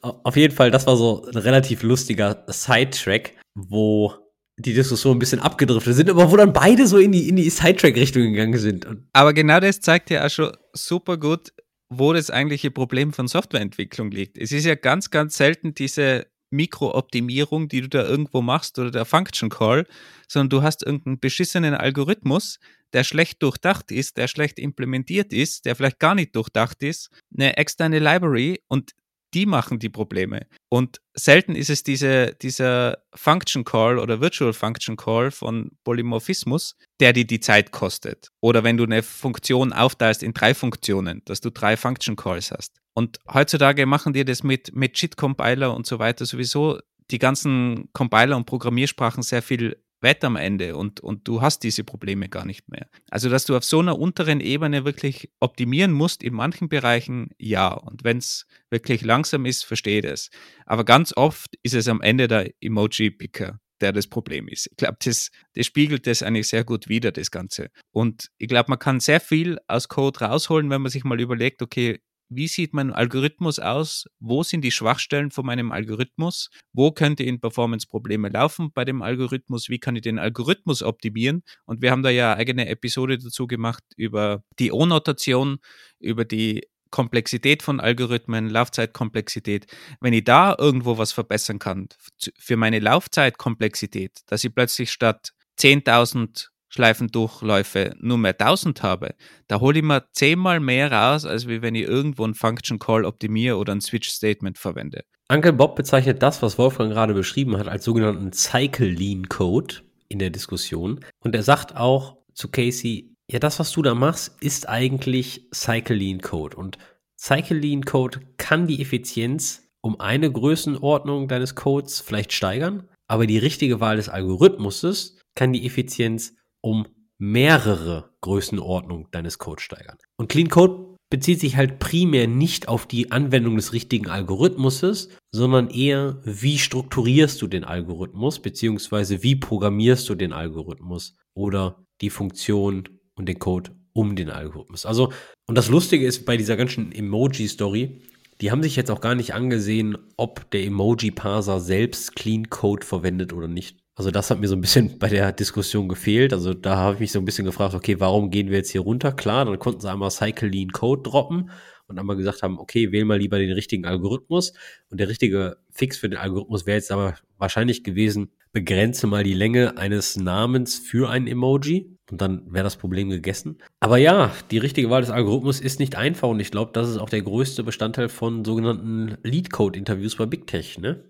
Auf 0.01 0.35
jeden 0.35 0.55
Fall, 0.55 0.71
das 0.71 0.85
war 0.87 0.95
so 0.95 1.25
ein 1.25 1.37
relativ 1.37 1.83
lustiger 1.83 2.45
Sidetrack, 2.47 3.33
wo 3.55 4.13
die 4.59 4.73
Diskussion 4.73 5.17
ein 5.17 5.19
bisschen 5.19 5.39
abgedriftet 5.39 5.95
sind, 5.95 6.09
aber 6.09 6.31
wo 6.31 6.37
dann 6.37 6.53
beide 6.53 6.87
so 6.87 6.97
in 6.97 7.11
die, 7.11 7.29
in 7.29 7.35
die 7.35 7.49
Sidetrack-Richtung 7.49 8.23
gegangen 8.23 8.57
sind. 8.57 8.87
Aber 9.13 9.33
genau 9.33 9.59
das 9.59 9.81
zeigt 9.81 10.09
ja 10.09 10.25
auch 10.25 10.29
schon 10.29 10.51
super 10.73 11.17
gut, 11.17 11.53
wo 11.89 12.13
das 12.13 12.31
eigentliche 12.31 12.71
Problem 12.71 13.13
von 13.13 13.27
Softwareentwicklung 13.27 14.11
liegt. 14.11 14.37
Es 14.37 14.51
ist 14.51 14.65
ja 14.65 14.75
ganz, 14.75 15.09
ganz 15.09 15.37
selten 15.37 15.73
diese 15.73 16.27
Mikrooptimierung, 16.49 17.67
die 17.67 17.81
du 17.81 17.89
da 17.89 18.03
irgendwo 18.03 18.41
machst 18.41 18.79
oder 18.79 18.91
der 18.91 19.05
Function 19.05 19.49
Call, 19.49 19.85
sondern 20.27 20.49
du 20.49 20.61
hast 20.63 20.83
irgendeinen 20.83 21.19
beschissenen 21.19 21.73
Algorithmus, 21.73 22.59
der 22.93 23.03
schlecht 23.03 23.43
durchdacht 23.43 23.91
ist, 23.91 24.17
der 24.17 24.27
schlecht 24.27 24.59
implementiert 24.59 25.33
ist, 25.33 25.65
der 25.65 25.75
vielleicht 25.75 25.99
gar 25.99 26.15
nicht 26.15 26.35
durchdacht 26.35 26.83
ist, 26.83 27.09
eine 27.33 27.57
externe 27.57 27.99
Library 27.99 28.61
und 28.67 28.93
die 29.33 29.45
machen 29.45 29.79
die 29.79 29.89
Probleme. 29.89 30.47
Und 30.69 31.01
selten 31.13 31.55
ist 31.55 31.69
es 31.69 31.83
diese, 31.83 32.35
dieser 32.41 32.97
Function 33.13 33.63
Call 33.63 33.99
oder 33.99 34.21
Virtual 34.21 34.53
Function 34.53 34.95
Call 34.95 35.31
von 35.31 35.71
Polymorphismus, 35.83 36.75
der 36.99 37.13
dir 37.13 37.25
die 37.25 37.39
Zeit 37.39 37.71
kostet. 37.71 38.29
Oder 38.41 38.63
wenn 38.63 38.77
du 38.77 38.83
eine 38.83 39.03
Funktion 39.03 39.73
aufteilst 39.73 40.23
in 40.23 40.33
drei 40.33 40.53
Funktionen, 40.53 41.21
dass 41.25 41.41
du 41.41 41.51
drei 41.51 41.77
Function 41.77 42.15
Calls 42.15 42.51
hast. 42.51 42.77
Und 42.93 43.19
heutzutage 43.31 43.85
machen 43.85 44.13
die 44.13 44.25
das 44.25 44.43
mit, 44.43 44.75
mit 44.75 44.99
JIT-Compiler 44.99 45.75
und 45.75 45.85
so 45.85 45.99
weiter 45.99 46.25
sowieso 46.25 46.79
die 47.11 47.19
ganzen 47.19 47.89
Compiler 47.93 48.35
und 48.35 48.45
Programmiersprachen 48.45 49.23
sehr 49.23 49.41
viel 49.41 49.77
Wett 50.01 50.23
am 50.23 50.35
Ende 50.35 50.75
und, 50.75 50.99
und 50.99 51.27
du 51.27 51.41
hast 51.41 51.63
diese 51.63 51.83
Probleme 51.83 52.29
gar 52.29 52.45
nicht 52.45 52.69
mehr. 52.69 52.87
Also, 53.09 53.29
dass 53.29 53.45
du 53.45 53.55
auf 53.55 53.63
so 53.63 53.79
einer 53.79 53.97
unteren 53.97 54.41
Ebene 54.41 54.85
wirklich 54.85 55.31
optimieren 55.39 55.91
musst, 55.91 56.23
in 56.23 56.33
manchen 56.33 56.69
Bereichen 56.69 57.29
ja. 57.37 57.73
Und 57.73 58.03
wenn 58.03 58.17
es 58.17 58.45
wirklich 58.69 59.01
langsam 59.01 59.45
ist, 59.45 59.65
verstehe 59.65 60.01
das. 60.01 60.29
Aber 60.65 60.85
ganz 60.85 61.13
oft 61.15 61.55
ist 61.63 61.73
es 61.73 61.87
am 61.87 62.01
Ende 62.01 62.27
der 62.27 62.51
Emoji-Picker, 62.61 63.59
der 63.81 63.91
das 63.91 64.07
Problem 64.07 64.47
ist. 64.47 64.67
Ich 64.67 64.77
glaube, 64.77 64.97
das, 65.03 65.31
das 65.53 65.65
spiegelt 65.65 66.07
das 66.07 66.23
eigentlich 66.23 66.47
sehr 66.47 66.63
gut 66.63 66.87
wider, 66.89 67.11
das 67.11 67.31
Ganze. 67.31 67.69
Und 67.91 68.29
ich 68.37 68.47
glaube, 68.47 68.69
man 68.69 68.79
kann 68.79 68.99
sehr 68.99 69.19
viel 69.19 69.57
aus 69.67 69.87
Code 69.87 70.19
rausholen, 70.19 70.69
wenn 70.69 70.81
man 70.81 70.91
sich 70.91 71.03
mal 71.03 71.19
überlegt, 71.19 71.61
okay, 71.61 71.99
wie 72.29 72.47
sieht 72.47 72.73
mein 72.73 72.91
Algorithmus 72.93 73.59
aus? 73.59 74.05
Wo 74.19 74.43
sind 74.43 74.61
die 74.61 74.71
Schwachstellen 74.71 75.31
von 75.31 75.45
meinem 75.45 75.71
Algorithmus? 75.71 76.49
Wo 76.73 76.91
könnte 76.91 77.23
in 77.23 77.39
Performance-Probleme 77.39 78.29
laufen 78.29 78.71
bei 78.73 78.85
dem 78.85 79.01
Algorithmus? 79.01 79.69
Wie 79.69 79.79
kann 79.79 79.95
ich 79.95 80.01
den 80.01 80.19
Algorithmus 80.19 80.83
optimieren? 80.83 81.43
Und 81.65 81.81
wir 81.81 81.91
haben 81.91 82.03
da 82.03 82.09
ja 82.09 82.35
eigene 82.35 82.67
Episode 82.67 83.17
dazu 83.17 83.47
gemacht 83.47 83.83
über 83.95 84.43
die 84.59 84.71
O-Notation, 84.71 85.59
über 85.99 86.25
die 86.25 86.67
Komplexität 86.89 87.63
von 87.63 87.79
Algorithmen, 87.79 88.49
Laufzeitkomplexität. 88.49 89.67
Wenn 89.99 90.13
ich 90.13 90.23
da 90.23 90.55
irgendwo 90.57 90.97
was 90.97 91.11
verbessern 91.11 91.59
kann 91.59 91.89
für 92.37 92.57
meine 92.57 92.79
Laufzeitkomplexität, 92.79 94.21
dass 94.27 94.43
ich 94.43 94.53
plötzlich 94.53 94.91
statt 94.91 95.31
10.000 95.59 96.49
Schleifendurchläufe 96.77 97.95
nur 97.99 98.19
mehr 98.19 98.39
1000 98.39 98.83
habe, 98.83 99.15
da 99.47 99.59
hole 99.59 99.79
ich 99.79 99.83
mir 99.83 100.05
zehnmal 100.13 100.59
mehr 100.59 100.91
raus, 100.91 101.25
als 101.25 101.47
wenn 101.47 101.73
ich 101.73 101.87
irgendwo 101.87 102.23
einen 102.23 102.35
Function 102.35 102.77
Call 102.77 103.03
optimiere 103.03 103.57
oder 103.57 103.73
ein 103.73 103.81
Switch 103.81 104.09
Statement 104.09 104.59
verwende. 104.59 105.01
Uncle 105.27 105.53
Bob 105.53 105.75
bezeichnet 105.75 106.21
das, 106.21 106.43
was 106.43 106.59
Wolfgang 106.59 106.91
gerade 106.91 107.15
beschrieben 107.15 107.57
hat, 107.57 107.67
als 107.67 107.83
sogenannten 107.83 108.31
Cycle 108.31 108.89
Lean 108.89 109.27
Code 109.27 109.77
in 110.07 110.19
der 110.19 110.29
Diskussion. 110.29 110.99
Und 111.19 111.33
er 111.33 111.43
sagt 111.43 111.75
auch 111.75 112.17
zu 112.33 112.49
Casey, 112.49 113.15
ja, 113.29 113.39
das, 113.39 113.59
was 113.59 113.71
du 113.71 113.81
da 113.81 113.95
machst, 113.95 114.37
ist 114.39 114.69
eigentlich 114.69 115.47
Cycle 115.53 115.97
Lean 115.97 116.21
Code. 116.21 116.55
Und 116.55 116.77
Cycle 117.19 117.57
Lean 117.57 117.83
Code 117.83 118.19
kann 118.37 118.67
die 118.67 118.81
Effizienz 118.81 119.67
um 119.81 119.99
eine 119.99 120.31
Größenordnung 120.31 121.27
deines 121.27 121.55
Codes 121.55 122.01
vielleicht 122.01 122.33
steigern, 122.33 122.87
aber 123.07 123.25
die 123.25 123.39
richtige 123.39 123.79
Wahl 123.79 123.97
des 123.97 124.09
Algorithmuses 124.09 125.17
kann 125.35 125.53
die 125.53 125.65
Effizienz 125.65 126.35
um 126.67 126.85
mehrere 127.17 128.11
Größenordnungen 128.19 129.07
deines 129.11 129.39
Codes 129.39 129.63
steigern. 129.63 129.97
Und 130.17 130.27
Clean 130.27 130.49
Code 130.49 130.97
bezieht 131.09 131.39
sich 131.39 131.55
halt 131.55 131.79
primär 131.79 132.27
nicht 132.27 132.67
auf 132.67 132.85
die 132.85 133.11
Anwendung 133.11 133.55
des 133.55 133.71
richtigen 133.71 134.09
Algorithmuses, 134.09 135.09
sondern 135.31 135.69
eher, 135.69 136.19
wie 136.25 136.57
strukturierst 136.57 137.41
du 137.41 137.47
den 137.47 137.63
Algorithmus, 137.63 138.39
beziehungsweise 138.39 139.23
wie 139.23 139.37
programmierst 139.37 140.09
du 140.09 140.15
den 140.15 140.33
Algorithmus 140.33 141.15
oder 141.33 141.85
die 142.01 142.09
Funktion 142.09 142.89
und 143.15 143.29
den 143.29 143.39
Code 143.39 143.71
um 143.93 144.17
den 144.17 144.29
Algorithmus. 144.29 144.85
Also, 144.85 145.13
und 145.47 145.57
das 145.57 145.69
Lustige 145.69 146.05
ist 146.05 146.25
bei 146.25 146.35
dieser 146.35 146.57
ganzen 146.57 146.91
Emoji-Story, 146.91 148.01
die 148.41 148.51
haben 148.51 148.61
sich 148.61 148.75
jetzt 148.75 148.91
auch 148.91 149.01
gar 149.01 149.15
nicht 149.15 149.33
angesehen, 149.33 149.97
ob 150.17 150.51
der 150.51 150.65
Emoji-Parser 150.65 151.61
selbst 151.61 152.15
Clean 152.17 152.49
Code 152.49 152.85
verwendet 152.85 153.31
oder 153.31 153.47
nicht. 153.47 153.79
Also 153.97 154.11
das 154.11 154.29
hat 154.29 154.39
mir 154.39 154.47
so 154.47 154.55
ein 154.55 154.61
bisschen 154.61 154.99
bei 154.99 155.09
der 155.09 155.31
Diskussion 155.31 155.89
gefehlt. 155.89 156.31
Also 156.31 156.53
da 156.53 156.77
habe 156.77 156.93
ich 156.93 156.99
mich 156.99 157.11
so 157.11 157.17
ein 157.17 157.25
bisschen 157.25 157.45
gefragt, 157.45 157.73
okay, 157.73 157.99
warum 157.99 158.29
gehen 158.29 158.49
wir 158.49 158.57
jetzt 158.57 158.69
hier 158.69 158.81
runter? 158.81 159.11
Klar, 159.11 159.45
dann 159.45 159.57
konnten 159.57 159.81
sie 159.81 159.89
einmal 159.89 160.11
Cycle 160.11 160.49
Lean 160.49 160.69
Code 160.69 161.01
droppen 161.01 161.49
und 161.87 161.97
einmal 161.97 162.15
gesagt 162.15 162.43
haben, 162.43 162.59
okay, 162.59 162.91
wähl 162.91 163.05
mal 163.05 163.17
lieber 163.17 163.39
den 163.39 163.51
richtigen 163.51 163.85
Algorithmus. 163.85 164.53
Und 164.91 164.99
der 164.99 165.09
richtige 165.09 165.57
Fix 165.71 165.97
für 165.97 166.09
den 166.09 166.19
Algorithmus 166.19 166.67
wäre 166.67 166.77
jetzt 166.77 166.91
aber 166.91 167.15
wahrscheinlich 167.39 167.83
gewesen, 167.83 168.29
begrenze 168.51 169.07
mal 169.07 169.23
die 169.23 169.33
Länge 169.33 169.77
eines 169.79 170.15
Namens 170.15 170.77
für 170.77 171.09
ein 171.09 171.25
Emoji 171.25 171.97
und 172.11 172.21
dann 172.21 172.53
wäre 172.53 172.63
das 172.63 172.77
Problem 172.77 173.09
gegessen. 173.09 173.57
Aber 173.79 173.97
ja, 173.97 174.31
die 174.51 174.59
richtige 174.59 174.91
Wahl 174.91 175.01
des 175.01 175.09
Algorithmus 175.09 175.59
ist 175.59 175.79
nicht 175.79 175.95
einfach 175.95 176.29
und 176.29 176.39
ich 176.39 176.51
glaube, 176.51 176.71
das 176.71 176.87
ist 176.87 176.97
auch 176.97 177.09
der 177.09 177.23
größte 177.23 177.63
Bestandteil 177.63 178.09
von 178.09 178.45
sogenannten 178.45 179.17
Lead 179.23 179.51
Code 179.51 179.77
Interviews 179.77 180.15
bei 180.15 180.27
Big 180.27 180.45
Tech, 180.45 180.77
ne? 180.77 181.03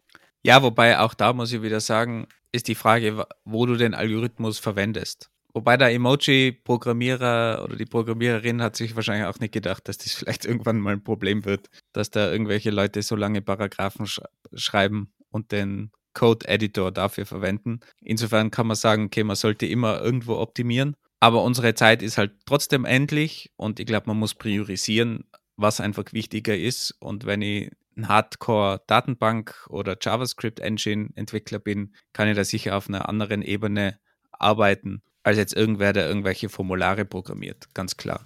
Ja, 0.43 0.63
wobei 0.63 0.99
auch 0.99 1.13
da 1.13 1.33
muss 1.33 1.51
ich 1.51 1.61
wieder 1.61 1.81
sagen, 1.81 2.27
ist 2.51 2.67
die 2.67 2.75
Frage, 2.75 3.25
wo 3.45 3.65
du 3.65 3.75
den 3.75 3.93
Algorithmus 3.93 4.59
verwendest. 4.59 5.29
Wobei 5.53 5.75
der 5.75 5.91
Emoji-Programmierer 5.91 7.63
oder 7.63 7.75
die 7.75 7.85
Programmiererin 7.85 8.61
hat 8.61 8.75
sich 8.75 8.95
wahrscheinlich 8.95 9.25
auch 9.25 9.39
nicht 9.39 9.53
gedacht, 9.53 9.87
dass 9.87 9.97
das 9.97 10.13
vielleicht 10.13 10.45
irgendwann 10.45 10.79
mal 10.79 10.93
ein 10.93 11.03
Problem 11.03 11.45
wird, 11.45 11.69
dass 11.93 12.11
da 12.11 12.31
irgendwelche 12.31 12.69
Leute 12.69 13.01
so 13.01 13.15
lange 13.15 13.41
Paragraphen 13.41 14.05
sch 14.05 14.21
schreiben 14.53 15.11
und 15.31 15.51
den 15.51 15.91
Code-Editor 16.13 16.91
dafür 16.91 17.25
verwenden. 17.25 17.79
Insofern 18.01 18.51
kann 18.51 18.67
man 18.67 18.75
sagen, 18.75 19.05
okay, 19.05 19.23
man 19.23 19.35
sollte 19.35 19.65
immer 19.65 20.01
irgendwo 20.01 20.35
optimieren. 20.37 20.95
Aber 21.19 21.43
unsere 21.43 21.73
Zeit 21.73 22.01
ist 22.03 22.17
halt 22.17 22.33
trotzdem 22.45 22.85
endlich 22.85 23.51
und 23.55 23.79
ich 23.79 23.85
glaube, 23.85 24.07
man 24.07 24.17
muss 24.17 24.35
priorisieren, 24.35 25.25
was 25.55 25.79
einfach 25.79 26.13
wichtiger 26.13 26.55
ist. 26.55 26.95
Und 26.99 27.25
wenn 27.25 27.41
ich 27.41 27.71
ein 27.97 28.07
Hardcore-Datenbank- 28.07 29.67
oder 29.69 29.97
JavaScript-Engine-Entwickler 29.99 31.59
bin, 31.59 31.93
kann 32.13 32.27
ich 32.27 32.35
da 32.35 32.43
sicher 32.43 32.77
auf 32.77 32.87
einer 32.87 33.09
anderen 33.09 33.41
Ebene 33.41 33.99
arbeiten, 34.31 35.01
als 35.23 35.37
jetzt 35.37 35.55
irgendwer, 35.55 35.93
der 35.93 36.07
irgendwelche 36.07 36.49
Formulare 36.49 37.05
programmiert, 37.05 37.73
ganz 37.73 37.97
klar. 37.97 38.25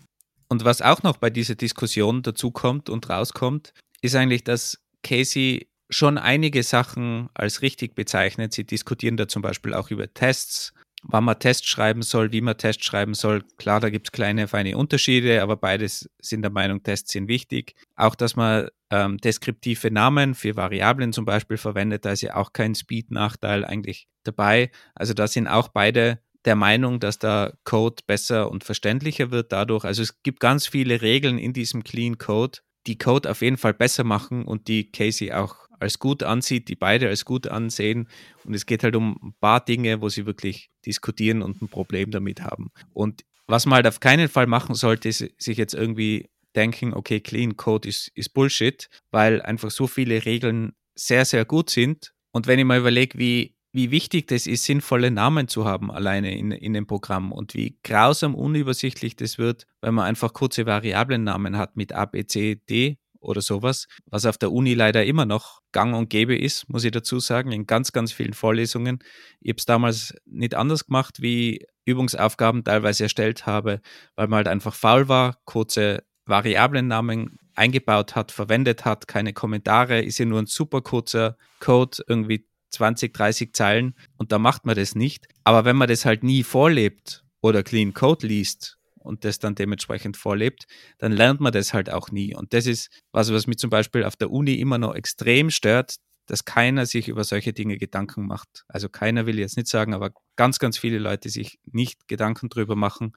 Und 0.50 0.66
was 0.66 0.82
auch 0.82 1.02
noch 1.04 1.18
bei 1.18 1.30
dieser 1.30 1.56
Diskussion 1.56 2.24
dazukommt 2.24 2.90
und 2.90 3.10
rauskommt, 3.10 3.74
ist 4.02 4.16
eigentlich, 4.16 4.44
dass 4.44 4.84
Casey 5.02 5.70
schon 5.90 6.18
einige 6.18 6.64
Sachen 6.64 7.30
als 7.34 7.62
richtig 7.62 7.96
bezeichnet. 7.96 8.54
Sie 8.54 8.66
diskutieren 8.66 9.18
da 9.18 9.28
zum 9.28 9.42
Beispiel 9.42 9.74
auch 9.74 9.92
über 9.92 10.14
Tests, 10.14 10.74
wann 11.04 11.24
man 11.24 11.40
Tests 11.40 11.68
schreiben 11.68 12.02
soll, 12.02 12.32
wie 12.32 12.42
man 12.42 12.58
Tests 12.58 12.86
schreiben 12.86 13.14
soll. 13.14 13.44
Klar, 13.58 13.80
da 13.80 13.90
gibt 13.90 14.08
es 14.08 14.12
kleine, 14.12 14.48
feine 14.48 14.78
Unterschiede, 14.78 15.42
aber 15.42 15.58
beides 15.58 16.10
sind 16.22 16.42
der 16.44 16.52
Meinung, 16.52 16.84
Tests 16.84 17.12
sind 17.12 17.28
wichtig. 17.28 17.76
Auch, 17.96 18.16
dass 18.16 18.36
man 18.36 18.68
ähm, 18.90 19.18
deskriptive 19.18 19.92
Namen 19.92 20.36
für 20.36 20.56
Variablen 20.56 21.14
zum 21.14 21.26
Beispiel 21.26 21.58
verwendet, 21.58 22.06
da 22.06 22.12
ist 22.12 22.22
ja 22.22 22.36
auch 22.36 22.54
kein 22.54 22.76
Speed-Nachteil 22.76 23.66
eigentlich 23.66 24.08
dabei. 24.24 24.72
Also 24.96 25.14
da 25.14 25.28
sind 25.28 25.48
auch 25.48 25.70
beide 25.70 26.20
der 26.46 26.56
Meinung, 26.56 27.00
dass 27.00 27.20
der 27.20 27.58
Code 27.64 28.04
besser 28.08 28.50
und 28.50 28.64
verständlicher 28.64 29.32
wird 29.32 29.52
dadurch. 29.52 29.86
Also 29.86 30.02
es 30.02 30.22
gibt 30.24 30.40
ganz 30.40 30.68
viele 30.68 31.02
Regeln 31.02 31.38
in 31.38 31.54
diesem 31.54 31.84
Clean 31.84 32.18
Code, 32.18 32.60
die 32.88 32.98
Code 32.98 33.30
auf 33.30 33.42
jeden 33.42 33.58
Fall 33.58 33.74
besser 33.74 34.04
machen 34.04 34.46
und 34.46 34.68
die 34.68 34.92
Casey 34.92 35.32
auch 35.32 35.56
als 35.82 36.00
gut 36.00 36.24
ansieht, 36.24 36.68
die 36.68 36.76
beide 36.76 37.08
als 37.08 37.26
gut 37.26 37.48
ansehen. 37.48 38.08
Und 38.44 38.54
es 38.54 38.66
geht 38.66 38.84
halt 38.84 38.96
um 38.96 39.18
ein 39.22 39.34
paar 39.40 39.64
Dinge, 39.64 40.02
wo 40.02 40.10
sie 40.10 40.26
wirklich 40.26 40.70
diskutieren 40.86 41.42
und 41.42 41.62
ein 41.62 41.68
Problem 41.68 42.12
damit 42.12 42.42
haben. 42.42 42.70
Und 42.94 43.24
was 43.48 43.66
man 43.66 43.78
halt 43.78 43.88
auf 43.88 44.00
keinen 44.00 44.30
Fall 44.30 44.48
machen 44.48 44.76
sollte, 44.76 45.10
ist 45.10 45.30
sich 45.38 45.58
jetzt 45.58 45.74
irgendwie 45.74 46.30
denken, 46.56 46.94
okay, 46.94 47.20
Clean 47.20 47.58
Code 47.58 47.88
ist, 47.88 48.10
ist 48.16 48.34
Bullshit, 48.34 48.90
weil 49.12 49.42
einfach 49.42 49.72
so 49.72 49.88
viele 49.88 50.26
Regeln 50.26 50.74
sehr, 50.96 51.26
sehr 51.26 51.46
gut 51.46 51.70
sind. 51.70 52.14
Und 52.32 52.48
wenn 52.48 52.60
ich 52.60 52.66
mal 52.66 52.80
überlege, 52.80 53.18
wie, 53.18 53.56
wie 53.72 53.92
wichtig 53.92 54.28
das 54.28 54.48
ist, 54.48 54.66
sinnvolle 54.66 55.12
Namen 55.12 55.48
zu 55.48 55.66
haben 55.66 55.92
alleine 55.92 56.38
in, 56.38 56.52
in 56.52 56.74
dem 56.74 56.88
Programm 56.88 57.32
und 57.32 57.54
wie 57.54 57.78
grausam 57.84 58.36
unübersichtlich 58.36 59.16
das 59.16 59.38
wird, 59.38 59.66
wenn 59.82 59.94
man 59.94 60.06
einfach 60.06 60.34
kurze 60.34 60.66
Variablennamen 60.66 61.58
hat 61.58 61.78
mit 61.78 61.94
A, 61.94 62.06
B, 62.06 62.26
C, 62.26 62.56
D 62.56 62.98
oder 63.22 63.42
sowas, 63.42 63.88
was 64.06 64.26
auf 64.26 64.38
der 64.38 64.52
Uni 64.52 64.74
leider 64.74 65.06
immer 65.06 65.26
noch 65.26 65.62
gang 65.72 65.96
und 65.96 66.10
gäbe 66.10 66.36
ist, 66.36 66.68
muss 66.70 66.84
ich 66.84 66.92
dazu 66.92 67.20
sagen, 67.20 67.52
in 67.52 67.68
ganz, 67.68 67.92
ganz 67.92 68.12
vielen 68.12 68.34
Vorlesungen. 68.34 69.00
Ich 69.40 69.50
habe 69.50 69.60
es 69.60 69.66
damals 69.66 70.14
nicht 70.26 70.56
anders 70.56 70.88
gemacht, 70.88 71.22
wie 71.22 71.66
Übungsaufgaben 71.86 72.64
teilweise 72.64 73.04
erstellt 73.04 73.46
habe, 73.46 73.82
weil 74.16 74.28
man 74.28 74.38
halt 74.38 74.48
einfach 74.48 74.74
faul 74.74 75.08
war, 75.08 75.38
kurze 75.46 76.04
Variablennamen 76.26 77.38
eingebaut 77.56 78.16
hat, 78.16 78.32
verwendet 78.32 78.86
hat, 78.86 79.08
keine 79.08 79.34
Kommentare, 79.34 80.02
ist 80.02 80.18
ja 80.18 80.26
nur 80.26 80.40
ein 80.40 80.48
super 80.48 80.82
kurzer 80.82 81.38
Code, 81.60 82.04
irgendwie 82.08 82.48
20, 82.72 83.14
30 83.14 83.54
Zeilen 83.54 83.96
und 84.18 84.32
da 84.32 84.40
macht 84.40 84.66
man 84.66 84.76
das 84.76 84.96
nicht. 84.96 85.28
Aber 85.44 85.66
wenn 85.66 85.76
man 85.76 85.90
das 85.90 86.06
halt 86.06 86.24
nie 86.24 86.44
vorlebt 86.44 87.24
oder 87.42 87.64
Clean 87.64 87.94
Code 87.94 88.28
liest 88.28 88.78
und 89.04 89.26
das 89.26 89.40
dann 89.40 89.56
dementsprechend 89.56 90.18
vorlebt, 90.18 90.66
dann 90.98 91.12
lernt 91.12 91.40
man 91.40 91.52
das 91.52 91.74
halt 91.74 91.90
auch 91.90 92.12
nie. 92.12 92.36
Und 92.36 92.54
das 92.54 92.66
ist 92.66 92.90
was, 93.12 93.32
was 93.32 93.48
mich 93.48 93.58
zum 93.58 93.70
Beispiel 93.70 94.04
auf 94.04 94.16
der 94.16 94.32
Uni 94.32 94.56
immer 94.56 94.78
noch 94.78 94.96
extrem 94.96 95.50
stört, 95.50 95.96
dass 96.28 96.46
keiner 96.46 96.86
sich 96.86 97.10
über 97.10 97.24
solche 97.24 97.54
Dinge 97.54 97.78
Gedanken 97.78 98.26
macht. 98.26 98.64
Also 98.68 98.90
keiner 98.90 99.26
will 99.26 99.40
jetzt 99.40 99.58
nicht 99.58 99.68
sagen, 99.68 99.94
aber 99.94 100.12
ganz, 100.38 100.60
ganz 100.60 100.78
viele 100.78 100.98
Leute 100.98 101.30
sich 101.30 101.60
nicht 101.66 102.08
Gedanken 102.08 102.50
drüber 102.50 102.76
machen. 102.76 103.14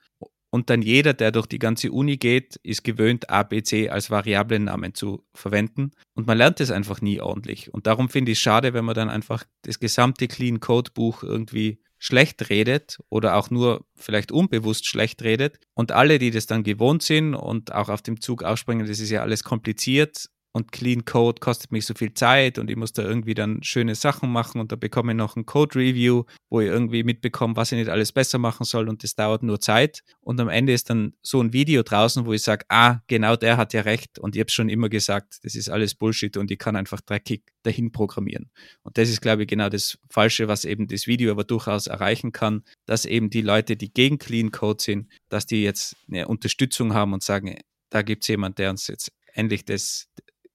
Und 0.51 0.71
dann 0.71 0.83
jeder, 0.83 1.15
der 1.15 1.33
durch 1.33 1.47
die 1.47 1.59
ganze 1.59 1.91
Uni 1.91 2.17
geht, 2.17 2.57
ist 2.63 2.85
gewöhnt, 2.85 3.29
A, 3.29 3.43
B, 3.43 3.63
C 3.63 3.89
als 3.89 4.11
Variablennamen 4.11 4.95
zu 4.95 5.25
verwenden. 5.35 5.91
Und 6.15 6.27
man 6.27 6.39
lernt 6.39 6.61
es 6.61 6.71
einfach 6.71 7.01
nie 7.01 7.21
ordentlich. 7.21 7.75
Und 7.75 7.87
darum 7.87 8.09
finde 8.09 8.33
ich 8.33 8.39
es 8.39 8.43
schade, 8.43 8.73
wenn 8.73 8.85
man 8.85 8.95
dann 8.95 9.11
einfach 9.11 9.45
das 9.63 9.81
gesamte 9.81 10.29
Clean 10.29 10.61
Code 10.61 10.93
Buch 10.95 11.23
irgendwie 11.23 11.81
schlecht 12.05 12.51
redet 12.51 12.99
oder 13.09 13.37
auch 13.37 13.49
nur 13.49 13.87
vielleicht 13.97 14.31
unbewusst 14.31 14.87
schlecht 14.87 15.23
redet. 15.23 15.59
Und 15.73 15.91
alle, 15.91 16.19
die 16.19 16.31
das 16.31 16.45
dann 16.45 16.63
gewohnt 16.63 17.03
sind 17.03 17.35
und 17.35 17.73
auch 17.73 17.89
auf 17.89 18.03
dem 18.03 18.21
Zug 18.21 18.43
aufspringen, 18.43 18.87
das 18.87 19.01
ist 19.01 19.09
ja 19.09 19.23
alles 19.23 19.43
kompliziert 19.43 20.29
und 20.55 20.71
Clean 20.71 21.05
Code 21.05 21.41
kostet 21.41 21.73
mich 21.73 21.85
so 21.85 21.95
viel 21.95 22.15
Zeit 22.15 22.59
und 22.59 22.71
ich 22.71 22.77
muss 22.77 22.93
da 22.93 23.03
irgendwie 23.03 23.35
dann 23.35 23.61
schöne 23.65 23.97
Sachen 23.97 24.31
machen 24.31 24.61
und 24.61 24.71
da 24.71 24.77
bekomme 24.77 25.13
ich 25.13 25.19
noch 25.19 25.35
ein 25.35 25.47
Code 25.47 25.75
Review, 25.75 26.25
wo 26.49 26.61
ich 26.61 26.69
irgendwie 26.69 27.03
mitbekomme, 27.03 27.57
was 27.57 27.73
ich 27.73 27.79
nicht 27.79 27.91
alles 27.91 28.13
besser 28.13 28.39
machen 28.39 28.65
soll 28.65 28.89
und 28.89 29.03
das 29.03 29.17
dauert 29.17 29.43
nur 29.43 29.59
Zeit. 29.59 30.05
Und 30.21 30.41
am 30.41 30.49
Ende 30.49 30.73
ist 30.73 30.89
dann 30.91 31.15
so 31.23 31.41
ein 31.41 31.53
Video 31.53 31.83
draußen, 31.83 32.25
wo 32.25 32.33
ich 32.33 32.43
sage, 32.43 32.65
ah, 32.69 33.01
genau 33.09 33.35
der 33.35 33.57
hat 33.57 33.73
ja 33.73 33.81
recht 33.81 34.21
und 34.21 34.37
ich 34.37 34.41
habe 34.41 34.51
schon 34.51 34.69
immer 34.69 34.89
gesagt, 34.89 35.41
das 35.43 35.57
ist 35.57 35.69
alles 35.69 35.97
Bullshit 35.97 36.37
und 36.37 36.53
ich 36.53 36.59
kann 36.59 36.77
einfach 36.77 37.01
dreckig 37.01 37.43
dahin 37.65 37.91
programmieren. 37.91 38.49
Und 38.85 38.97
das 38.97 39.09
ist, 39.09 39.21
glaube 39.21 39.43
ich, 39.43 39.49
genau 39.49 39.69
das 39.69 39.99
Falsche, 40.09 40.47
was 40.47 40.65
eben 40.65 40.87
das 40.87 41.09
Video 41.09 41.33
aber 41.33 41.43
durchaus 41.43 41.89
erreichen 41.89 42.31
kann, 42.31 42.63
dass 42.87 43.07
eben 43.07 43.29
die 43.29 43.43
Leute, 43.43 43.77
die 43.77 43.93
gegen 43.93 44.19
Clean 44.19 44.53
Code 44.53 44.81
sind, 44.81 45.09
dass 45.31 45.47
die 45.47 45.65
jetzt 45.65 45.97
eine 46.09 46.29
Unterstützung 46.29 46.95
haben 46.95 47.13
und 47.13 47.25
sagen, 47.25 47.57
da 47.91 48.03
gibt 48.03 48.23
es 48.23 48.29
jemand, 48.29 48.59
der 48.59 48.71
uns 48.71 48.87
jetzt 48.87 49.11
endlich 49.35 49.65
das 49.65 50.09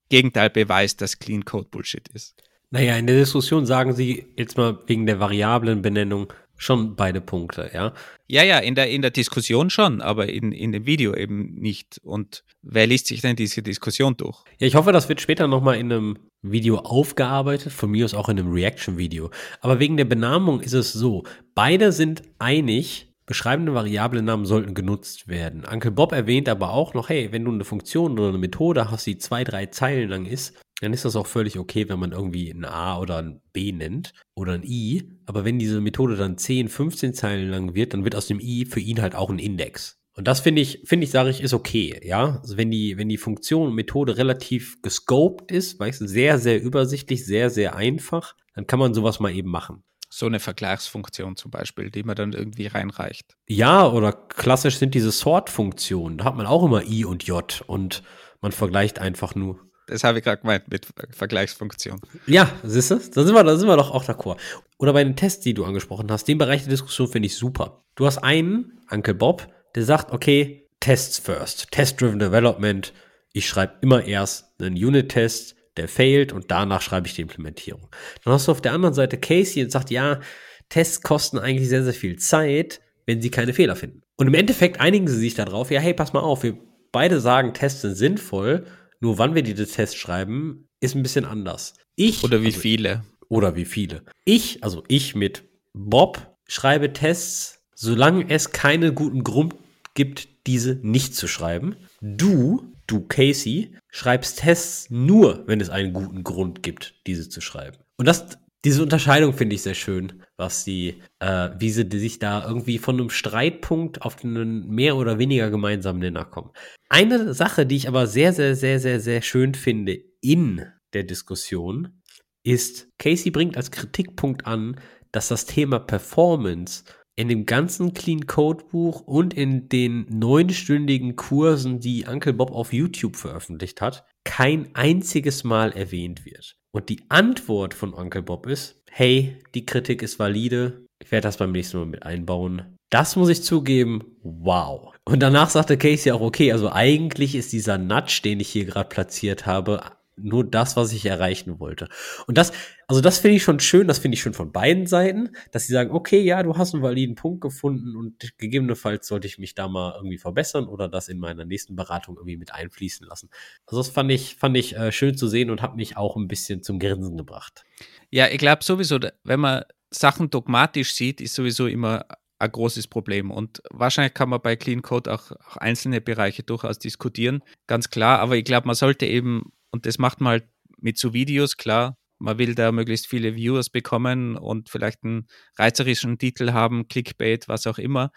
Gegenteil 0.09 0.49
beweist, 0.49 1.01
dass 1.01 1.19
Clean 1.19 1.45
Code 1.45 1.69
Bullshit 1.69 2.07
ist. 2.09 2.35
Naja, 2.71 2.97
in 2.97 3.07
der 3.07 3.17
Diskussion 3.17 3.65
sagen 3.65 3.93
Sie 3.93 4.27
jetzt 4.35 4.57
mal 4.57 4.77
wegen 4.85 5.05
der 5.05 5.19
Variablenbenennung 5.19 6.31
schon 6.59 6.95
beide 6.95 7.21
Punkte, 7.21 7.71
ja? 7.73 7.93
Ja, 8.27 8.43
ja, 8.43 8.59
in 8.59 8.75
der, 8.75 8.89
in 8.89 9.01
der 9.01 9.11
Diskussion 9.11 9.69
schon, 9.69 10.01
aber 10.01 10.29
in, 10.29 10.51
in 10.51 10.71
dem 10.71 10.85
Video 10.85 11.15
eben 11.15 11.55
nicht. 11.55 11.99
Und 12.03 12.43
wer 12.61 12.85
liest 12.85 13.07
sich 13.07 13.21
denn 13.21 13.35
diese 13.35 13.63
Diskussion 13.63 14.17
durch? 14.17 14.43
Ja, 14.59 14.67
ich 14.67 14.75
hoffe, 14.75 14.91
das 14.91 15.09
wird 15.09 15.21
später 15.21 15.47
nochmal 15.47 15.77
in 15.77 15.91
einem 15.91 16.19
Video 16.41 16.77
aufgearbeitet, 16.77 17.71
von 17.71 17.89
mir 17.89 18.05
aus 18.05 18.13
auch 18.13 18.29
in 18.29 18.37
einem 18.37 18.51
Reaction-Video. 18.51 19.31
Aber 19.61 19.79
wegen 19.79 19.97
der 19.97 20.05
Benamung 20.05 20.59
ist 20.59 20.73
es 20.73 20.93
so, 20.93 21.23
beide 21.55 21.91
sind 21.91 22.21
einig, 22.37 23.08
Beschreibende 23.29 23.75
Variablennamen 23.75 24.47
sollten 24.47 24.73
genutzt 24.73 25.27
werden. 25.27 25.63
Uncle 25.63 25.91
Bob 25.91 26.13
erwähnt 26.13 26.49
aber 26.49 26.73
auch 26.73 26.95
noch, 26.95 27.09
hey, 27.09 27.31
wenn 27.31 27.45
du 27.45 27.51
eine 27.51 27.63
Funktion 27.63 28.17
oder 28.17 28.29
eine 28.29 28.39
Methode 28.39 28.89
hast, 28.89 29.05
die 29.05 29.19
zwei, 29.19 29.43
drei 29.43 29.67
Zeilen 29.67 30.09
lang 30.09 30.25
ist, 30.25 30.59
dann 30.81 30.93
ist 30.93 31.05
das 31.05 31.15
auch 31.15 31.27
völlig 31.27 31.59
okay, 31.59 31.87
wenn 31.89 31.99
man 31.99 32.11
irgendwie 32.11 32.49
ein 32.49 32.65
A 32.65 32.97
oder 32.97 33.17
ein 33.17 33.39
B 33.53 33.71
nennt 33.71 34.15
oder 34.33 34.53
ein 34.53 34.63
I. 34.63 35.11
Aber 35.27 35.45
wenn 35.45 35.59
diese 35.59 35.79
Methode 35.79 36.15
dann 36.15 36.39
10, 36.39 36.69
15 36.69 37.13
Zeilen 37.13 37.51
lang 37.51 37.75
wird, 37.75 37.93
dann 37.93 38.03
wird 38.03 38.15
aus 38.15 38.25
dem 38.25 38.39
I 38.39 38.65
für 38.65 38.79
ihn 38.79 38.99
halt 38.99 39.13
auch 39.13 39.29
ein 39.29 39.37
Index. 39.37 39.99
Und 40.15 40.27
das 40.27 40.39
finde 40.39 40.63
ich, 40.63 40.81
finde 40.85 41.03
ich, 41.03 41.11
sage 41.11 41.29
ich, 41.29 41.41
ist 41.43 41.53
okay, 41.53 42.01
ja. 42.03 42.39
Also 42.41 42.57
wenn 42.57 42.71
die, 42.71 42.97
wenn 42.97 43.09
die 43.09 43.17
Funktion 43.17 43.67
und 43.67 43.75
Methode 43.75 44.17
relativ 44.17 44.81
gescoped 44.81 45.51
ist, 45.51 45.79
weißt 45.79 46.01
du, 46.01 46.07
sehr, 46.07 46.39
sehr 46.39 46.59
übersichtlich, 46.59 47.27
sehr, 47.27 47.51
sehr 47.51 47.75
einfach, 47.75 48.35
dann 48.55 48.65
kann 48.65 48.79
man 48.79 48.95
sowas 48.95 49.19
mal 49.19 49.31
eben 49.31 49.51
machen. 49.51 49.83
So 50.09 50.25
eine 50.25 50.39
Vergleichsfunktion 50.39 51.35
zum 51.35 51.51
Beispiel, 51.51 51.91
die 51.91 52.03
man 52.03 52.15
dann 52.15 52.33
irgendwie 52.33 52.67
reinreicht. 52.67 53.35
Ja, 53.47 53.87
oder 53.87 54.11
klassisch 54.11 54.77
sind 54.77 54.95
diese 54.95 55.11
Sort-Funktionen. 55.11 56.17
Da 56.17 56.25
hat 56.25 56.35
man 56.35 56.47
auch 56.47 56.63
immer 56.63 56.83
I 56.83 57.05
und 57.05 57.23
J 57.23 57.63
und 57.67 58.01
man 58.41 58.51
vergleicht 58.51 58.99
einfach 58.99 59.35
nur. 59.35 59.59
Das 59.85 60.03
habe 60.03 60.19
ich 60.19 60.23
gerade 60.23 60.41
gemeint 60.41 60.67
mit 60.69 60.87
Vergleichsfunktion. 61.11 61.99
Ja, 62.27 62.51
siehst 62.63 62.91
du? 62.91 62.95
Da 62.95 63.23
sind 63.23 63.33
wir, 63.33 63.43
da 63.43 63.57
sind 63.57 63.67
wir 63.67 63.75
doch 63.75 63.91
auch 63.91 64.05
d'accord. 64.05 64.37
Oder 64.77 64.93
bei 64.93 65.03
den 65.03 65.15
Tests, 65.15 65.43
die 65.43 65.53
du 65.53 65.65
angesprochen 65.65 66.11
hast, 66.11 66.27
den 66.27 66.37
Bereich 66.37 66.61
der 66.61 66.69
Diskussion 66.69 67.07
finde 67.07 67.27
ich 67.27 67.35
super. 67.35 67.83
Du 67.95 68.05
hast 68.05 68.19
einen, 68.19 68.79
Uncle 68.89 69.15
Bob, 69.15 69.47
der 69.75 69.83
sagt, 69.83 70.11
okay, 70.11 70.67
Tests 70.79 71.19
first, 71.19 71.71
Test-Driven 71.71 72.19
Development. 72.19 72.93
Ich 73.33 73.47
schreibe 73.47 73.77
immer 73.81 74.03
erst 74.03 74.59
einen 74.61 74.75
Unit-Test, 74.75 75.55
der 75.79 75.87
failt 75.87 76.33
und 76.33 76.51
danach 76.51 76.81
schreibe 76.81 77.07
ich 77.07 77.15
die 77.15 77.21
Implementierung. 77.21 77.87
Dann 78.23 78.33
hast 78.33 78.47
du 78.47 78.51
auf 78.51 78.61
der 78.61 78.73
anderen 78.73 78.93
Seite 78.93 79.17
Casey 79.17 79.63
und 79.63 79.71
sagt, 79.71 79.89
ja, 79.89 80.19
Tests 80.67 81.01
kosten 81.01 81.39
eigentlich 81.39 81.69
sehr, 81.69 81.83
sehr 81.83 81.93
viel 81.93 82.17
Zeit, 82.17 82.81
wenn 83.05 83.21
sie 83.21 83.31
keine 83.31 83.53
Fehler 83.53 83.75
finden. 83.75 84.01
Und 84.17 84.27
im 84.27 84.33
Endeffekt 84.33 84.79
einigen 84.79 85.07
sie 85.07 85.17
sich 85.17 85.33
darauf, 85.33 85.71
ja, 85.71 85.79
hey, 85.79 85.93
pass 85.93 86.13
mal 86.13 86.19
auf, 86.19 86.43
wir 86.43 86.57
beide 86.91 87.19
sagen, 87.19 87.53
Tests 87.53 87.81
sind 87.81 87.95
sinnvoll, 87.95 88.65
nur 88.99 89.17
wann 89.17 89.33
wir 89.33 89.41
diese 89.41 89.65
Tests 89.65 89.95
schreiben, 89.95 90.67
ist 90.81 90.95
ein 90.95 91.03
bisschen 91.03 91.25
anders. 91.25 91.73
Ich. 91.95 92.23
Oder 92.23 92.41
wie 92.41 92.47
also, 92.47 92.59
viele. 92.59 93.03
Oder 93.29 93.55
wie 93.55 93.65
viele. 93.65 94.03
Ich, 94.25 94.63
also 94.63 94.83
ich 94.87 95.15
mit 95.15 95.43
Bob, 95.73 96.35
schreibe 96.47 96.93
Tests, 96.93 97.63
solange 97.73 98.29
es 98.29 98.51
keinen 98.51 98.93
guten 98.95 99.23
Grund 99.23 99.55
gibt, 99.93 100.27
diese 100.47 100.79
nicht 100.81 101.15
zu 101.15 101.27
schreiben. 101.27 101.75
Du 102.01 102.73
du, 102.89 103.01
Casey, 103.01 103.75
schreibst 103.89 104.39
Tests 104.39 104.89
nur, 104.89 105.43
wenn 105.47 105.61
es 105.61 105.69
einen 105.69 105.93
guten 105.93 106.23
Grund 106.23 106.63
gibt, 106.63 106.95
diese 107.07 107.29
zu 107.29 107.41
schreiben. 107.41 107.77
Und 107.97 108.07
das, 108.07 108.37
diese 108.65 108.83
Unterscheidung 108.83 109.33
finde 109.33 109.55
ich 109.55 109.61
sehr 109.61 109.75
schön, 109.75 110.23
was 110.37 110.63
die, 110.63 111.01
äh, 111.19 111.49
wie 111.57 111.69
sie 111.69 111.87
sich 111.91 112.19
da 112.19 112.45
irgendwie 112.45 112.77
von 112.77 112.99
einem 112.99 113.09
Streitpunkt 113.09 114.01
auf 114.01 114.23
einen 114.23 114.67
mehr 114.67 114.95
oder 114.97 115.19
weniger 115.19 115.49
gemeinsamen 115.49 115.99
Nenner 115.99 116.25
kommen. 116.25 116.51
Eine 116.89 117.33
Sache, 117.33 117.65
die 117.65 117.75
ich 117.75 117.87
aber 117.87 118.07
sehr, 118.07 118.33
sehr, 118.33 118.55
sehr, 118.55 118.79
sehr, 118.79 118.99
sehr 118.99 119.21
schön 119.21 119.53
finde 119.53 119.97
in 120.21 120.65
der 120.93 121.03
Diskussion, 121.03 122.01
ist, 122.43 122.87
Casey 122.97 123.31
bringt 123.31 123.57
als 123.57 123.71
Kritikpunkt 123.71 124.45
an, 124.45 124.79
dass 125.11 125.27
das 125.27 125.45
Thema 125.45 125.79
Performance 125.79 126.83
in 127.19 127.27
dem 127.27 127.45
ganzen 127.45 127.93
Clean 127.93 128.27
Code 128.27 128.63
Buch 128.71 129.01
und 129.01 129.33
in 129.33 129.67
den 129.67 130.05
neunstündigen 130.09 131.17
Kursen, 131.17 131.81
die 131.81 132.05
Uncle 132.07 132.31
Bob 132.31 132.49
auf 132.51 132.71
YouTube 132.71 133.17
veröffentlicht 133.17 133.81
hat, 133.81 134.05
kein 134.23 134.73
einziges 134.73 135.43
Mal 135.43 135.73
erwähnt 135.73 136.23
wird. 136.23 136.55
Und 136.71 136.87
die 136.87 137.03
Antwort 137.09 137.73
von 137.73 137.93
Uncle 137.93 138.21
Bob 138.21 138.47
ist, 138.47 138.81
hey, 138.89 139.37
die 139.53 139.65
Kritik 139.65 140.01
ist 140.01 140.17
valide, 140.17 140.85
ich 141.03 141.11
werde 141.11 141.27
das 141.27 141.35
beim 141.35 141.51
nächsten 141.51 141.79
Mal 141.79 141.87
mit 141.87 142.03
einbauen. 142.03 142.77
Das 142.89 143.17
muss 143.17 143.27
ich 143.27 143.43
zugeben, 143.43 144.15
wow. 144.23 144.93
Und 145.03 145.19
danach 145.19 145.49
sagte 145.49 145.77
Casey 145.77 146.13
auch, 146.13 146.21
okay, 146.21 146.53
also 146.53 146.71
eigentlich 146.71 147.35
ist 147.35 147.51
dieser 147.51 147.77
Nudge, 147.77 148.21
den 148.23 148.39
ich 148.39 148.47
hier 148.47 148.63
gerade 148.63 148.87
platziert 148.87 149.45
habe, 149.45 149.81
nur 150.21 150.43
das, 150.43 150.75
was 150.75 150.91
ich 150.93 151.05
erreichen 151.05 151.59
wollte. 151.59 151.87
Und 152.27 152.37
das, 152.37 152.51
also 152.87 153.01
das 153.01 153.19
finde 153.19 153.37
ich 153.37 153.43
schon 153.43 153.59
schön, 153.59 153.87
das 153.87 153.99
finde 153.99 154.15
ich 154.15 154.21
schön 154.21 154.33
von 154.33 154.51
beiden 154.51 154.87
Seiten, 154.87 155.29
dass 155.51 155.67
sie 155.67 155.73
sagen, 155.73 155.91
okay, 155.91 156.21
ja, 156.21 156.43
du 156.43 156.57
hast 156.57 156.73
einen 156.73 156.83
validen 156.83 157.15
Punkt 157.15 157.41
gefunden 157.41 157.95
und 157.95 158.37
gegebenenfalls 158.37 159.07
sollte 159.07 159.27
ich 159.27 159.37
mich 159.37 159.55
da 159.55 159.67
mal 159.67 159.93
irgendwie 159.95 160.17
verbessern 160.17 160.67
oder 160.67 160.87
das 160.87 161.09
in 161.09 161.19
meiner 161.19 161.45
nächsten 161.45 161.75
Beratung 161.75 162.15
irgendwie 162.17 162.37
mit 162.37 162.53
einfließen 162.53 163.05
lassen. 163.07 163.29
Also 163.65 163.79
das 163.79 163.89
fand 163.89 164.11
ich, 164.11 164.35
fand 164.35 164.57
ich 164.57 164.75
äh, 164.75 164.91
schön 164.91 165.17
zu 165.17 165.27
sehen 165.27 165.49
und 165.49 165.61
hat 165.61 165.75
mich 165.75 165.97
auch 165.97 166.15
ein 166.15 166.27
bisschen 166.27 166.63
zum 166.63 166.79
Grinsen 166.79 167.17
gebracht. 167.17 167.63
Ja, 168.09 168.27
ich 168.27 168.39
glaube 168.39 168.63
sowieso, 168.63 168.99
wenn 169.23 169.39
man 169.39 169.63
Sachen 169.91 170.29
dogmatisch 170.29 170.93
sieht, 170.93 171.21
ist 171.21 171.35
sowieso 171.35 171.67
immer 171.67 172.05
ein 172.39 172.51
großes 172.51 172.87
Problem. 172.87 173.31
Und 173.31 173.61
wahrscheinlich 173.69 174.13
kann 174.13 174.29
man 174.29 174.41
bei 174.41 174.55
Clean 174.55 174.81
Code 174.81 175.13
auch, 175.13 175.31
auch 175.31 175.57
einzelne 175.57 176.01
Bereiche 176.01 176.43
durchaus 176.43 176.79
diskutieren, 176.79 177.43
ganz 177.67 177.89
klar. 177.89 178.19
Aber 178.19 178.35
ich 178.37 178.45
glaube, 178.45 178.67
man 178.67 178.75
sollte 178.75 179.05
eben 179.05 179.51
und 179.71 179.85
das 179.85 179.97
macht 179.97 180.21
man 180.21 180.31
halt 180.31 180.49
mit 180.79 180.97
so 180.97 181.13
Videos, 181.13 181.57
klar. 181.57 181.97
Man 182.19 182.37
will 182.37 182.55
da 182.55 182.71
möglichst 182.71 183.07
viele 183.07 183.35
Viewers 183.35 183.69
bekommen 183.69 184.35
und 184.35 184.69
vielleicht 184.69 185.03
einen 185.03 185.27
reizerischen 185.57 186.17
Titel 186.17 186.51
haben, 186.51 186.87
Clickbait, 186.87 187.47
was 187.47 187.65
auch 187.65 187.77
immer. 187.77 188.11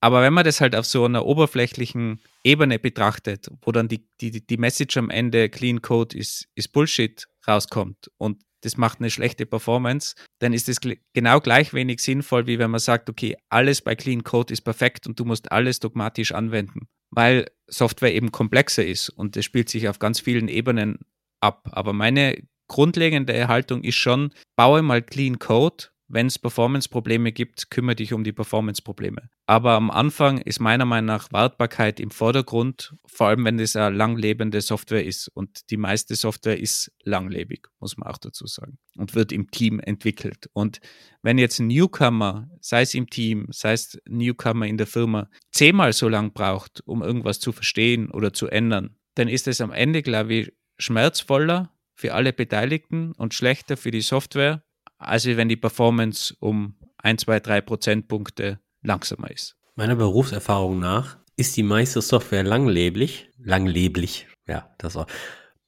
Aber 0.00 0.22
wenn 0.22 0.32
man 0.32 0.44
das 0.44 0.60
halt 0.60 0.74
auf 0.74 0.86
so 0.86 1.04
einer 1.04 1.26
oberflächlichen 1.26 2.20
Ebene 2.42 2.78
betrachtet, 2.78 3.48
wo 3.60 3.70
dann 3.72 3.88
die, 3.88 4.08
die, 4.20 4.44
die 4.44 4.56
Message 4.56 4.96
am 4.96 5.10
Ende 5.10 5.48
Clean 5.48 5.80
Code 5.80 6.16
ist, 6.16 6.48
ist 6.54 6.72
Bullshit 6.72 7.26
rauskommt 7.46 8.10
und 8.16 8.42
das 8.62 8.76
macht 8.76 9.00
eine 9.00 9.10
schlechte 9.10 9.46
Performance, 9.46 10.14
dann 10.40 10.52
ist 10.52 10.68
es 10.68 10.78
genau 11.12 11.40
gleich 11.40 11.74
wenig 11.74 12.00
sinnvoll, 12.00 12.46
wie 12.46 12.58
wenn 12.58 12.70
man 12.70 12.80
sagt, 12.80 13.10
okay, 13.10 13.36
alles 13.50 13.82
bei 13.82 13.94
Clean 13.94 14.24
Code 14.24 14.52
ist 14.52 14.62
perfekt 14.62 15.06
und 15.06 15.20
du 15.20 15.24
musst 15.24 15.52
alles 15.52 15.80
dogmatisch 15.80 16.32
anwenden 16.32 16.88
weil 17.12 17.46
Software 17.68 18.14
eben 18.14 18.32
komplexer 18.32 18.84
ist 18.84 19.10
und 19.10 19.36
es 19.36 19.44
spielt 19.44 19.68
sich 19.68 19.88
auf 19.88 19.98
ganz 19.98 20.18
vielen 20.18 20.48
Ebenen 20.48 20.98
ab. 21.40 21.68
Aber 21.72 21.92
meine 21.92 22.42
grundlegende 22.68 23.48
Haltung 23.48 23.84
ist 23.84 23.96
schon, 23.96 24.32
baue 24.56 24.82
mal 24.82 25.02
Clean 25.02 25.38
Code. 25.38 25.84
Wenn 26.12 26.26
es 26.26 26.38
Performance-Probleme 26.38 27.32
gibt, 27.32 27.70
kümmere 27.70 27.96
dich 27.96 28.12
um 28.12 28.22
die 28.22 28.34
Performance-Probleme. 28.34 29.30
Aber 29.46 29.72
am 29.72 29.90
Anfang 29.90 30.36
ist 30.36 30.60
meiner 30.60 30.84
Meinung 30.84 31.06
nach 31.06 31.32
Wartbarkeit 31.32 31.98
im 32.00 32.10
Vordergrund, 32.10 32.94
vor 33.06 33.28
allem 33.28 33.46
wenn 33.46 33.58
es 33.58 33.76
eine 33.76 33.96
langlebende 33.96 34.60
Software 34.60 35.06
ist. 35.06 35.28
Und 35.28 35.70
die 35.70 35.78
meiste 35.78 36.14
Software 36.14 36.60
ist 36.60 36.92
langlebig, 37.02 37.66
muss 37.80 37.96
man 37.96 38.10
auch 38.10 38.18
dazu 38.18 38.46
sagen, 38.46 38.76
und 38.98 39.14
wird 39.14 39.32
im 39.32 39.50
Team 39.50 39.80
entwickelt. 39.80 40.50
Und 40.52 40.80
wenn 41.22 41.38
jetzt 41.38 41.60
ein 41.60 41.68
Newcomer, 41.68 42.46
sei 42.60 42.82
es 42.82 42.92
im 42.92 43.08
Team, 43.08 43.46
sei 43.50 43.72
es 43.72 43.98
Newcomer 44.06 44.66
in 44.66 44.76
der 44.76 44.86
Firma, 44.86 45.30
zehnmal 45.50 45.94
so 45.94 46.10
lang 46.10 46.34
braucht, 46.34 46.82
um 46.84 47.02
irgendwas 47.02 47.40
zu 47.40 47.52
verstehen 47.52 48.10
oder 48.10 48.34
zu 48.34 48.48
ändern, 48.48 48.98
dann 49.14 49.28
ist 49.28 49.48
es 49.48 49.62
am 49.62 49.72
Ende, 49.72 50.02
glaube 50.02 50.34
ich, 50.34 50.52
schmerzvoller 50.76 51.72
für 51.94 52.12
alle 52.12 52.34
Beteiligten 52.34 53.12
und 53.12 53.32
schlechter 53.32 53.78
für 53.78 53.90
die 53.90 54.02
Software, 54.02 54.62
als 55.02 55.26
wenn 55.26 55.48
die 55.48 55.56
Performance 55.56 56.34
um 56.40 56.74
ein, 56.98 57.18
zwei, 57.18 57.40
drei 57.40 57.60
Prozentpunkte 57.60 58.60
langsamer 58.82 59.30
ist. 59.30 59.56
Meiner 59.74 59.96
Berufserfahrung 59.96 60.78
nach 60.78 61.18
ist 61.36 61.56
die 61.56 61.62
meiste 61.62 62.02
Software 62.02 62.42
langlebig, 62.42 63.30
langlebig, 63.38 64.26
ja, 64.46 64.70
das 64.78 64.96
auch. 64.96 65.06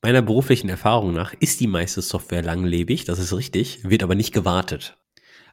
Meiner 0.03 0.21
beruflichen 0.21 0.69
Erfahrung 0.69 1.15
nach 1.15 1.33
ist 1.41 1.61
die 1.61 1.67
meiste 1.67 2.03
Software 2.03 2.43
langlebig, 2.43 3.05
das 3.05 3.19
ist 3.19 3.33
richtig, 3.33 3.89
wird 3.89 4.03
aber 4.03 4.15
nicht 4.15 4.35
gewartet. 4.35 4.97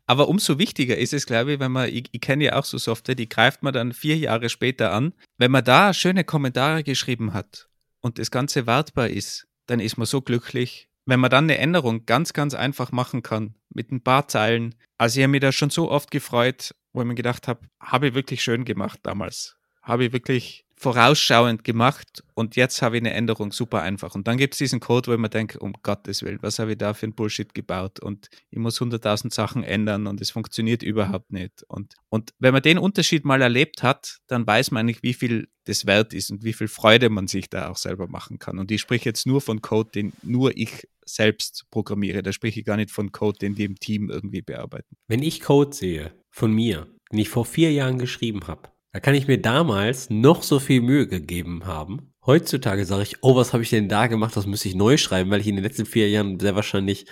Aber 0.07 0.27
umso 0.27 0.59
wichtiger 0.59 0.97
ist 0.97 1.13
es, 1.13 1.25
glaube 1.25 1.53
ich, 1.53 1.59
wenn 1.59 1.71
man, 1.71 1.88
ich, 1.88 2.09
ich 2.11 2.19
kenne 2.19 2.43
ja 2.43 2.59
auch 2.59 2.65
so 2.65 2.77
Software, 2.77 3.15
die 3.15 3.29
greift 3.29 3.63
man 3.63 3.71
dann 3.71 3.93
vier 3.93 4.17
Jahre 4.17 4.49
später 4.49 4.91
an. 4.91 5.13
Wenn 5.38 5.51
man 5.51 5.63
da 5.63 5.93
schöne 5.93 6.25
Kommentare 6.25 6.84
geschrieben 6.84 7.34
hat 7.34 7.69
und 8.01 8.19
das 8.19 8.29
Ganze 8.29 8.67
wartbar 8.67 9.09
ist, 9.09 9.47
dann 9.67 9.79
ist 9.79 9.97
man 9.97 10.05
so 10.05 10.21
glücklich. 10.21 10.89
Wenn 11.05 11.19
man 11.19 11.31
dann 11.31 11.45
eine 11.45 11.57
Änderung 11.57 12.05
ganz, 12.05 12.33
ganz 12.33 12.53
einfach 12.53 12.91
machen 12.91 13.23
kann, 13.23 13.55
mit 13.69 13.91
ein 13.91 14.01
paar 14.01 14.27
Zeilen. 14.27 14.75
Also 14.97 15.19
ich 15.19 15.23
habe 15.23 15.31
mich 15.31 15.41
da 15.41 15.51
schon 15.51 15.69
so 15.69 15.89
oft 15.89 16.11
gefreut, 16.11 16.75
wo 16.93 17.01
ich 17.01 17.07
mir 17.07 17.15
gedacht 17.15 17.47
habe, 17.47 17.67
habe 17.79 18.09
ich 18.09 18.13
wirklich 18.13 18.43
schön 18.43 18.65
gemacht 18.65 18.99
damals. 19.03 19.57
Habe 19.81 20.05
ich 20.05 20.13
wirklich 20.13 20.65
vorausschauend 20.82 21.63
gemacht 21.63 22.23
und 22.34 22.55
jetzt 22.55 22.82
habe 22.82 22.97
ich 22.97 23.03
eine 23.03 23.13
Änderung 23.13 23.51
super 23.51 23.84
einfach. 23.84 24.15
Und 24.15 24.27
dann 24.27 24.38
gibt 24.38 24.55
es 24.55 24.57
diesen 24.57 24.79
Code, 24.79 25.11
wo 25.11 25.13
ich 25.13 25.19
mir 25.19 25.29
denke, 25.29 25.59
um 25.59 25.73
Gottes 25.84 26.23
Willen, 26.23 26.39
was 26.41 26.57
habe 26.57 26.71
ich 26.71 26.79
da 26.79 26.95
für 26.95 27.05
ein 27.05 27.13
Bullshit 27.13 27.53
gebaut 27.53 27.99
und 27.99 28.29
ich 28.49 28.57
muss 28.57 28.82
100.000 28.82 29.32
Sachen 29.32 29.63
ändern 29.63 30.07
und 30.07 30.19
es 30.21 30.32
funktioniert 30.32 30.82
überhaupt 30.82 31.32
nicht. 31.32 31.63
Und, 31.67 31.93
und 32.09 32.34
wenn 32.39 32.51
man 32.51 32.63
den 32.63 32.79
Unterschied 32.79 33.25
mal 33.25 33.43
erlebt 33.43 33.84
hat, 33.84 34.17
dann 34.25 34.47
weiß 34.47 34.71
man 34.71 34.82
eigentlich, 34.82 35.03
wie 35.03 35.13
viel 35.13 35.49
das 35.65 35.86
wert 35.86 36.15
ist 36.15 36.32
und 36.32 36.43
wie 36.43 36.53
viel 36.53 36.67
Freude 36.67 37.09
man 37.11 37.27
sich 37.27 37.47
da 37.47 37.69
auch 37.69 37.77
selber 37.77 38.07
machen 38.07 38.39
kann. 38.39 38.57
Und 38.57 38.71
ich 38.71 38.82
spreche 38.82 39.07
jetzt 39.07 39.27
nur 39.27 39.41
von 39.41 39.61
Code, 39.61 39.91
den 39.91 40.13
nur 40.23 40.57
ich 40.57 40.88
selbst 41.05 41.67
programmiere. 41.69 42.23
Da 42.23 42.34
spreche 42.34 42.59
ich 42.59 42.65
gar 42.65 42.77
nicht 42.77 42.89
von 42.89 43.11
Code, 43.11 43.38
den 43.38 43.53
die 43.53 43.65
im 43.65 43.75
Team 43.75 44.09
irgendwie 44.09 44.41
bearbeiten. 44.41 44.95
Wenn 45.07 45.21
ich 45.21 45.41
Code 45.41 45.75
sehe 45.75 46.11
von 46.32 46.51
mir, 46.51 46.88
den 47.11 47.19
ich 47.19 47.29
vor 47.29 47.45
vier 47.45 47.71
Jahren 47.71 47.99
geschrieben 47.99 48.47
habe, 48.47 48.71
da 48.93 48.99
kann 48.99 49.15
ich 49.15 49.27
mir 49.27 49.41
damals 49.41 50.09
noch 50.09 50.43
so 50.43 50.59
viel 50.59 50.81
Mühe 50.81 51.07
gegeben 51.07 51.65
haben. 51.65 52.13
Heutzutage 52.25 52.85
sage 52.85 53.03
ich, 53.03 53.23
oh, 53.23 53.35
was 53.35 53.53
habe 53.53 53.63
ich 53.63 53.69
denn 53.69 53.89
da 53.89 54.07
gemacht? 54.07 54.35
Das 54.35 54.45
müsste 54.45 54.67
ich 54.67 54.75
neu 54.75 54.97
schreiben, 54.97 55.31
weil 55.31 55.41
ich 55.41 55.47
in 55.47 55.55
den 55.55 55.63
letzten 55.63 55.85
vier 55.85 56.09
Jahren 56.09 56.39
sehr 56.39 56.55
wahrscheinlich 56.55 57.05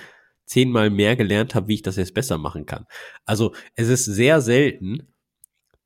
zehnmal 0.45 0.89
mehr 0.89 1.15
gelernt 1.15 1.55
habe, 1.55 1.67
wie 1.67 1.75
ich 1.75 1.82
das 1.82 1.95
jetzt 1.95 2.13
besser 2.13 2.38
machen 2.38 2.65
kann. 2.65 2.86
Also 3.25 3.53
es 3.75 3.88
ist 3.88 4.05
sehr 4.05 4.41
selten, 4.41 5.13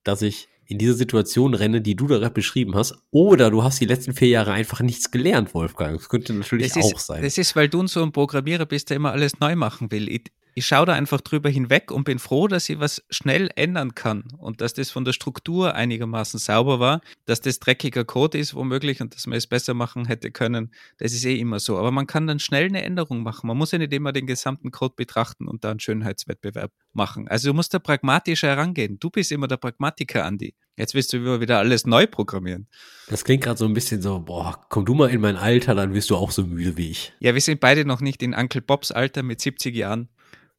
dass 0.04 0.22
ich 0.22 0.48
in 0.66 0.78
diese 0.78 0.94
Situation 0.94 1.54
renne, 1.54 1.82
die 1.82 1.96
du 1.96 2.08
da 2.08 2.30
beschrieben 2.30 2.74
hast, 2.76 2.96
oder 3.12 3.52
du 3.52 3.64
hast 3.64 3.80
die 3.80 3.86
letzten 3.86 4.14
vier 4.14 4.30
Jahre 4.30 4.54
einfach 4.54 4.80
nichts 4.80 5.12
gelernt, 5.12 5.54
Wolfgang. 5.54 5.98
Das 5.98 6.10
könnte 6.10 6.34
natürlich 6.34 6.74
das 6.74 6.84
auch 6.84 6.98
ist, 6.98 7.06
sein. 7.06 7.22
Das 7.22 7.38
ist, 7.38 7.56
weil 7.56 7.70
du 7.70 7.86
so 7.88 8.02
ein 8.02 8.12
Programmierer 8.12 8.66
bist, 8.66 8.90
der 8.90 8.98
immer 8.98 9.12
alles 9.12 9.40
neu 9.40 9.56
machen 9.56 9.92
will. 9.92 10.10
Ich, 10.56 10.66
schaue 10.66 10.86
da 10.86 10.94
einfach 10.94 11.22
drüber 11.22 11.50
hinweg 11.50 11.92
und 11.92 12.04
bin 12.04 12.20
froh, 12.20 12.48
dass 12.48 12.70
ich 12.70 12.80
was 12.80 13.04
schnell 13.10 13.50
ändern 13.56 13.96
kann 13.96 14.26
und 14.38 14.62
dass 14.62 14.74
das 14.74 14.92
von 14.92 15.06
der 15.06 15.14
Struktur 15.14 15.76
einigermaßen 15.76 16.40
sauber 16.40 16.80
war, 16.80 17.02
dass 17.26 17.42
das 17.42 17.60
dreckiger 17.60 18.06
Code 18.06 18.38
ist 18.38 18.54
womöglich 18.56 19.02
und 19.02 19.16
dass 19.16 19.28
man 19.28 19.38
es 19.38 19.48
besser 19.48 19.74
machen 19.74 20.06
hätte 20.06 20.32
können. 20.32 20.72
Das 20.98 21.14
ist 21.14 21.26
eh 21.26 21.38
immer 21.38 21.60
so. 21.60 21.78
Aber 21.78 21.92
man 21.92 22.08
kann 22.08 22.28
dann 22.28 22.40
schnell 22.40 22.66
eine 22.66 22.84
Änderung 22.84 23.24
machen. 23.24 23.48
Man 23.48 23.58
muss 23.58 23.72
ja 23.72 23.78
nicht 23.78 23.94
immer 23.94 24.12
den 24.12 24.28
gesamten 24.28 24.72
Code 24.72 24.94
betrachten 24.96 25.48
und 25.48 25.64
da 25.64 25.72
einen 25.72 25.80
Schönheitswettbewerb 25.80 26.72
machen. 26.94 27.28
Also 27.28 27.50
du 27.50 27.54
musst 27.54 27.74
da 27.74 27.80
pragmatischer 27.80 28.50
herangehen. 28.50 29.00
Du 29.00 29.10
bist 29.10 29.32
immer 29.32 29.48
der 29.48 29.58
Pragmatiker, 29.58 30.26
Andi. 30.26 30.54
Jetzt 30.76 30.96
willst 30.96 31.14
du 31.14 31.40
wieder 31.40 31.60
alles 31.60 31.86
neu 31.86 32.08
programmieren. 32.08 32.68
Das 33.08 33.24
klingt 33.24 33.44
gerade 33.44 33.58
so 33.58 33.66
ein 33.66 33.74
bisschen 33.74 34.02
so, 34.02 34.20
boah, 34.20 34.60
komm 34.70 34.86
du 34.86 34.96
mal 34.96 35.10
in 35.10 35.22
mein 35.22 35.36
Alter, 35.36 35.76
dann 35.76 35.94
wirst 35.94 36.10
du 36.10 36.16
auch 36.16 36.32
so 36.32 36.44
müde 36.44 36.78
wie 36.78 36.90
ich. 36.90 37.14
Ja, 37.20 37.34
wir 37.36 37.42
sind 37.42 37.60
beide 37.60 37.86
noch 37.86 38.02
nicht 38.02 38.24
in 38.24 38.34
Uncle 38.34 38.62
Bobs 38.62 38.92
Alter 38.92 39.22
mit 39.22 39.40
70 39.40 39.76
Jahren. 39.76 40.10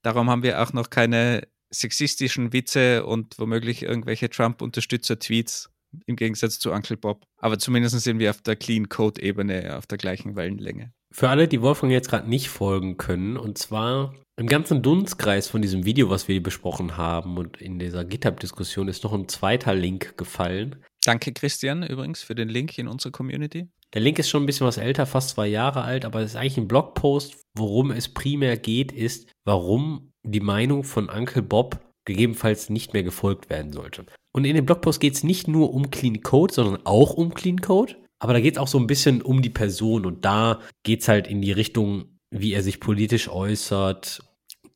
Darum 0.05 0.29
haben 0.29 0.43
wir 0.43 0.63
auch 0.63 0.73
noch 0.75 0.91
keine 0.91 1.49
sexistischen 1.73 2.53
Witze 2.53 3.07
und 3.07 3.39
womöglich 3.39 3.83
irgendwelche 3.83 4.29
Trump-Unterstützer-Tweets 4.29 5.71
im 6.07 6.17
Gegensatz 6.17 6.59
zu 6.59 6.73
Uncle 6.73 6.97
Bob. 6.97 7.25
Aber 7.39 7.59
zumindest 7.59 7.99
sind 8.01 8.19
wir 8.19 8.31
auf 8.31 8.43
der 8.43 8.57
Clean 8.57 8.89
Code-Ebene 8.89 9.77
auf 9.77 9.87
der 9.87 9.97
gleichen 9.97 10.37
Wellenlänge. 10.37 10.93
Für 11.11 11.31
alle, 11.31 11.49
die 11.49 11.63
Wolfgang 11.63 11.93
jetzt 11.93 12.11
gerade 12.11 12.29
nicht 12.29 12.49
folgen 12.49 12.97
können, 12.97 13.37
und 13.37 13.57
zwar 13.57 14.15
im 14.37 14.47
ganzen 14.47 14.83
Dunstkreis 14.83 15.49
von 15.49 15.63
diesem 15.63 15.87
Video, 15.87 16.11
was 16.11 16.29
wir 16.29 16.43
besprochen 16.43 16.97
haben 16.97 17.39
und 17.39 17.61
in 17.63 17.79
dieser 17.79 18.05
GitHub-Diskussion 18.05 18.89
ist 18.89 19.05
noch 19.05 19.13
ein 19.13 19.29
zweiter 19.29 19.75
Link 19.75 20.19
gefallen. 20.19 20.83
Danke, 21.05 21.33
Christian, 21.33 21.83
übrigens, 21.83 22.23
für 22.23 22.35
den 22.35 22.49
Link 22.49 22.77
in 22.77 22.89
unserer 22.89 23.13
Community. 23.13 23.69
Der 23.95 24.01
Link 24.01 24.19
ist 24.19 24.29
schon 24.29 24.43
ein 24.43 24.47
bisschen 24.47 24.67
was 24.67 24.77
älter, 24.77 25.07
fast 25.07 25.31
zwei 25.31 25.47
Jahre 25.47 25.83
alt, 25.83 26.05
aber 26.05 26.21
es 26.21 26.33
ist 26.33 26.37
eigentlich 26.37 26.59
ein 26.59 26.67
Blogpost. 26.67 27.37
Worum 27.57 27.93
es 27.93 28.13
primär 28.13 28.57
geht, 28.57 28.91
ist, 28.91 29.31
warum 29.45 30.13
die 30.23 30.41
Meinung 30.41 30.85
von 30.85 31.09
Uncle 31.09 31.43
Bob 31.43 31.81
gegebenenfalls 32.05 32.71
nicht 32.71 32.93
mehr 32.93 33.03
gefolgt 33.03 33.51
werden 33.51 33.73
sollte. 33.73 34.07
Und 34.33 34.45
in 34.45 34.57
dem 34.57 34.67
Blogpost 34.67 35.01
geht 35.01 35.15
es 35.15 35.25
nicht 35.25 35.49
nur 35.49 35.73
um 35.73 35.91
Clean 35.91 36.23
Code, 36.23 36.53
sondern 36.53 36.85
auch 36.85 37.15
um 37.15 37.35
Clean 37.35 37.61
Code. 37.61 37.97
Aber 38.19 38.33
da 38.33 38.41
geht 38.41 38.55
es 38.55 38.59
auch 38.59 38.69
so 38.69 38.79
ein 38.79 38.87
bisschen 38.87 39.23
um 39.23 39.43
die 39.43 39.51
Person 39.51 40.07
und 40.07 40.25
da 40.25 40.61
geht 40.83 41.03
es 41.03 41.09
halt 41.09 41.27
in 41.27 41.41
die 41.41 41.53
Richtung, 41.53 42.19
wie 42.31 42.53
er 42.53 42.63
sich 42.63 42.81
politisch 42.81 43.29
äußert, 43.29 44.23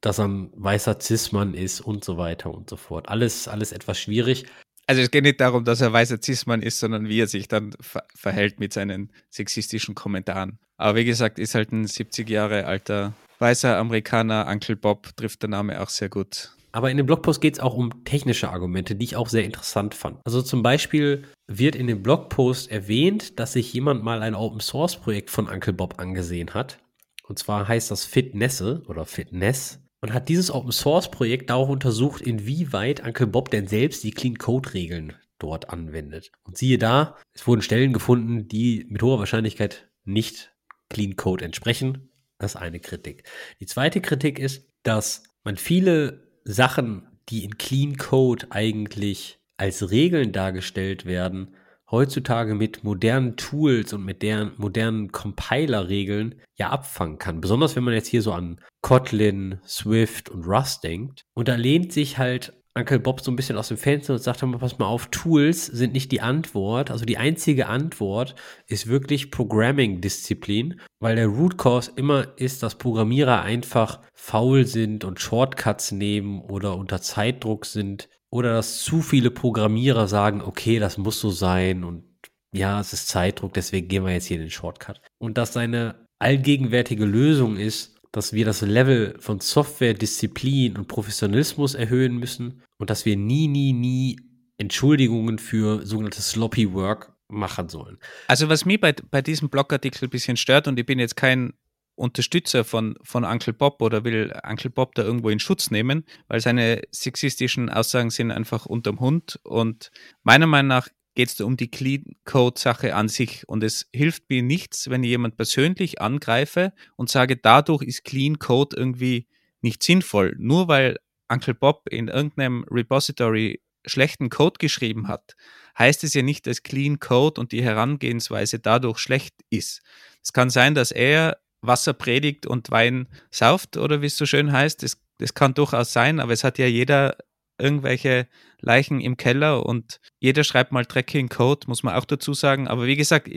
dass 0.00 0.18
er 0.18 0.28
ein 0.28 0.50
weißer 0.54 1.00
Cis-Mann 1.00 1.54
ist 1.54 1.80
und 1.80 2.04
so 2.04 2.18
weiter 2.18 2.52
und 2.52 2.70
so 2.70 2.76
fort. 2.76 3.08
Alles, 3.08 3.48
alles 3.48 3.72
etwas 3.72 3.98
schwierig. 3.98 4.46
Also 4.86 5.02
es 5.02 5.10
geht 5.10 5.24
nicht 5.24 5.40
darum, 5.40 5.64
dass 5.64 5.80
er 5.80 5.92
weißer 5.92 6.18
Cis-Mann 6.22 6.62
ist, 6.62 6.78
sondern 6.78 7.08
wie 7.08 7.20
er 7.20 7.26
sich 7.26 7.48
dann 7.48 7.74
ver 7.80 8.04
verhält 8.14 8.60
mit 8.60 8.72
seinen 8.72 9.12
sexistischen 9.30 9.94
Kommentaren. 9.94 10.58
Aber 10.76 10.96
wie 10.96 11.04
gesagt, 11.04 11.38
ist 11.38 11.54
halt 11.54 11.72
ein 11.72 11.86
70 11.86 12.28
Jahre 12.30 12.64
alter 12.64 13.12
weißer 13.38 13.76
Amerikaner, 13.76 14.46
Uncle 14.48 14.76
Bob, 14.76 15.16
trifft 15.16 15.42
der 15.42 15.50
Name 15.50 15.80
auch 15.80 15.88
sehr 15.88 16.08
gut. 16.08 16.54
Aber 16.72 16.90
in 16.90 16.96
dem 16.96 17.06
Blogpost 17.06 17.40
geht 17.40 17.54
es 17.54 17.60
auch 17.60 17.74
um 17.74 18.04
technische 18.04 18.50
Argumente, 18.50 18.94
die 18.94 19.04
ich 19.04 19.16
auch 19.16 19.28
sehr 19.28 19.44
interessant 19.44 19.94
fand. 19.94 20.18
Also 20.24 20.42
zum 20.42 20.62
Beispiel 20.62 21.24
wird 21.46 21.74
in 21.74 21.86
dem 21.86 22.02
Blogpost 22.02 22.70
erwähnt, 22.70 23.38
dass 23.38 23.54
sich 23.54 23.72
jemand 23.72 24.04
mal 24.04 24.22
ein 24.22 24.34
Open 24.34 24.60
Source 24.60 24.96
Projekt 24.96 25.30
von 25.30 25.48
Uncle 25.48 25.72
Bob 25.72 25.94
angesehen 25.98 26.54
hat. 26.54 26.78
Und 27.26 27.38
zwar 27.38 27.68
heißt 27.68 27.90
das 27.90 28.04
Fitnesse 28.04 28.82
oder 28.86 29.06
Fitness 29.06 29.80
und 30.00 30.12
hat 30.12 30.28
dieses 30.28 30.50
Open 30.50 30.72
Source 30.72 31.10
Projekt 31.10 31.50
auch 31.50 31.68
untersucht, 31.68 32.20
inwieweit 32.20 33.04
Uncle 33.04 33.26
Bob 33.26 33.50
denn 33.50 33.66
selbst 33.66 34.04
die 34.04 34.12
Clean 34.12 34.36
Code 34.36 34.74
Regeln 34.74 35.14
dort 35.38 35.70
anwendet. 35.70 36.30
Und 36.44 36.56
siehe 36.56 36.78
da, 36.78 37.16
es 37.32 37.46
wurden 37.46 37.62
Stellen 37.62 37.92
gefunden, 37.92 38.48
die 38.48 38.86
mit 38.88 39.02
hoher 39.02 39.18
Wahrscheinlichkeit 39.18 39.88
nicht 40.04 40.54
Clean 40.90 41.16
Code 41.16 41.44
entsprechen. 41.44 42.10
Das 42.38 42.54
ist 42.54 42.60
eine 42.60 42.80
Kritik. 42.80 43.24
Die 43.60 43.66
zweite 43.66 44.00
Kritik 44.00 44.38
ist, 44.38 44.68
dass 44.82 45.24
man 45.44 45.56
viele 45.56 46.28
Sachen, 46.44 47.06
die 47.28 47.44
in 47.44 47.58
Clean 47.58 47.96
Code 47.96 48.46
eigentlich 48.50 49.40
als 49.56 49.90
Regeln 49.90 50.32
dargestellt 50.32 51.04
werden, 51.04 51.54
heutzutage 51.90 52.54
mit 52.54 52.84
modernen 52.84 53.36
Tools 53.36 53.92
und 53.92 54.04
mit 54.04 54.22
deren 54.22 54.52
modernen 54.56 55.10
Compiler-Regeln 55.10 56.36
ja 56.54 56.70
abfangen 56.70 57.18
kann. 57.18 57.40
Besonders 57.40 57.76
wenn 57.76 57.84
man 57.84 57.94
jetzt 57.94 58.08
hier 58.08 58.22
so 58.22 58.32
an 58.32 58.60
Kotlin, 58.82 59.60
Swift 59.66 60.28
und 60.28 60.44
Rust 60.44 60.84
denkt. 60.84 61.22
Und 61.34 61.48
da 61.48 61.54
lehnt 61.54 61.92
sich 61.92 62.18
halt 62.18 62.52
Uncle 62.78 63.00
Bob 63.00 63.20
so 63.20 63.32
ein 63.32 63.36
bisschen 63.36 63.58
aus 63.58 63.68
dem 63.68 63.76
Fenster 63.76 64.14
und 64.14 64.22
sagt, 64.22 64.40
pass 64.58 64.78
mal 64.78 64.86
auf, 64.86 65.08
Tools 65.08 65.66
sind 65.66 65.92
nicht 65.92 66.12
die 66.12 66.20
Antwort. 66.20 66.90
Also 66.90 67.04
die 67.04 67.18
einzige 67.18 67.66
Antwort 67.66 68.36
ist 68.66 68.86
wirklich 68.86 69.30
Programming-Disziplin, 69.30 70.80
weil 71.00 71.16
der 71.16 71.26
Root 71.26 71.58
Cause 71.58 71.90
immer 71.96 72.28
ist, 72.36 72.62
dass 72.62 72.76
Programmierer 72.76 73.42
einfach 73.42 74.00
faul 74.14 74.64
sind 74.64 75.04
und 75.04 75.20
Shortcuts 75.20 75.90
nehmen 75.90 76.40
oder 76.40 76.76
unter 76.76 77.02
Zeitdruck 77.02 77.66
sind 77.66 78.08
oder 78.30 78.54
dass 78.54 78.82
zu 78.84 79.02
viele 79.02 79.30
Programmierer 79.30 80.06
sagen, 80.06 80.40
okay, 80.40 80.78
das 80.78 80.98
muss 80.98 81.20
so 81.20 81.30
sein 81.30 81.82
und 81.82 82.04
ja, 82.52 82.80
es 82.80 82.92
ist 82.92 83.08
Zeitdruck, 83.08 83.52
deswegen 83.54 83.88
gehen 83.88 84.04
wir 84.04 84.12
jetzt 84.12 84.26
hier 84.26 84.38
den 84.38 84.50
Shortcut. 84.50 85.02
Und 85.18 85.36
dass 85.36 85.52
seine 85.52 86.06
allgegenwärtige 86.18 87.04
Lösung 87.04 87.56
ist, 87.56 87.97
dass 88.12 88.32
wir 88.32 88.44
das 88.44 88.62
Level 88.62 89.16
von 89.18 89.40
Software, 89.40 89.94
Disziplin 89.94 90.76
und 90.76 90.88
Professionalismus 90.88 91.74
erhöhen 91.74 92.16
müssen 92.16 92.62
und 92.78 92.90
dass 92.90 93.04
wir 93.04 93.16
nie, 93.16 93.48
nie, 93.48 93.72
nie 93.72 94.20
Entschuldigungen 94.56 95.38
für 95.38 95.86
sogenanntes 95.86 96.30
Sloppy 96.30 96.72
Work 96.72 97.14
machen 97.28 97.68
sollen. 97.68 97.98
Also 98.26 98.48
was 98.48 98.64
mich 98.64 98.80
bei, 98.80 98.94
bei 99.10 99.22
diesem 99.22 99.50
Blogartikel 99.50 100.06
ein 100.06 100.10
bisschen 100.10 100.36
stört, 100.36 100.66
und 100.66 100.78
ich 100.78 100.86
bin 100.86 100.98
jetzt 100.98 101.16
kein 101.16 101.52
Unterstützer 101.94 102.64
von, 102.64 102.96
von 103.02 103.24
Uncle 103.24 103.52
Bob 103.52 103.82
oder 103.82 104.04
will 104.04 104.32
Uncle 104.48 104.70
Bob 104.70 104.94
da 104.94 105.02
irgendwo 105.02 105.30
in 105.30 105.40
Schutz 105.40 105.70
nehmen, 105.70 106.04
weil 106.28 106.40
seine 106.40 106.82
sexistischen 106.92 107.68
Aussagen 107.68 108.10
sind 108.10 108.30
einfach 108.30 108.66
unterm 108.66 109.00
Hund. 109.00 109.40
Und 109.42 109.90
meiner 110.22 110.46
Meinung 110.46 110.68
nach 110.68 110.88
geht 111.18 111.30
es 111.30 111.40
um 111.40 111.56
die 111.56 111.68
Clean 111.68 112.04
Code 112.24 112.60
Sache 112.60 112.94
an 112.94 113.08
sich. 113.08 113.42
Und 113.48 113.64
es 113.64 113.88
hilft 113.92 114.30
mir 114.30 114.40
nichts, 114.40 114.88
wenn 114.88 115.02
ich 115.02 115.10
jemand 115.10 115.36
persönlich 115.36 116.00
angreife 116.00 116.72
und 116.94 117.10
sage, 117.10 117.36
dadurch 117.36 117.82
ist 117.82 118.04
Clean 118.04 118.38
Code 118.38 118.76
irgendwie 118.76 119.26
nicht 119.60 119.82
sinnvoll. 119.82 120.36
Nur 120.38 120.68
weil 120.68 120.96
Uncle 121.28 121.54
Bob 121.54 121.88
in 121.90 122.06
irgendeinem 122.06 122.64
Repository 122.70 123.60
schlechten 123.84 124.30
Code 124.30 124.58
geschrieben 124.60 125.08
hat, 125.08 125.34
heißt 125.76 126.04
es 126.04 126.14
ja 126.14 126.22
nicht, 126.22 126.46
dass 126.46 126.62
Clean 126.62 127.00
Code 127.00 127.40
und 127.40 127.50
die 127.50 127.64
Herangehensweise 127.64 128.60
dadurch 128.60 129.00
schlecht 129.00 129.34
ist. 129.50 129.82
Es 130.22 130.32
kann 130.32 130.50
sein, 130.50 130.76
dass 130.76 130.92
er 130.92 131.38
Wasser 131.62 131.94
predigt 131.94 132.46
und 132.46 132.70
Wein 132.70 133.08
sauft 133.32 133.76
oder 133.76 134.02
wie 134.02 134.06
es 134.06 134.16
so 134.16 134.24
schön 134.24 134.52
heißt. 134.52 134.84
Das, 134.84 135.00
das 135.18 135.34
kann 135.34 135.54
durchaus 135.54 135.92
sein, 135.92 136.20
aber 136.20 136.32
es 136.32 136.44
hat 136.44 136.58
ja 136.58 136.66
jeder 136.66 137.16
irgendwelche 137.58 138.28
Leichen 138.60 139.00
im 139.00 139.16
Keller 139.16 139.66
und 139.66 140.00
jeder 140.18 140.44
schreibt 140.44 140.72
mal 140.72 140.86
Tracking 140.86 141.28
Code, 141.28 141.66
muss 141.66 141.82
man 141.82 141.94
auch 141.94 142.04
dazu 142.04 142.34
sagen. 142.34 142.68
Aber 142.68 142.86
wie 142.86 142.96
gesagt, 142.96 143.28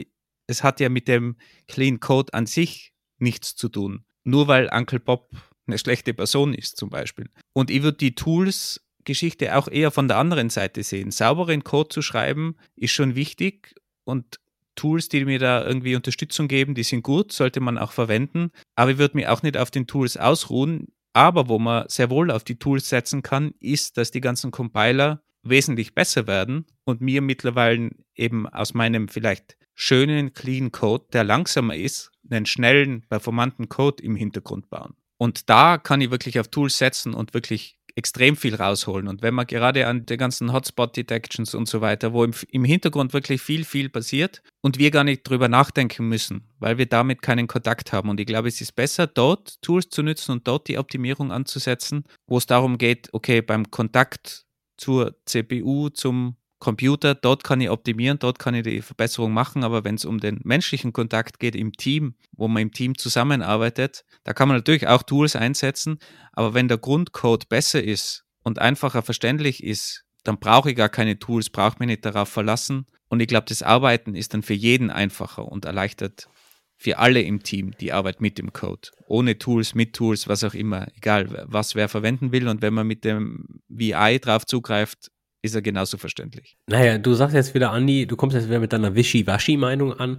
es 0.46 0.62
hat 0.62 0.80
ja 0.80 0.88
mit 0.88 1.08
dem 1.08 1.36
Clean 1.68 2.00
Code 2.00 2.34
an 2.34 2.46
sich 2.46 2.92
nichts 3.18 3.54
zu 3.56 3.68
tun. 3.68 4.04
Nur 4.24 4.48
weil 4.48 4.68
Uncle 4.72 5.00
Bob 5.00 5.30
eine 5.66 5.78
schlechte 5.78 6.14
Person 6.14 6.54
ist 6.54 6.76
zum 6.76 6.90
Beispiel. 6.90 7.28
Und 7.52 7.70
ich 7.70 7.82
würde 7.82 7.98
die 7.98 8.14
Tools-Geschichte 8.14 9.56
auch 9.56 9.68
eher 9.68 9.90
von 9.90 10.08
der 10.08 10.18
anderen 10.18 10.50
Seite 10.50 10.82
sehen. 10.82 11.10
Sauberen 11.10 11.64
Code 11.64 11.88
zu 11.88 12.02
schreiben 12.02 12.56
ist 12.76 12.92
schon 12.92 13.14
wichtig 13.14 13.74
und 14.04 14.38
Tools, 14.74 15.08
die 15.08 15.24
mir 15.24 15.38
da 15.38 15.64
irgendwie 15.64 15.96
Unterstützung 15.96 16.48
geben, 16.48 16.74
die 16.74 16.82
sind 16.82 17.02
gut, 17.02 17.32
sollte 17.32 17.60
man 17.60 17.78
auch 17.78 17.92
verwenden. 17.92 18.50
Aber 18.74 18.92
ich 18.92 18.98
würde 18.98 19.16
mich 19.16 19.28
auch 19.28 19.42
nicht 19.42 19.56
auf 19.56 19.70
den 19.70 19.86
Tools 19.86 20.16
ausruhen. 20.16 20.88
Aber 21.12 21.48
wo 21.48 21.58
man 21.58 21.88
sehr 21.88 22.10
wohl 22.10 22.30
auf 22.30 22.44
die 22.44 22.58
Tools 22.58 22.88
setzen 22.88 23.22
kann, 23.22 23.54
ist, 23.60 23.96
dass 23.96 24.10
die 24.10 24.20
ganzen 24.20 24.50
Compiler 24.50 25.22
wesentlich 25.42 25.94
besser 25.94 26.26
werden 26.26 26.66
und 26.84 27.00
mir 27.00 27.20
mittlerweile 27.20 27.90
eben 28.14 28.48
aus 28.48 28.74
meinem 28.74 29.08
vielleicht 29.08 29.56
schönen, 29.74 30.32
clean 30.32 30.72
Code, 30.72 31.06
der 31.12 31.24
langsamer 31.24 31.74
ist, 31.74 32.12
einen 32.30 32.46
schnellen, 32.46 33.02
performanten 33.08 33.68
Code 33.68 34.02
im 34.02 34.16
Hintergrund 34.16 34.70
bauen. 34.70 34.94
Und 35.18 35.48
da 35.50 35.78
kann 35.78 36.00
ich 36.00 36.10
wirklich 36.10 36.40
auf 36.40 36.48
Tools 36.48 36.78
setzen 36.78 37.14
und 37.14 37.34
wirklich 37.34 37.78
extrem 37.94 38.36
viel 38.36 38.54
rausholen. 38.54 39.08
Und 39.08 39.22
wenn 39.22 39.34
man 39.34 39.46
gerade 39.46 39.86
an 39.86 40.06
den 40.06 40.18
ganzen 40.18 40.52
Hotspot-Detections 40.52 41.54
und 41.54 41.68
so 41.68 41.80
weiter, 41.80 42.12
wo 42.12 42.24
im, 42.24 42.32
im, 42.50 42.64
Hintergrund 42.64 43.12
wirklich 43.12 43.40
viel, 43.42 43.64
viel 43.64 43.88
passiert 43.88 44.42
und 44.60 44.78
wir 44.78 44.90
gar 44.90 45.04
nicht 45.04 45.22
drüber 45.22 45.48
nachdenken 45.48 46.08
müssen, 46.08 46.48
weil 46.58 46.78
wir 46.78 46.86
damit 46.86 47.22
keinen 47.22 47.46
Kontakt 47.46 47.92
haben. 47.92 48.08
Und 48.08 48.20
ich 48.20 48.26
glaube, 48.26 48.48
es 48.48 48.60
ist 48.60 48.72
besser, 48.72 49.06
dort 49.06 49.60
Tools 49.62 49.88
zu 49.88 50.02
nutzen 50.02 50.32
und 50.32 50.48
dort 50.48 50.68
die 50.68 50.78
Optimierung 50.78 51.32
anzusetzen, 51.32 52.04
wo 52.26 52.38
es 52.38 52.46
darum 52.46 52.78
geht, 52.78 53.08
okay, 53.12 53.42
beim 53.42 53.70
Kontakt 53.70 54.44
zur 54.76 55.16
CPU, 55.26 55.90
zum 55.90 56.36
Computer, 56.62 57.16
dort 57.16 57.42
kann 57.42 57.60
ich 57.60 57.70
optimieren, 57.70 58.20
dort 58.20 58.38
kann 58.38 58.54
ich 58.54 58.62
die 58.62 58.82
Verbesserung 58.82 59.32
machen, 59.32 59.64
aber 59.64 59.82
wenn 59.82 59.96
es 59.96 60.04
um 60.04 60.20
den 60.20 60.38
menschlichen 60.44 60.92
Kontakt 60.92 61.40
geht 61.40 61.56
im 61.56 61.72
Team, 61.72 62.14
wo 62.36 62.46
man 62.46 62.62
im 62.62 62.70
Team 62.70 62.96
zusammenarbeitet, 62.96 64.04
da 64.22 64.32
kann 64.32 64.46
man 64.46 64.58
natürlich 64.58 64.86
auch 64.86 65.02
Tools 65.02 65.34
einsetzen, 65.34 65.98
aber 66.32 66.54
wenn 66.54 66.68
der 66.68 66.78
Grundcode 66.78 67.48
besser 67.48 67.82
ist 67.82 68.22
und 68.44 68.60
einfacher 68.60 69.02
verständlich 69.02 69.64
ist, 69.64 70.04
dann 70.22 70.38
brauche 70.38 70.70
ich 70.70 70.76
gar 70.76 70.88
keine 70.88 71.18
Tools, 71.18 71.50
brauche 71.50 71.78
mich 71.80 71.88
nicht 71.88 72.04
darauf 72.04 72.28
verlassen 72.28 72.86
und 73.08 73.18
ich 73.18 73.26
glaube, 73.26 73.46
das 73.48 73.64
Arbeiten 73.64 74.14
ist 74.14 74.32
dann 74.32 74.44
für 74.44 74.54
jeden 74.54 74.90
einfacher 74.90 75.46
und 75.48 75.64
erleichtert 75.64 76.28
für 76.76 76.98
alle 76.98 77.22
im 77.22 77.42
Team 77.42 77.72
die 77.80 77.92
Arbeit 77.92 78.20
mit 78.20 78.38
dem 78.38 78.52
Code. 78.52 78.90
Ohne 79.08 79.36
Tools, 79.36 79.74
mit 79.74 79.94
Tools, 79.94 80.28
was 80.28 80.44
auch 80.44 80.54
immer, 80.54 80.86
egal 80.96 81.44
was 81.48 81.74
wer 81.74 81.88
verwenden 81.88 82.30
will. 82.30 82.46
Und 82.48 82.62
wenn 82.62 82.74
man 82.74 82.86
mit 82.86 83.04
dem 83.04 83.60
VI 83.68 84.18
drauf 84.20 84.46
zugreift, 84.46 85.10
ist 85.42 85.54
er 85.56 85.62
genauso 85.62 85.98
verständlich. 85.98 86.56
Naja, 86.68 86.98
du 86.98 87.14
sagst 87.14 87.34
jetzt 87.34 87.54
wieder, 87.54 87.72
Andi, 87.72 88.06
du 88.06 88.16
kommst 88.16 88.34
jetzt 88.34 88.48
wieder 88.48 88.60
mit 88.60 88.72
deiner 88.72 88.94
Wischi-Waschi-Meinung 88.94 89.92
an. 89.92 90.18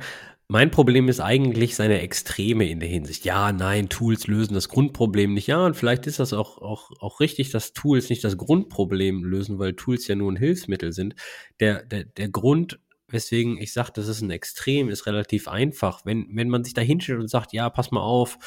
Mein 0.50 0.70
Problem 0.70 1.08
ist 1.08 1.22
eigentlich 1.22 1.76
seine 1.76 2.02
Extreme 2.02 2.70
in 2.70 2.82
der 2.82 2.90
Hinsicht. 2.90 3.24
Ja, 3.24 3.54
nein, 3.54 3.88
Tools 3.88 4.28
lösen 4.28 4.54
das 4.54 4.68
Grundproblem 4.68 5.34
nicht. 5.34 5.48
Ja, 5.48 5.66
und 5.66 5.76
vielleicht 5.76 6.06
ist 6.06 6.20
das 6.20 6.34
auch, 6.34 6.58
auch, 6.58 6.92
auch 7.00 7.22
richtig, 7.22 7.52
dass 7.52 7.72
Tools 7.72 8.10
nicht 8.10 8.24
das 8.24 8.38
Grundproblem 8.38 9.24
lösen, 9.24 9.58
weil 9.58 9.74
Tools 9.74 10.06
ja 10.08 10.16
nur 10.16 10.32
ein 10.32 10.36
Hilfsmittel 10.36 10.92
sind. 10.92 11.16
Der, 11.62 11.84
der, 11.84 12.04
der 12.04 12.28
Grund, 12.28 12.80
weswegen 13.08 13.58
ich 13.58 13.72
sage, 13.72 13.92
das 13.96 14.10
ist 14.10 14.22
ein 14.22 14.30
Extrem, 14.30 14.90
ist 14.90 15.08
relativ 15.08 15.48
einfach. 15.48 16.06
Wenn, 16.06 16.28
wenn 16.34 16.50
man 16.50 16.66
sich 16.66 16.74
da 16.74 16.82
hinstellt 16.82 17.22
und 17.22 17.30
sagt, 17.30 17.54
ja, 17.54 17.70
pass 17.70 17.92
mal 17.92 18.02
auf, 18.02 18.38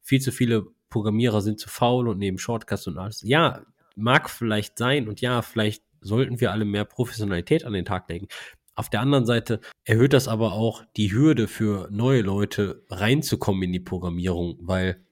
viel 0.00 0.20
zu 0.22 0.32
viele 0.32 0.64
Programmierer 0.88 1.42
sind 1.42 1.60
zu 1.60 1.68
faul 1.68 2.08
und 2.08 2.18
nehmen 2.18 2.38
Shortcuts 2.38 2.86
und 2.86 2.96
alles. 2.96 3.20
Ja, 3.22 3.64
mag 3.94 4.30
vielleicht 4.30 4.78
sein 4.78 5.06
und 5.08 5.20
ja, 5.20 5.42
vielleicht 5.42 5.82
sollten 6.02 6.40
wir 6.40 6.52
alle 6.52 6.64
mehr 6.64 6.84
Professionalität 6.84 7.64
an 7.64 7.72
den 7.72 7.84
Tag 7.84 8.08
legen. 8.08 8.28
Auf 8.74 8.88
der 8.88 9.00
anderen 9.00 9.26
Seite 9.26 9.60
erhöht 9.84 10.12
das 10.12 10.28
aber 10.28 10.52
auch 10.52 10.84
die 10.96 11.12
Hürde 11.12 11.46
für 11.46 11.88
neue 11.90 12.22
Leute 12.22 12.84
reinzukommen 12.88 13.64
in 13.64 13.72
die 13.72 13.80
Programmierung, 13.80 14.56
weil 14.60 15.04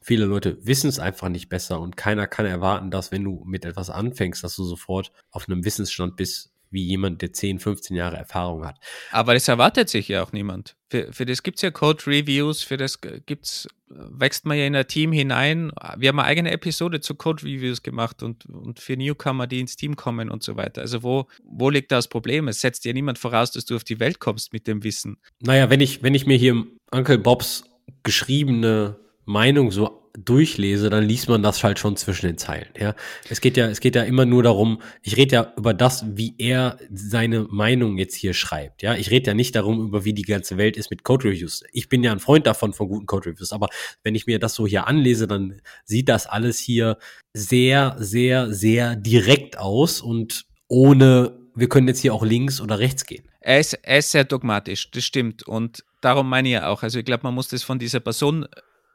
viele 0.00 0.26
Leute 0.26 0.58
wissen 0.64 0.88
es 0.88 0.98
einfach 0.98 1.28
nicht 1.28 1.48
besser 1.48 1.80
und 1.80 1.96
keiner 1.96 2.26
kann 2.26 2.46
erwarten, 2.46 2.90
dass 2.90 3.12
wenn 3.12 3.24
du 3.24 3.42
mit 3.46 3.64
etwas 3.64 3.90
anfängst, 3.90 4.44
dass 4.44 4.54
du 4.54 4.64
sofort 4.64 5.12
auf 5.30 5.48
einem 5.48 5.64
Wissensstand 5.64 6.16
bist, 6.16 6.52
wie 6.70 6.82
jemand, 6.84 7.22
der 7.22 7.32
10, 7.32 7.58
15 7.58 7.96
Jahre 7.96 8.16
Erfahrung 8.16 8.66
hat. 8.66 8.78
Aber 9.10 9.34
das 9.34 9.48
erwartet 9.48 9.88
sich 9.88 10.08
ja 10.08 10.22
auch 10.22 10.32
niemand. 10.32 10.76
Für, 10.90 11.12
für 11.12 11.26
das 11.26 11.42
gibt 11.42 11.58
es 11.58 11.62
ja 11.62 11.70
Code-Reviews, 11.70 12.62
für 12.62 12.76
das 12.76 13.00
gibt's, 13.00 13.68
wächst 13.88 14.46
man 14.46 14.56
ja 14.56 14.66
in 14.66 14.76
ein 14.76 14.86
Team 14.86 15.12
hinein. 15.12 15.72
Wir 15.96 16.08
haben 16.08 16.18
eine 16.18 16.28
eigene 16.28 16.50
Episode 16.50 17.00
zu 17.00 17.14
Code-Reviews 17.14 17.82
gemacht 17.82 18.22
und, 18.22 18.46
und 18.46 18.78
für 18.78 18.96
Newcomer, 18.96 19.46
die 19.46 19.60
ins 19.60 19.76
Team 19.76 19.96
kommen 19.96 20.30
und 20.30 20.42
so 20.42 20.56
weiter. 20.56 20.82
Also 20.82 21.02
wo, 21.02 21.26
wo 21.44 21.70
liegt 21.70 21.90
da 21.92 21.96
das 21.96 22.08
Problem? 22.08 22.48
Es 22.48 22.60
setzt 22.60 22.84
ja 22.84 22.92
niemand 22.92 23.18
voraus, 23.18 23.50
dass 23.52 23.64
du 23.64 23.76
auf 23.76 23.84
die 23.84 24.00
Welt 24.00 24.20
kommst 24.20 24.52
mit 24.52 24.66
dem 24.66 24.84
Wissen. 24.84 25.18
Naja, 25.40 25.70
wenn 25.70 25.80
ich, 25.80 26.02
wenn 26.02 26.14
ich 26.14 26.26
mir 26.26 26.36
hier 26.36 26.66
Uncle 26.90 27.18
Bobs 27.18 27.64
geschriebene 28.02 28.96
Meinung 29.26 29.70
so 29.70 30.02
durchlese, 30.18 30.88
dann 30.88 31.04
liest 31.04 31.28
man 31.28 31.42
das 31.42 31.62
halt 31.62 31.78
schon 31.78 31.96
zwischen 31.96 32.26
den 32.26 32.38
Zeilen. 32.38 32.68
Ja, 32.78 32.94
es 33.28 33.40
geht 33.40 33.56
ja, 33.56 33.66
es 33.66 33.80
geht 33.80 33.94
ja 33.94 34.02
immer 34.02 34.24
nur 34.24 34.42
darum. 34.42 34.80
Ich 35.02 35.16
rede 35.16 35.34
ja 35.34 35.52
über 35.56 35.74
das, 35.74 36.04
wie 36.16 36.34
er 36.38 36.78
seine 36.90 37.42
Meinung 37.42 37.98
jetzt 37.98 38.14
hier 38.14 38.32
schreibt. 38.32 38.82
Ja, 38.82 38.94
ich 38.94 39.10
rede 39.10 39.28
ja 39.28 39.34
nicht 39.34 39.54
darum, 39.54 39.86
über 39.86 40.04
wie 40.04 40.14
die 40.14 40.22
ganze 40.22 40.56
Welt 40.56 40.76
ist 40.76 40.90
mit 40.90 41.04
Code 41.04 41.28
Reviews. 41.28 41.64
Ich 41.72 41.88
bin 41.88 42.02
ja 42.02 42.12
ein 42.12 42.20
Freund 42.20 42.46
davon 42.46 42.72
von 42.72 42.88
guten 42.88 43.06
Code 43.06 43.30
Reviews, 43.30 43.52
aber 43.52 43.68
wenn 44.02 44.14
ich 44.14 44.26
mir 44.26 44.38
das 44.38 44.54
so 44.54 44.66
hier 44.66 44.86
anlese, 44.86 45.26
dann 45.26 45.60
sieht 45.84 46.08
das 46.08 46.26
alles 46.26 46.58
hier 46.58 46.96
sehr, 47.34 47.96
sehr, 47.98 48.52
sehr 48.52 48.96
direkt 48.96 49.58
aus 49.58 50.00
und 50.00 50.46
ohne, 50.68 51.38
wir 51.54 51.68
können 51.68 51.88
jetzt 51.88 52.00
hier 52.00 52.14
auch 52.14 52.24
links 52.24 52.60
oder 52.60 52.78
rechts 52.78 53.04
gehen. 53.04 53.24
Er 53.40 53.60
ist, 53.60 53.74
er 53.74 53.98
ist 53.98 54.10
sehr 54.10 54.24
dogmatisch, 54.24 54.90
das 54.90 55.04
stimmt. 55.04 55.44
Und 55.44 55.84
darum 56.00 56.28
meine 56.28 56.48
ich 56.48 56.60
auch. 56.60 56.82
Also 56.82 56.98
ich 56.98 57.04
glaube, 57.04 57.22
man 57.24 57.34
muss 57.34 57.48
das 57.48 57.62
von 57.62 57.78
dieser 57.78 58.00
Person 58.00 58.46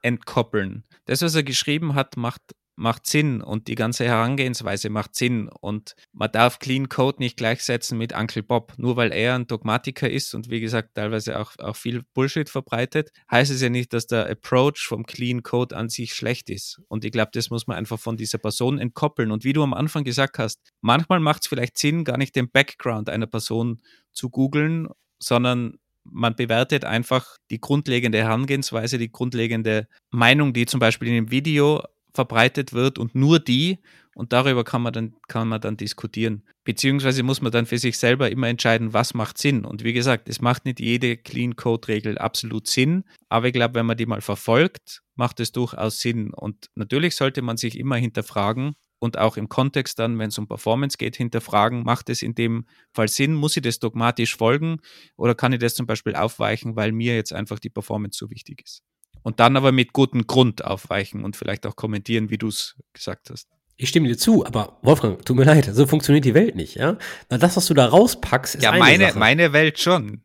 entkoppeln. 0.01 0.83
Das, 1.05 1.21
was 1.21 1.35
er 1.35 1.43
geschrieben 1.43 1.95
hat, 1.95 2.17
macht, 2.17 2.41
macht 2.75 3.05
Sinn 3.05 3.41
und 3.41 3.67
die 3.67 3.75
ganze 3.75 4.05
Herangehensweise 4.05 4.89
macht 4.89 5.15
Sinn. 5.15 5.49
Und 5.49 5.95
man 6.13 6.31
darf 6.31 6.59
Clean 6.59 6.89
Code 6.89 7.19
nicht 7.19 7.37
gleichsetzen 7.37 7.97
mit 7.97 8.13
Uncle 8.13 8.43
Bob. 8.43 8.73
Nur 8.77 8.95
weil 8.95 9.13
er 9.13 9.35
ein 9.35 9.47
Dogmatiker 9.47 10.09
ist 10.09 10.33
und 10.33 10.49
wie 10.49 10.59
gesagt 10.59 10.95
teilweise 10.95 11.39
auch, 11.39 11.57
auch 11.59 11.75
viel 11.75 12.03
Bullshit 12.13 12.49
verbreitet, 12.49 13.11
heißt 13.29 13.51
es 13.51 13.61
ja 13.61 13.69
nicht, 13.69 13.93
dass 13.93 14.07
der 14.07 14.29
Approach 14.29 14.85
vom 14.87 15.05
Clean 15.05 15.43
Code 15.43 15.75
an 15.75 15.89
sich 15.89 16.13
schlecht 16.13 16.49
ist. 16.49 16.81
Und 16.87 17.05
ich 17.05 17.11
glaube, 17.11 17.31
das 17.33 17.49
muss 17.49 17.67
man 17.67 17.77
einfach 17.77 17.99
von 17.99 18.17
dieser 18.17 18.39
Person 18.39 18.79
entkoppeln. 18.79 19.31
Und 19.31 19.43
wie 19.43 19.53
du 19.53 19.63
am 19.63 19.73
Anfang 19.73 20.03
gesagt 20.03 20.39
hast, 20.39 20.59
manchmal 20.81 21.19
macht 21.19 21.43
es 21.43 21.47
vielleicht 21.47 21.77
Sinn, 21.77 22.03
gar 22.03 22.17
nicht 22.17 22.35
den 22.35 22.49
Background 22.49 23.09
einer 23.09 23.27
Person 23.27 23.81
zu 24.11 24.29
googeln, 24.29 24.89
sondern 25.19 25.77
man 26.03 26.35
bewertet 26.35 26.85
einfach 26.85 27.37
die 27.49 27.61
grundlegende 27.61 28.19
Herangehensweise, 28.19 28.97
die 28.97 29.11
grundlegende 29.11 29.87
Meinung, 30.09 30.53
die 30.53 30.65
zum 30.65 30.79
Beispiel 30.79 31.07
in 31.09 31.15
dem 31.15 31.31
Video 31.31 31.83
verbreitet 32.13 32.73
wird 32.73 32.99
und 32.99 33.15
nur 33.15 33.39
die 33.39 33.79
und 34.13 34.33
darüber 34.33 34.63
kann 34.63 34.81
man 34.81 34.93
dann, 34.93 35.15
kann 35.27 35.47
man 35.47 35.61
dann 35.61 35.77
diskutieren. 35.77 36.43
Beziehungsweise 36.65 37.23
muss 37.23 37.41
man 37.41 37.51
dann 37.51 37.65
für 37.65 37.77
sich 37.77 37.97
selber 37.97 38.29
immer 38.29 38.49
entscheiden, 38.49 38.93
was 38.93 39.13
macht 39.13 39.37
Sinn. 39.37 39.63
Und 39.65 39.83
wie 39.83 39.93
gesagt, 39.93 40.27
es 40.27 40.41
macht 40.41 40.65
nicht 40.65 40.79
jede 40.79 41.17
Clean 41.17 41.55
Code 41.55 41.87
Regel 41.87 42.17
absolut 42.17 42.67
Sinn, 42.67 43.05
aber 43.29 43.47
ich 43.47 43.53
glaube, 43.53 43.75
wenn 43.75 43.85
man 43.85 43.97
die 43.97 44.05
mal 44.05 44.21
verfolgt, 44.21 45.01
macht 45.15 45.39
es 45.39 45.53
durchaus 45.53 45.99
Sinn. 46.01 46.33
Und 46.33 46.69
natürlich 46.75 47.15
sollte 47.15 47.41
man 47.41 47.57
sich 47.57 47.77
immer 47.77 47.95
hinterfragen, 47.95 48.75
und 49.01 49.17
auch 49.17 49.35
im 49.35 49.49
Kontext 49.49 49.97
dann, 49.97 50.19
wenn 50.19 50.29
es 50.29 50.37
um 50.37 50.47
Performance 50.47 50.95
geht, 50.97 51.15
hinterfragen, 51.15 51.83
macht 51.83 52.09
es 52.09 52.21
in 52.21 52.35
dem 52.35 52.65
Fall 52.93 53.07
Sinn, 53.07 53.33
muss 53.33 53.57
ich 53.57 53.63
das 53.63 53.79
dogmatisch 53.79 54.37
folgen 54.37 54.77
oder 55.17 55.33
kann 55.33 55.51
ich 55.53 55.59
das 55.59 55.73
zum 55.73 55.87
Beispiel 55.87 56.15
aufweichen, 56.15 56.75
weil 56.75 56.91
mir 56.91 57.15
jetzt 57.15 57.33
einfach 57.33 57.57
die 57.59 57.71
Performance 57.71 58.17
so 58.17 58.29
wichtig 58.29 58.61
ist. 58.63 58.83
Und 59.23 59.39
dann 59.39 59.57
aber 59.57 59.71
mit 59.71 59.93
gutem 59.93 60.27
Grund 60.27 60.63
aufweichen 60.63 61.23
und 61.23 61.35
vielleicht 61.35 61.65
auch 61.65 61.75
kommentieren, 61.75 62.29
wie 62.29 62.37
du 62.37 62.47
es 62.47 62.75
gesagt 62.93 63.31
hast. 63.31 63.47
Ich 63.75 63.89
stimme 63.89 64.07
dir 64.07 64.17
zu, 64.17 64.45
aber 64.45 64.77
Wolfgang, 64.83 65.25
tut 65.25 65.35
mir 65.35 65.45
leid, 65.45 65.67
so 65.73 65.87
funktioniert 65.87 66.23
die 66.23 66.35
Welt 66.35 66.55
nicht, 66.55 66.75
ja? 66.75 66.97
Na, 67.29 67.39
das, 67.39 67.57
was 67.57 67.65
du 67.65 67.73
da 67.73 67.87
rauspackst, 67.87 68.55
ist 68.55 68.63
ja 68.63 68.69
eine 68.69 68.79
meine, 68.79 69.07
Sache. 69.07 69.19
meine 69.19 69.53
Welt 69.53 69.79
schon. 69.79 70.21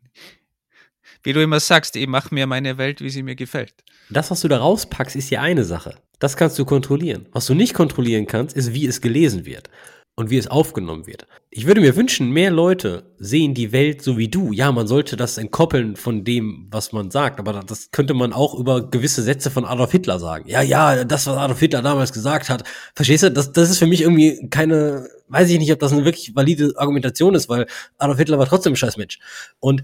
Wie 1.23 1.33
du 1.33 1.41
immer 1.41 1.59
sagst, 1.59 1.95
ich 1.95 2.07
mache 2.07 2.33
mir 2.33 2.47
meine 2.47 2.77
Welt, 2.77 3.01
wie 3.01 3.09
sie 3.09 3.23
mir 3.23 3.35
gefällt. 3.35 3.73
Das, 4.09 4.31
was 4.31 4.41
du 4.41 4.47
da 4.47 4.57
rauspackst, 4.57 5.15
ist 5.15 5.29
ja 5.29 5.41
eine 5.41 5.65
Sache. 5.65 5.95
Das 6.19 6.37
kannst 6.37 6.57
du 6.57 6.65
kontrollieren. 6.65 7.27
Was 7.31 7.45
du 7.45 7.53
nicht 7.53 7.73
kontrollieren 7.73 8.25
kannst, 8.25 8.55
ist, 8.55 8.73
wie 8.73 8.87
es 8.87 9.01
gelesen 9.01 9.45
wird 9.45 9.69
und 10.17 10.31
wie 10.31 10.37
es 10.37 10.47
aufgenommen 10.47 11.05
wird. 11.05 11.27
Ich 11.51 11.67
würde 11.67 11.79
mir 11.79 11.95
wünschen, 11.95 12.31
mehr 12.31 12.49
Leute 12.49 13.03
sehen 13.19 13.53
die 13.53 13.71
Welt 13.71 14.01
so 14.01 14.17
wie 14.17 14.27
du. 14.27 14.51
Ja, 14.51 14.71
man 14.71 14.87
sollte 14.87 15.15
das 15.15 15.37
entkoppeln 15.37 15.95
von 15.95 16.23
dem, 16.23 16.67
was 16.71 16.91
man 16.91 17.11
sagt, 17.11 17.39
aber 17.39 17.53
das 17.63 17.91
könnte 17.91 18.15
man 18.15 18.33
auch 18.33 18.55
über 18.55 18.89
gewisse 18.89 19.21
Sätze 19.21 19.51
von 19.51 19.63
Adolf 19.63 19.91
Hitler 19.91 20.17
sagen. 20.17 20.49
Ja, 20.49 20.63
ja, 20.63 21.03
das, 21.03 21.27
was 21.27 21.37
Adolf 21.37 21.59
Hitler 21.59 21.83
damals 21.83 22.13
gesagt 22.13 22.49
hat. 22.49 22.63
Verstehst 22.95 23.23
du? 23.23 23.31
Das, 23.31 23.51
das 23.51 23.69
ist 23.69 23.77
für 23.77 23.85
mich 23.85 24.01
irgendwie 24.01 24.47
keine, 24.49 25.07
weiß 25.27 25.51
ich 25.51 25.59
nicht, 25.59 25.71
ob 25.71 25.79
das 25.79 25.93
eine 25.93 26.03
wirklich 26.03 26.35
valide 26.35 26.73
Argumentation 26.77 27.35
ist, 27.35 27.47
weil 27.47 27.67
Adolf 27.99 28.17
Hitler 28.17 28.39
war 28.39 28.47
trotzdem 28.47 28.73
ein 28.73 28.77
scheiß 28.77 28.97
Mensch. 28.97 29.19
Und 29.59 29.83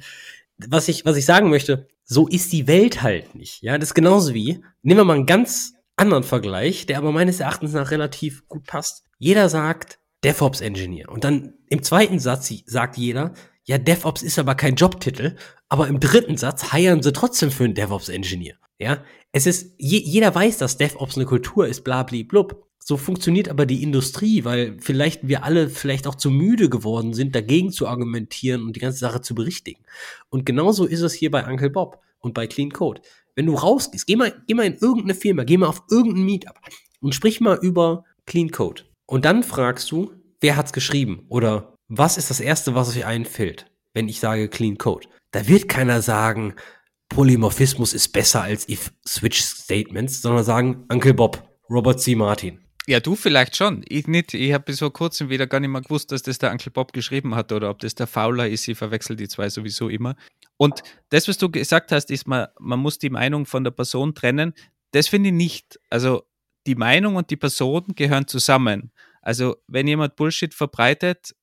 was 0.70 0.88
ich, 0.88 1.06
was 1.06 1.18
ich 1.18 1.26
sagen 1.26 1.50
möchte, 1.50 1.88
so 2.06 2.28
ist 2.28 2.52
die 2.52 2.68
Welt 2.68 3.02
halt 3.02 3.36
nicht. 3.36 3.62
Ja, 3.62 3.78
das 3.78 3.90
ist 3.90 3.94
genauso 3.94 4.34
wie, 4.34 4.64
nehmen 4.82 5.00
wir 5.00 5.06
mal 5.06 5.16
einen 5.16 5.26
ganz 5.26 5.74
anderen 5.96 6.24
Vergleich, 6.24 6.86
der 6.86 6.98
aber 6.98 7.12
meines 7.12 7.40
Erachtens 7.40 7.74
nach 7.74 7.92
relativ 7.92 8.48
gut 8.48 8.66
passt. 8.66 9.04
Jeder 9.20 9.50
sagt 9.50 10.00
DevOps 10.24 10.62
Engineer 10.62 11.10
und 11.10 11.24
dann 11.24 11.54
im 11.70 11.84
zweiten 11.84 12.20
Satz 12.20 12.52
sagt 12.66 12.98
jeder, 12.98 13.34
ja, 13.66 13.78
DevOps 13.78 14.22
ist 14.22 14.40
aber 14.40 14.56
kein 14.56 14.76
Jobtitel, 14.76 15.36
aber 15.70 15.88
im 15.88 16.00
dritten 16.00 16.38
Satz 16.38 16.74
heiern 16.74 17.02
sie 17.02 17.14
trotzdem 17.14 17.52
für 17.52 17.64
einen 17.64 17.76
DevOps 17.76 18.10
Engineer. 18.10 18.56
Ja, 18.80 19.04
es 19.32 19.46
ist, 19.46 19.76
je, 19.78 20.00
jeder 20.00 20.34
weiß, 20.34 20.58
dass 20.58 20.78
DevOps 20.78 21.16
eine 21.16 21.26
Kultur 21.26 21.68
ist, 21.68 21.84
bla, 21.84 22.04
bla, 22.04 22.24
blub. 22.28 22.68
So 22.86 22.98
funktioniert 22.98 23.48
aber 23.48 23.66
die 23.66 23.82
Industrie, 23.82 24.44
weil 24.44 24.78
vielleicht 24.80 25.26
wir 25.26 25.46
alle 25.46 25.70
vielleicht 25.70 26.06
auch 26.06 26.16
zu 26.16 26.30
müde 26.30 26.70
geworden 26.70 27.14
sind, 27.14 27.34
dagegen 27.34 27.72
zu 27.72 27.88
argumentieren 27.88 28.64
und 28.64 28.76
die 28.76 28.82
ganze 28.82 29.00
Sache 29.00 29.22
zu 29.22 29.36
berichtigen. 29.36 29.84
Und 30.30 30.46
genauso 30.46 30.86
ist 30.86 31.02
es 31.02 31.14
hier 31.14 31.32
bei 31.32 31.48
Uncle 31.50 31.70
Bob 31.70 32.02
und 32.20 32.34
bei 32.34 32.46
Clean 32.46 32.72
Code. 32.72 33.02
Wenn 33.36 33.46
du 33.46 33.56
rausgehst, 33.56 34.06
geh 34.06 34.18
mal, 34.18 34.34
geh 34.48 34.54
mal 34.54 34.66
in 34.66 34.76
irgendeine 34.76 35.16
Firma, 35.16 35.46
geh 35.46 35.58
mal 35.58 35.68
auf 35.68 35.84
irgendein 35.90 36.26
Meetup 36.26 36.60
und 37.00 37.16
sprich 37.16 37.40
mal 37.40 37.58
über 37.62 38.04
Clean 38.26 38.52
Code. 38.52 38.84
Und 39.06 39.24
dann 39.24 39.44
fragst 39.44 39.90
du, 39.90 40.12
wer 40.42 40.58
hat's 40.58 40.74
geschrieben? 40.74 41.26
Oder 41.30 41.76
was 41.88 42.18
ist 42.18 42.30
das 42.30 42.42
erste, 42.42 42.76
was 42.76 42.90
euch 42.90 43.06
einfällt, 43.06 43.72
wenn 43.94 44.10
ich 44.10 44.20
sage 44.20 44.50
Clean 44.50 44.78
Code? 44.78 45.08
Da 45.32 45.48
wird 45.48 45.70
keiner 45.70 46.02
sagen, 46.02 46.56
Polymorphismus 47.08 47.94
ist 47.94 48.10
besser 48.10 48.42
als 48.42 48.68
if 48.68 48.92
switch 49.08 49.42
statements, 49.42 50.22
sondern 50.22 50.44
sagen 50.44 50.86
Uncle 50.90 51.14
Bob, 51.14 51.50
Robert 51.70 52.02
C. 52.02 52.16
Martin. 52.16 52.60
Ja, 52.86 53.00
du 53.00 53.16
vielleicht 53.16 53.56
schon. 53.56 53.84
Ich 53.88 54.08
nicht. 54.08 54.34
Ich 54.34 54.52
habe 54.52 54.66
bis 54.66 54.80
vor 54.80 54.92
kurzem 54.92 55.30
wieder 55.30 55.48
gar 55.48 55.62
nicht 55.62 55.70
mehr 55.70 55.82
gewusst, 55.82 56.12
dass 56.12 56.22
das 56.22 56.38
der 56.38 56.52
Uncle 56.52 56.72
Bob 56.72 56.92
geschrieben 56.92 57.34
hat 57.34 57.52
oder 57.54 57.70
ob 57.70 57.80
das 57.80 57.96
der 57.96 58.08
Fowler 58.08 58.50
ist. 58.50 58.68
Ich 58.68 58.78
verwechsel 58.78 59.16
die 59.16 59.30
zwei 59.30 59.50
sowieso 59.50 59.88
immer. 59.88 60.16
Und 60.58 60.84
das, 61.10 61.28
was 61.28 61.38
du 61.38 61.50
gesagt 61.50 61.94
hast, 61.94 62.12
ist, 62.12 62.28
man, 62.28 62.48
man 62.60 62.80
muss 62.80 63.00
die 63.00 63.10
Meinung 63.10 63.46
von 63.46 63.64
der 63.64 63.72
Person 63.72 64.14
trennen. 64.14 64.54
Das 64.92 65.08
finde 65.08 65.30
ich 65.30 65.36
nicht. 65.36 65.80
Also 65.90 66.24
die 66.68 66.76
Meinung 66.76 67.16
und 67.16 67.30
die 67.30 67.38
Person 67.38 67.86
gehören 67.96 68.28
zusammen. 68.28 68.92
Also 69.22 69.56
wenn 69.68 69.88
jemand 69.88 70.18
Bullshit 70.18 70.54
verbreitet, 70.54 71.34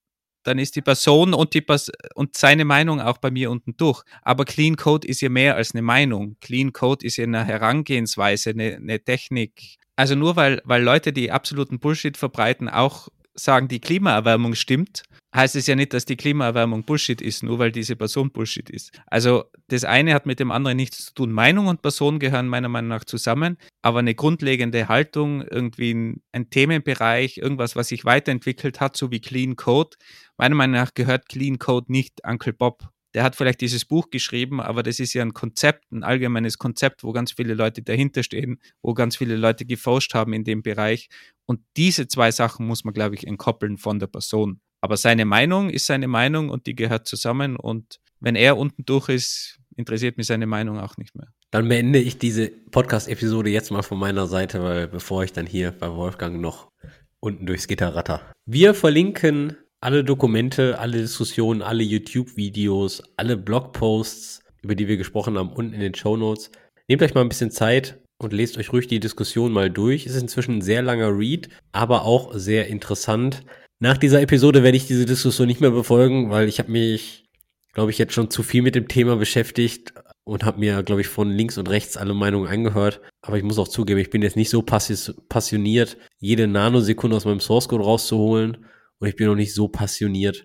dann 0.43 0.59
ist 0.59 0.77
die 0.77 0.83
Person 0.83 1.35
und, 1.35 1.55
die 1.55 1.61
Pers 1.61 1.91
und 2.15 2.37
seine 2.37 2.65
Meinung 2.65 3.01
auch 3.01 3.19
bei 3.19 3.31
mir 3.31 3.51
unten 3.51 3.77
durch. 3.77 4.03
Aber 4.23 4.45
Clean 4.45 4.77
Code 4.77 5.07
ist 5.07 5.21
ja 5.21 5.29
mehr 5.29 5.57
als 5.57 5.75
eine 5.75 5.83
Meinung. 5.83 6.37
Clean 6.41 6.73
Code 6.73 7.05
ist 7.05 7.17
ja 7.17 7.25
eine 7.25 7.45
Herangehensweise, 7.45 8.51
eine, 8.51 8.77
eine 8.77 9.01
Technik. 9.03 9.80
Also 10.01 10.15
nur 10.15 10.35
weil, 10.35 10.63
weil 10.65 10.83
Leute, 10.83 11.13
die 11.13 11.31
absoluten 11.31 11.79
Bullshit 11.79 12.17
verbreiten, 12.17 12.71
auch 12.71 13.09
sagen, 13.35 13.69
die 13.69 13.81
Klimaerwärmung 13.81 14.55
stimmt, 14.55 15.03
heißt 15.37 15.57
es 15.57 15.67
ja 15.67 15.77
nicht, 15.77 15.93
dass 15.93 16.07
die 16.07 16.17
Klimaerwärmung 16.17 16.85
Bullshit 16.85 17.21
ist, 17.21 17.43
nur 17.43 17.59
weil 17.59 17.71
diese 17.71 17.97
Person 17.97 18.31
Bullshit 18.31 18.71
ist. 18.71 18.99
Also 19.09 19.45
das 19.69 19.85
eine 19.85 20.15
hat 20.15 20.25
mit 20.25 20.41
dem 20.41 20.53
anderen 20.53 20.79
nichts 20.79 21.05
zu 21.05 21.13
tun. 21.13 21.33
Meinung 21.33 21.67
und 21.67 21.83
Person 21.83 22.19
gehören 22.19 22.49
meiner 22.49 22.71
Meinung 22.71 22.89
nach 22.89 23.05
zusammen, 23.05 23.59
aber 23.83 23.99
eine 23.99 24.15
grundlegende 24.15 24.89
Haltung, 24.89 25.43
irgendwie 25.43 25.93
ein, 25.93 26.23
ein 26.33 26.49
Themenbereich, 26.49 27.37
irgendwas, 27.37 27.77
was 27.77 27.89
sich 27.89 28.07
weiterentwickelt 28.07 28.81
hat, 28.81 28.97
so 28.97 29.11
wie 29.11 29.21
Clean 29.21 29.55
Code, 29.55 29.99
meiner 30.39 30.55
Meinung 30.55 30.77
nach 30.77 30.95
gehört 30.95 31.29
Clean 31.29 31.59
Code 31.59 31.93
nicht 31.93 32.25
Uncle 32.25 32.55
Bob 32.55 32.89
der 33.15 33.25
hat 33.25 33.37
vielleicht 33.37 33.61
dieses 33.61 33.85
Buch 33.85 34.11
geschrieben, 34.11 34.61
aber 34.61 34.83
das 34.83 35.01
ist 35.01 35.15
ja 35.15 35.23
ein 35.23 35.35
Konzept, 35.35 35.91
ein 35.93 36.05
allgemeines 36.05 36.59
Konzept, 36.59 37.03
wo 37.03 37.13
ganz 37.13 37.33
viele 37.33 37.55
Leute 37.55 37.83
dahinter 37.83 38.23
stehen, 38.23 38.61
wo 38.83 38.95
ganz 38.95 39.17
viele 39.17 39.37
Leute 39.37 39.65
geforscht 39.65 40.15
haben 40.15 40.33
in 40.33 40.45
dem 40.45 40.63
Bereich. 40.63 41.09
Und 41.47 41.61
diese 41.77 42.07
zwei 42.07 42.31
Sachen 42.31 42.67
muss 42.67 42.85
man, 42.85 42.95
glaube 42.95 43.17
ich, 43.17 43.27
entkoppeln 43.27 43.79
von 43.79 43.99
der 43.99 44.07
Person. 44.07 44.61
Aber 44.81 44.97
seine 44.97 45.25
Meinung 45.25 45.71
ist 45.71 45.87
seine 45.87 46.09
Meinung 46.09 46.49
und 46.49 46.67
die 46.67 46.75
gehört 46.77 47.07
zusammen. 47.07 47.57
Und 47.57 48.01
wenn 48.21 48.37
er 48.37 48.57
unten 48.57 48.85
durch 48.85 49.09
ist, 49.09 49.59
interessiert 49.77 50.17
mich 50.17 50.27
seine 50.27 50.47
Meinung 50.47 50.79
auch 50.79 50.97
nicht 50.97 51.15
mehr. 51.15 51.29
Dann 51.51 51.69
beende 51.69 51.99
ich 51.99 52.19
diese 52.19 52.49
Podcast-Episode 52.49 53.51
jetzt 53.51 53.73
mal 53.73 53.83
von 53.83 53.99
meiner 53.99 54.27
Seite, 54.27 54.63
weil 54.63 54.87
bevor 54.87 55.25
ich 55.25 55.33
dann 55.33 55.47
hier 55.47 55.73
bei 55.73 55.91
Wolfgang 55.91 56.41
noch 56.41 56.71
unten 57.19 57.47
durchs 57.47 57.67
Gitter 57.67 57.95
ratter. 57.95 58.23
Wir 58.47 58.73
verlinken 58.75 59.57
alle 59.81 60.05
Dokumente, 60.05 60.79
alle 60.79 60.99
Diskussionen, 60.99 61.63
alle 61.63 61.83
YouTube-Videos, 61.83 63.03
alle 63.17 63.37
Blogposts, 63.37 64.43
über 64.63 64.75
die 64.75 64.89
wir 64.89 64.99
gesprochen 64.99 65.39
haben, 65.39 65.53
unten 65.53 65.73
in 65.73 65.81
den 65.81 65.95
Show 65.95 66.17
Notes. 66.17 66.51
Nehmt 66.89 67.03
euch 67.03 67.15
mal 67.15 67.23
ein 67.23 67.29
bisschen 67.29 67.51
Zeit 67.51 67.99
und 68.19 68.33
lest 68.33 68.59
euch 68.59 68.73
ruhig 68.73 68.89
die 68.89 69.01
Diskussion 69.01 69.53
mal 69.53 69.71
durch. 69.71 70.07
Es 70.07 70.15
ist 70.15 70.23
inzwischen 70.23 70.59
ein 70.59 70.63
sehr 70.63 70.83
langer 70.83 71.17
Read, 71.17 71.49
aber 71.73 72.05
auch 72.05 72.35
sehr 72.35 72.67
interessant. 72.67 73.43
Nach 73.79 73.97
dieser 73.97 74.21
Episode 74.21 74.63
werde 74.63 74.77
ich 74.77 74.87
diese 74.87 75.07
Diskussion 75.07 75.49
nicht 75.49 75.63
mehr 75.63 75.71
befolgen, 75.71 76.29
weil 76.31 76.47
ich 76.49 76.59
habe 76.59 76.71
mich, 76.71 77.25
glaube 77.73 77.91
ich, 77.91 77.97
jetzt 77.97 78.13
schon 78.13 78.29
zu 78.29 78.43
viel 78.43 78.61
mit 78.61 78.75
dem 78.75 78.89
Thema 78.89 79.17
beschäftigt 79.17 79.95
und 80.25 80.45
habe 80.45 80.61
mir, 80.61 80.83
glaube 80.83 81.01
ich, 81.01 81.09
von 81.09 81.31
links 81.31 81.57
und 81.57 81.71
rechts 81.71 81.97
alle 81.97 82.13
Meinungen 82.13 82.49
angehört. 82.49 83.01
Aber 83.23 83.39
ich 83.39 83.43
muss 83.43 83.59
auch 83.59 83.69
zugeben, 83.69 83.99
ich 83.99 84.11
bin 84.11 84.21
jetzt 84.21 84.37
nicht 84.37 84.51
so 84.51 84.61
passioniert, 84.61 85.97
jede 86.19 86.47
Nanosekunde 86.47 87.17
aus 87.17 87.25
meinem 87.25 87.41
Source 87.41 87.69
Code 87.69 87.85
rauszuholen 87.85 88.67
und 89.01 89.09
ich 89.09 89.17
bin 89.17 89.27
noch 89.27 89.35
nicht 89.35 89.55
so 89.55 89.69
passioniert, 89.69 90.45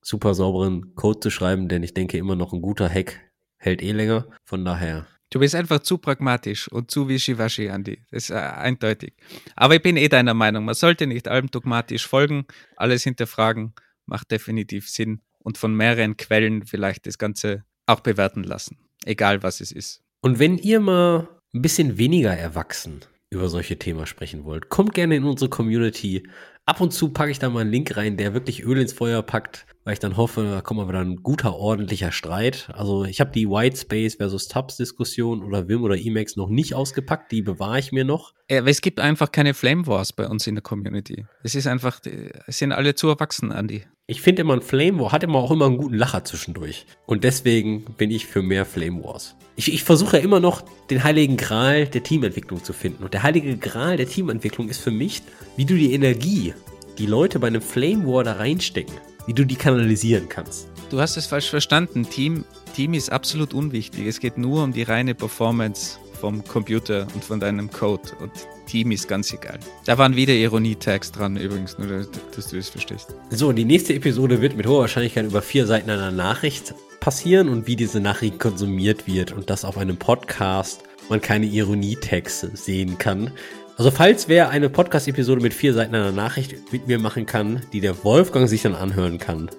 super 0.00 0.34
sauberen 0.34 0.94
Code 0.94 1.20
zu 1.20 1.30
schreiben, 1.30 1.68
denn 1.68 1.82
ich 1.82 1.92
denke 1.92 2.16
immer 2.16 2.36
noch 2.36 2.52
ein 2.52 2.62
guter 2.62 2.88
Hack 2.88 3.20
hält 3.58 3.82
eh 3.82 3.92
länger. 3.92 4.28
Von 4.44 4.64
daher 4.64 5.06
Du 5.30 5.40
bist 5.40 5.56
einfach 5.56 5.80
zu 5.80 5.98
pragmatisch 5.98 6.68
und 6.68 6.90
zu 6.90 7.08
wischiwaschi, 7.08 7.68
Andi. 7.68 8.00
Das 8.10 8.24
ist 8.24 8.30
äh, 8.30 8.34
eindeutig. 8.34 9.14
Aber 9.56 9.74
ich 9.74 9.82
bin 9.82 9.96
eh 9.96 10.08
deiner 10.08 10.34
Meinung. 10.34 10.64
Man 10.64 10.76
sollte 10.76 11.06
nicht 11.06 11.26
allem 11.26 11.50
dogmatisch 11.50 12.06
folgen, 12.06 12.46
alles 12.76 13.02
hinterfragen, 13.02 13.74
macht 14.06 14.30
definitiv 14.30 14.88
Sinn 14.88 15.20
und 15.40 15.58
von 15.58 15.74
mehreren 15.74 16.16
Quellen 16.16 16.64
vielleicht 16.64 17.06
das 17.06 17.18
Ganze 17.18 17.64
auch 17.86 18.00
bewerten 18.00 18.44
lassen. 18.44 18.78
Egal 19.04 19.42
was 19.42 19.60
es 19.60 19.72
ist. 19.72 20.00
Und 20.20 20.38
wenn 20.38 20.58
ihr 20.58 20.78
mal 20.78 21.28
ein 21.52 21.62
bisschen 21.62 21.98
weniger 21.98 22.32
erwachsen 22.32 23.00
über 23.30 23.48
solche 23.48 23.78
Themen 23.78 24.06
sprechen 24.06 24.44
wollt, 24.44 24.68
kommt 24.68 24.94
gerne 24.94 25.16
in 25.16 25.24
unsere 25.24 25.50
Community. 25.50 26.28
Ab 26.64 26.80
und 26.80 26.92
zu 26.92 27.10
packe 27.10 27.30
ich 27.30 27.38
da 27.38 27.48
mal 27.48 27.60
einen 27.60 27.70
Link 27.70 27.96
rein, 27.96 28.16
der 28.16 28.34
wirklich 28.34 28.64
Öl 28.64 28.78
ins 28.78 28.92
Feuer 28.92 29.22
packt, 29.22 29.66
weil 29.84 29.92
ich 29.92 30.00
dann 30.00 30.16
hoffe, 30.16 30.42
da 30.42 30.60
kommt 30.60 30.80
mal 30.80 30.88
wieder 30.88 31.00
ein 31.00 31.22
guter, 31.22 31.54
ordentlicher 31.54 32.10
Streit. 32.10 32.68
Also 32.72 33.04
ich 33.04 33.20
habe 33.20 33.30
die 33.30 33.48
White 33.48 33.76
Space 33.76 34.16
versus 34.16 34.48
Tabs 34.48 34.76
Diskussion 34.76 35.44
oder 35.44 35.68
Wim 35.68 35.84
oder 35.84 35.96
Emacs 35.96 36.36
noch 36.36 36.48
nicht 36.48 36.74
ausgepackt, 36.74 37.30
die 37.30 37.42
bewahre 37.42 37.78
ich 37.78 37.92
mir 37.92 38.04
noch. 38.04 38.32
Ja, 38.50 38.64
es 38.64 38.80
gibt 38.80 38.98
einfach 38.98 39.30
keine 39.30 39.54
Flame 39.54 39.86
Wars 39.86 40.12
bei 40.12 40.26
uns 40.26 40.46
in 40.46 40.56
der 40.56 40.62
Community. 40.62 41.26
Es 41.44 41.54
ist 41.54 41.68
einfach, 41.68 42.00
es 42.46 42.58
sind 42.58 42.72
alle 42.72 42.96
zu 42.96 43.08
erwachsen, 43.08 43.52
Andi. 43.52 43.84
Ich 44.08 44.22
finde 44.22 44.42
immer 44.42 44.54
ein 44.54 44.62
Flame 44.62 45.00
War 45.00 45.10
hat 45.10 45.24
immer 45.24 45.40
auch 45.40 45.50
immer 45.50 45.66
einen 45.66 45.78
guten 45.78 45.96
Lacher 45.96 46.22
zwischendurch. 46.22 46.86
Und 47.06 47.24
deswegen 47.24 47.84
bin 47.98 48.12
ich 48.12 48.24
für 48.26 48.40
mehr 48.40 48.64
Flame 48.64 49.02
Wars. 49.02 49.34
Ich, 49.56 49.72
ich 49.72 49.82
versuche 49.82 50.18
ja 50.18 50.22
immer 50.22 50.38
noch 50.38 50.62
den 50.90 51.02
heiligen 51.02 51.36
Gral 51.36 51.88
der 51.88 52.04
Teamentwicklung 52.04 52.62
zu 52.62 52.72
finden. 52.72 53.02
Und 53.02 53.14
der 53.14 53.24
heilige 53.24 53.56
Gral 53.56 53.96
der 53.96 54.08
Teamentwicklung 54.08 54.68
ist 54.68 54.78
für 54.78 54.92
mich, 54.92 55.22
wie 55.56 55.64
du 55.64 55.74
die 55.74 55.92
Energie, 55.92 56.54
die 56.98 57.06
Leute 57.06 57.40
bei 57.40 57.48
einem 57.48 57.60
Flame 57.60 58.06
War 58.06 58.22
da 58.22 58.34
reinstecken, 58.34 58.94
wie 59.26 59.34
du 59.34 59.44
die 59.44 59.56
kanalisieren 59.56 60.28
kannst. 60.28 60.68
Du 60.88 61.00
hast 61.00 61.16
es 61.16 61.26
falsch 61.26 61.50
verstanden. 61.50 62.08
Team, 62.08 62.44
Team 62.76 62.94
ist 62.94 63.10
absolut 63.10 63.54
unwichtig. 63.54 64.06
Es 64.06 64.20
geht 64.20 64.38
nur 64.38 64.62
um 64.62 64.72
die 64.72 64.84
reine 64.84 65.16
Performance 65.16 65.98
vom 66.16 66.42
Computer 66.44 67.06
und 67.14 67.24
von 67.24 67.40
deinem 67.40 67.70
Code. 67.70 68.02
Und 68.20 68.32
Team 68.66 68.90
ist 68.90 69.08
ganz 69.08 69.32
egal. 69.32 69.58
Da 69.84 69.98
waren 69.98 70.16
wieder 70.16 70.32
Ironie-Tags 70.32 71.12
dran 71.12 71.36
übrigens, 71.36 71.78
nur 71.78 72.06
dass 72.34 72.48
du 72.48 72.56
es 72.56 72.68
verstehst. 72.68 73.14
So, 73.30 73.52
die 73.52 73.64
nächste 73.64 73.94
Episode 73.94 74.40
wird 74.42 74.56
mit 74.56 74.66
hoher 74.66 74.82
Wahrscheinlichkeit 74.82 75.26
über 75.26 75.42
vier 75.42 75.66
Seiten 75.66 75.90
einer 75.90 76.10
Nachricht 76.10 76.74
passieren 77.00 77.48
und 77.48 77.66
wie 77.66 77.76
diese 77.76 78.00
Nachricht 78.00 78.38
konsumiert 78.38 79.06
wird 79.06 79.32
und 79.32 79.50
das 79.50 79.64
auf 79.64 79.78
einem 79.78 79.96
Podcast 79.96 80.82
man 81.08 81.20
keine 81.20 81.46
Ironie-Tags 81.46 82.40
sehen 82.54 82.98
kann. 82.98 83.30
Also 83.76 83.90
falls 83.90 84.28
wer 84.28 84.48
eine 84.48 84.70
Podcast-Episode 84.70 85.42
mit 85.42 85.52
vier 85.52 85.74
Seiten 85.74 85.94
einer 85.94 86.12
Nachricht 86.12 86.72
mit 86.72 86.86
mir 86.86 86.98
machen 86.98 87.26
kann, 87.26 87.60
die 87.72 87.80
der 87.80 88.04
Wolfgang 88.04 88.48
sich 88.48 88.62
dann 88.62 88.74
anhören 88.74 89.18
kann, 89.18 89.50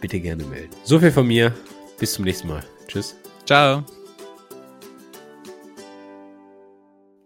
bitte 0.00 0.20
gerne 0.20 0.44
melden. 0.44 0.74
So 0.82 0.98
viel 0.98 1.12
von 1.12 1.26
mir. 1.26 1.54
Bis 1.98 2.14
zum 2.14 2.24
nächsten 2.24 2.48
Mal. 2.48 2.64
Tschüss. 2.88 3.16
Ciao. 3.46 3.84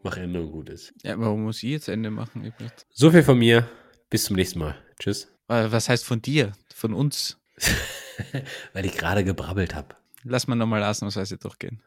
Mach 0.04 0.18
Ende 0.18 0.42
und 0.42 0.52
gut 0.52 0.68
ist. 0.68 0.92
Ja, 1.02 1.18
warum 1.18 1.44
muss 1.44 1.62
ich 1.62 1.70
jetzt 1.70 1.88
Ende 1.88 2.10
machen? 2.10 2.52
So 2.90 3.10
viel 3.10 3.22
von 3.22 3.38
mir. 3.38 3.66
Bis 4.10 4.24
zum 4.24 4.36
nächsten 4.36 4.58
Mal. 4.58 4.76
Tschüss. 4.98 5.32
Was 5.48 5.88
heißt 5.88 6.04
von 6.04 6.20
dir? 6.20 6.52
Von 6.74 6.92
uns? 6.92 7.38
Weil 8.74 8.84
ich 8.84 8.98
gerade 8.98 9.24
gebrabbelt 9.24 9.74
habe. 9.74 9.96
Lass 10.22 10.46
mal 10.46 10.56
nochmal 10.56 10.84
ausnahmsweise 10.84 11.38
durchgehen. 11.38 11.82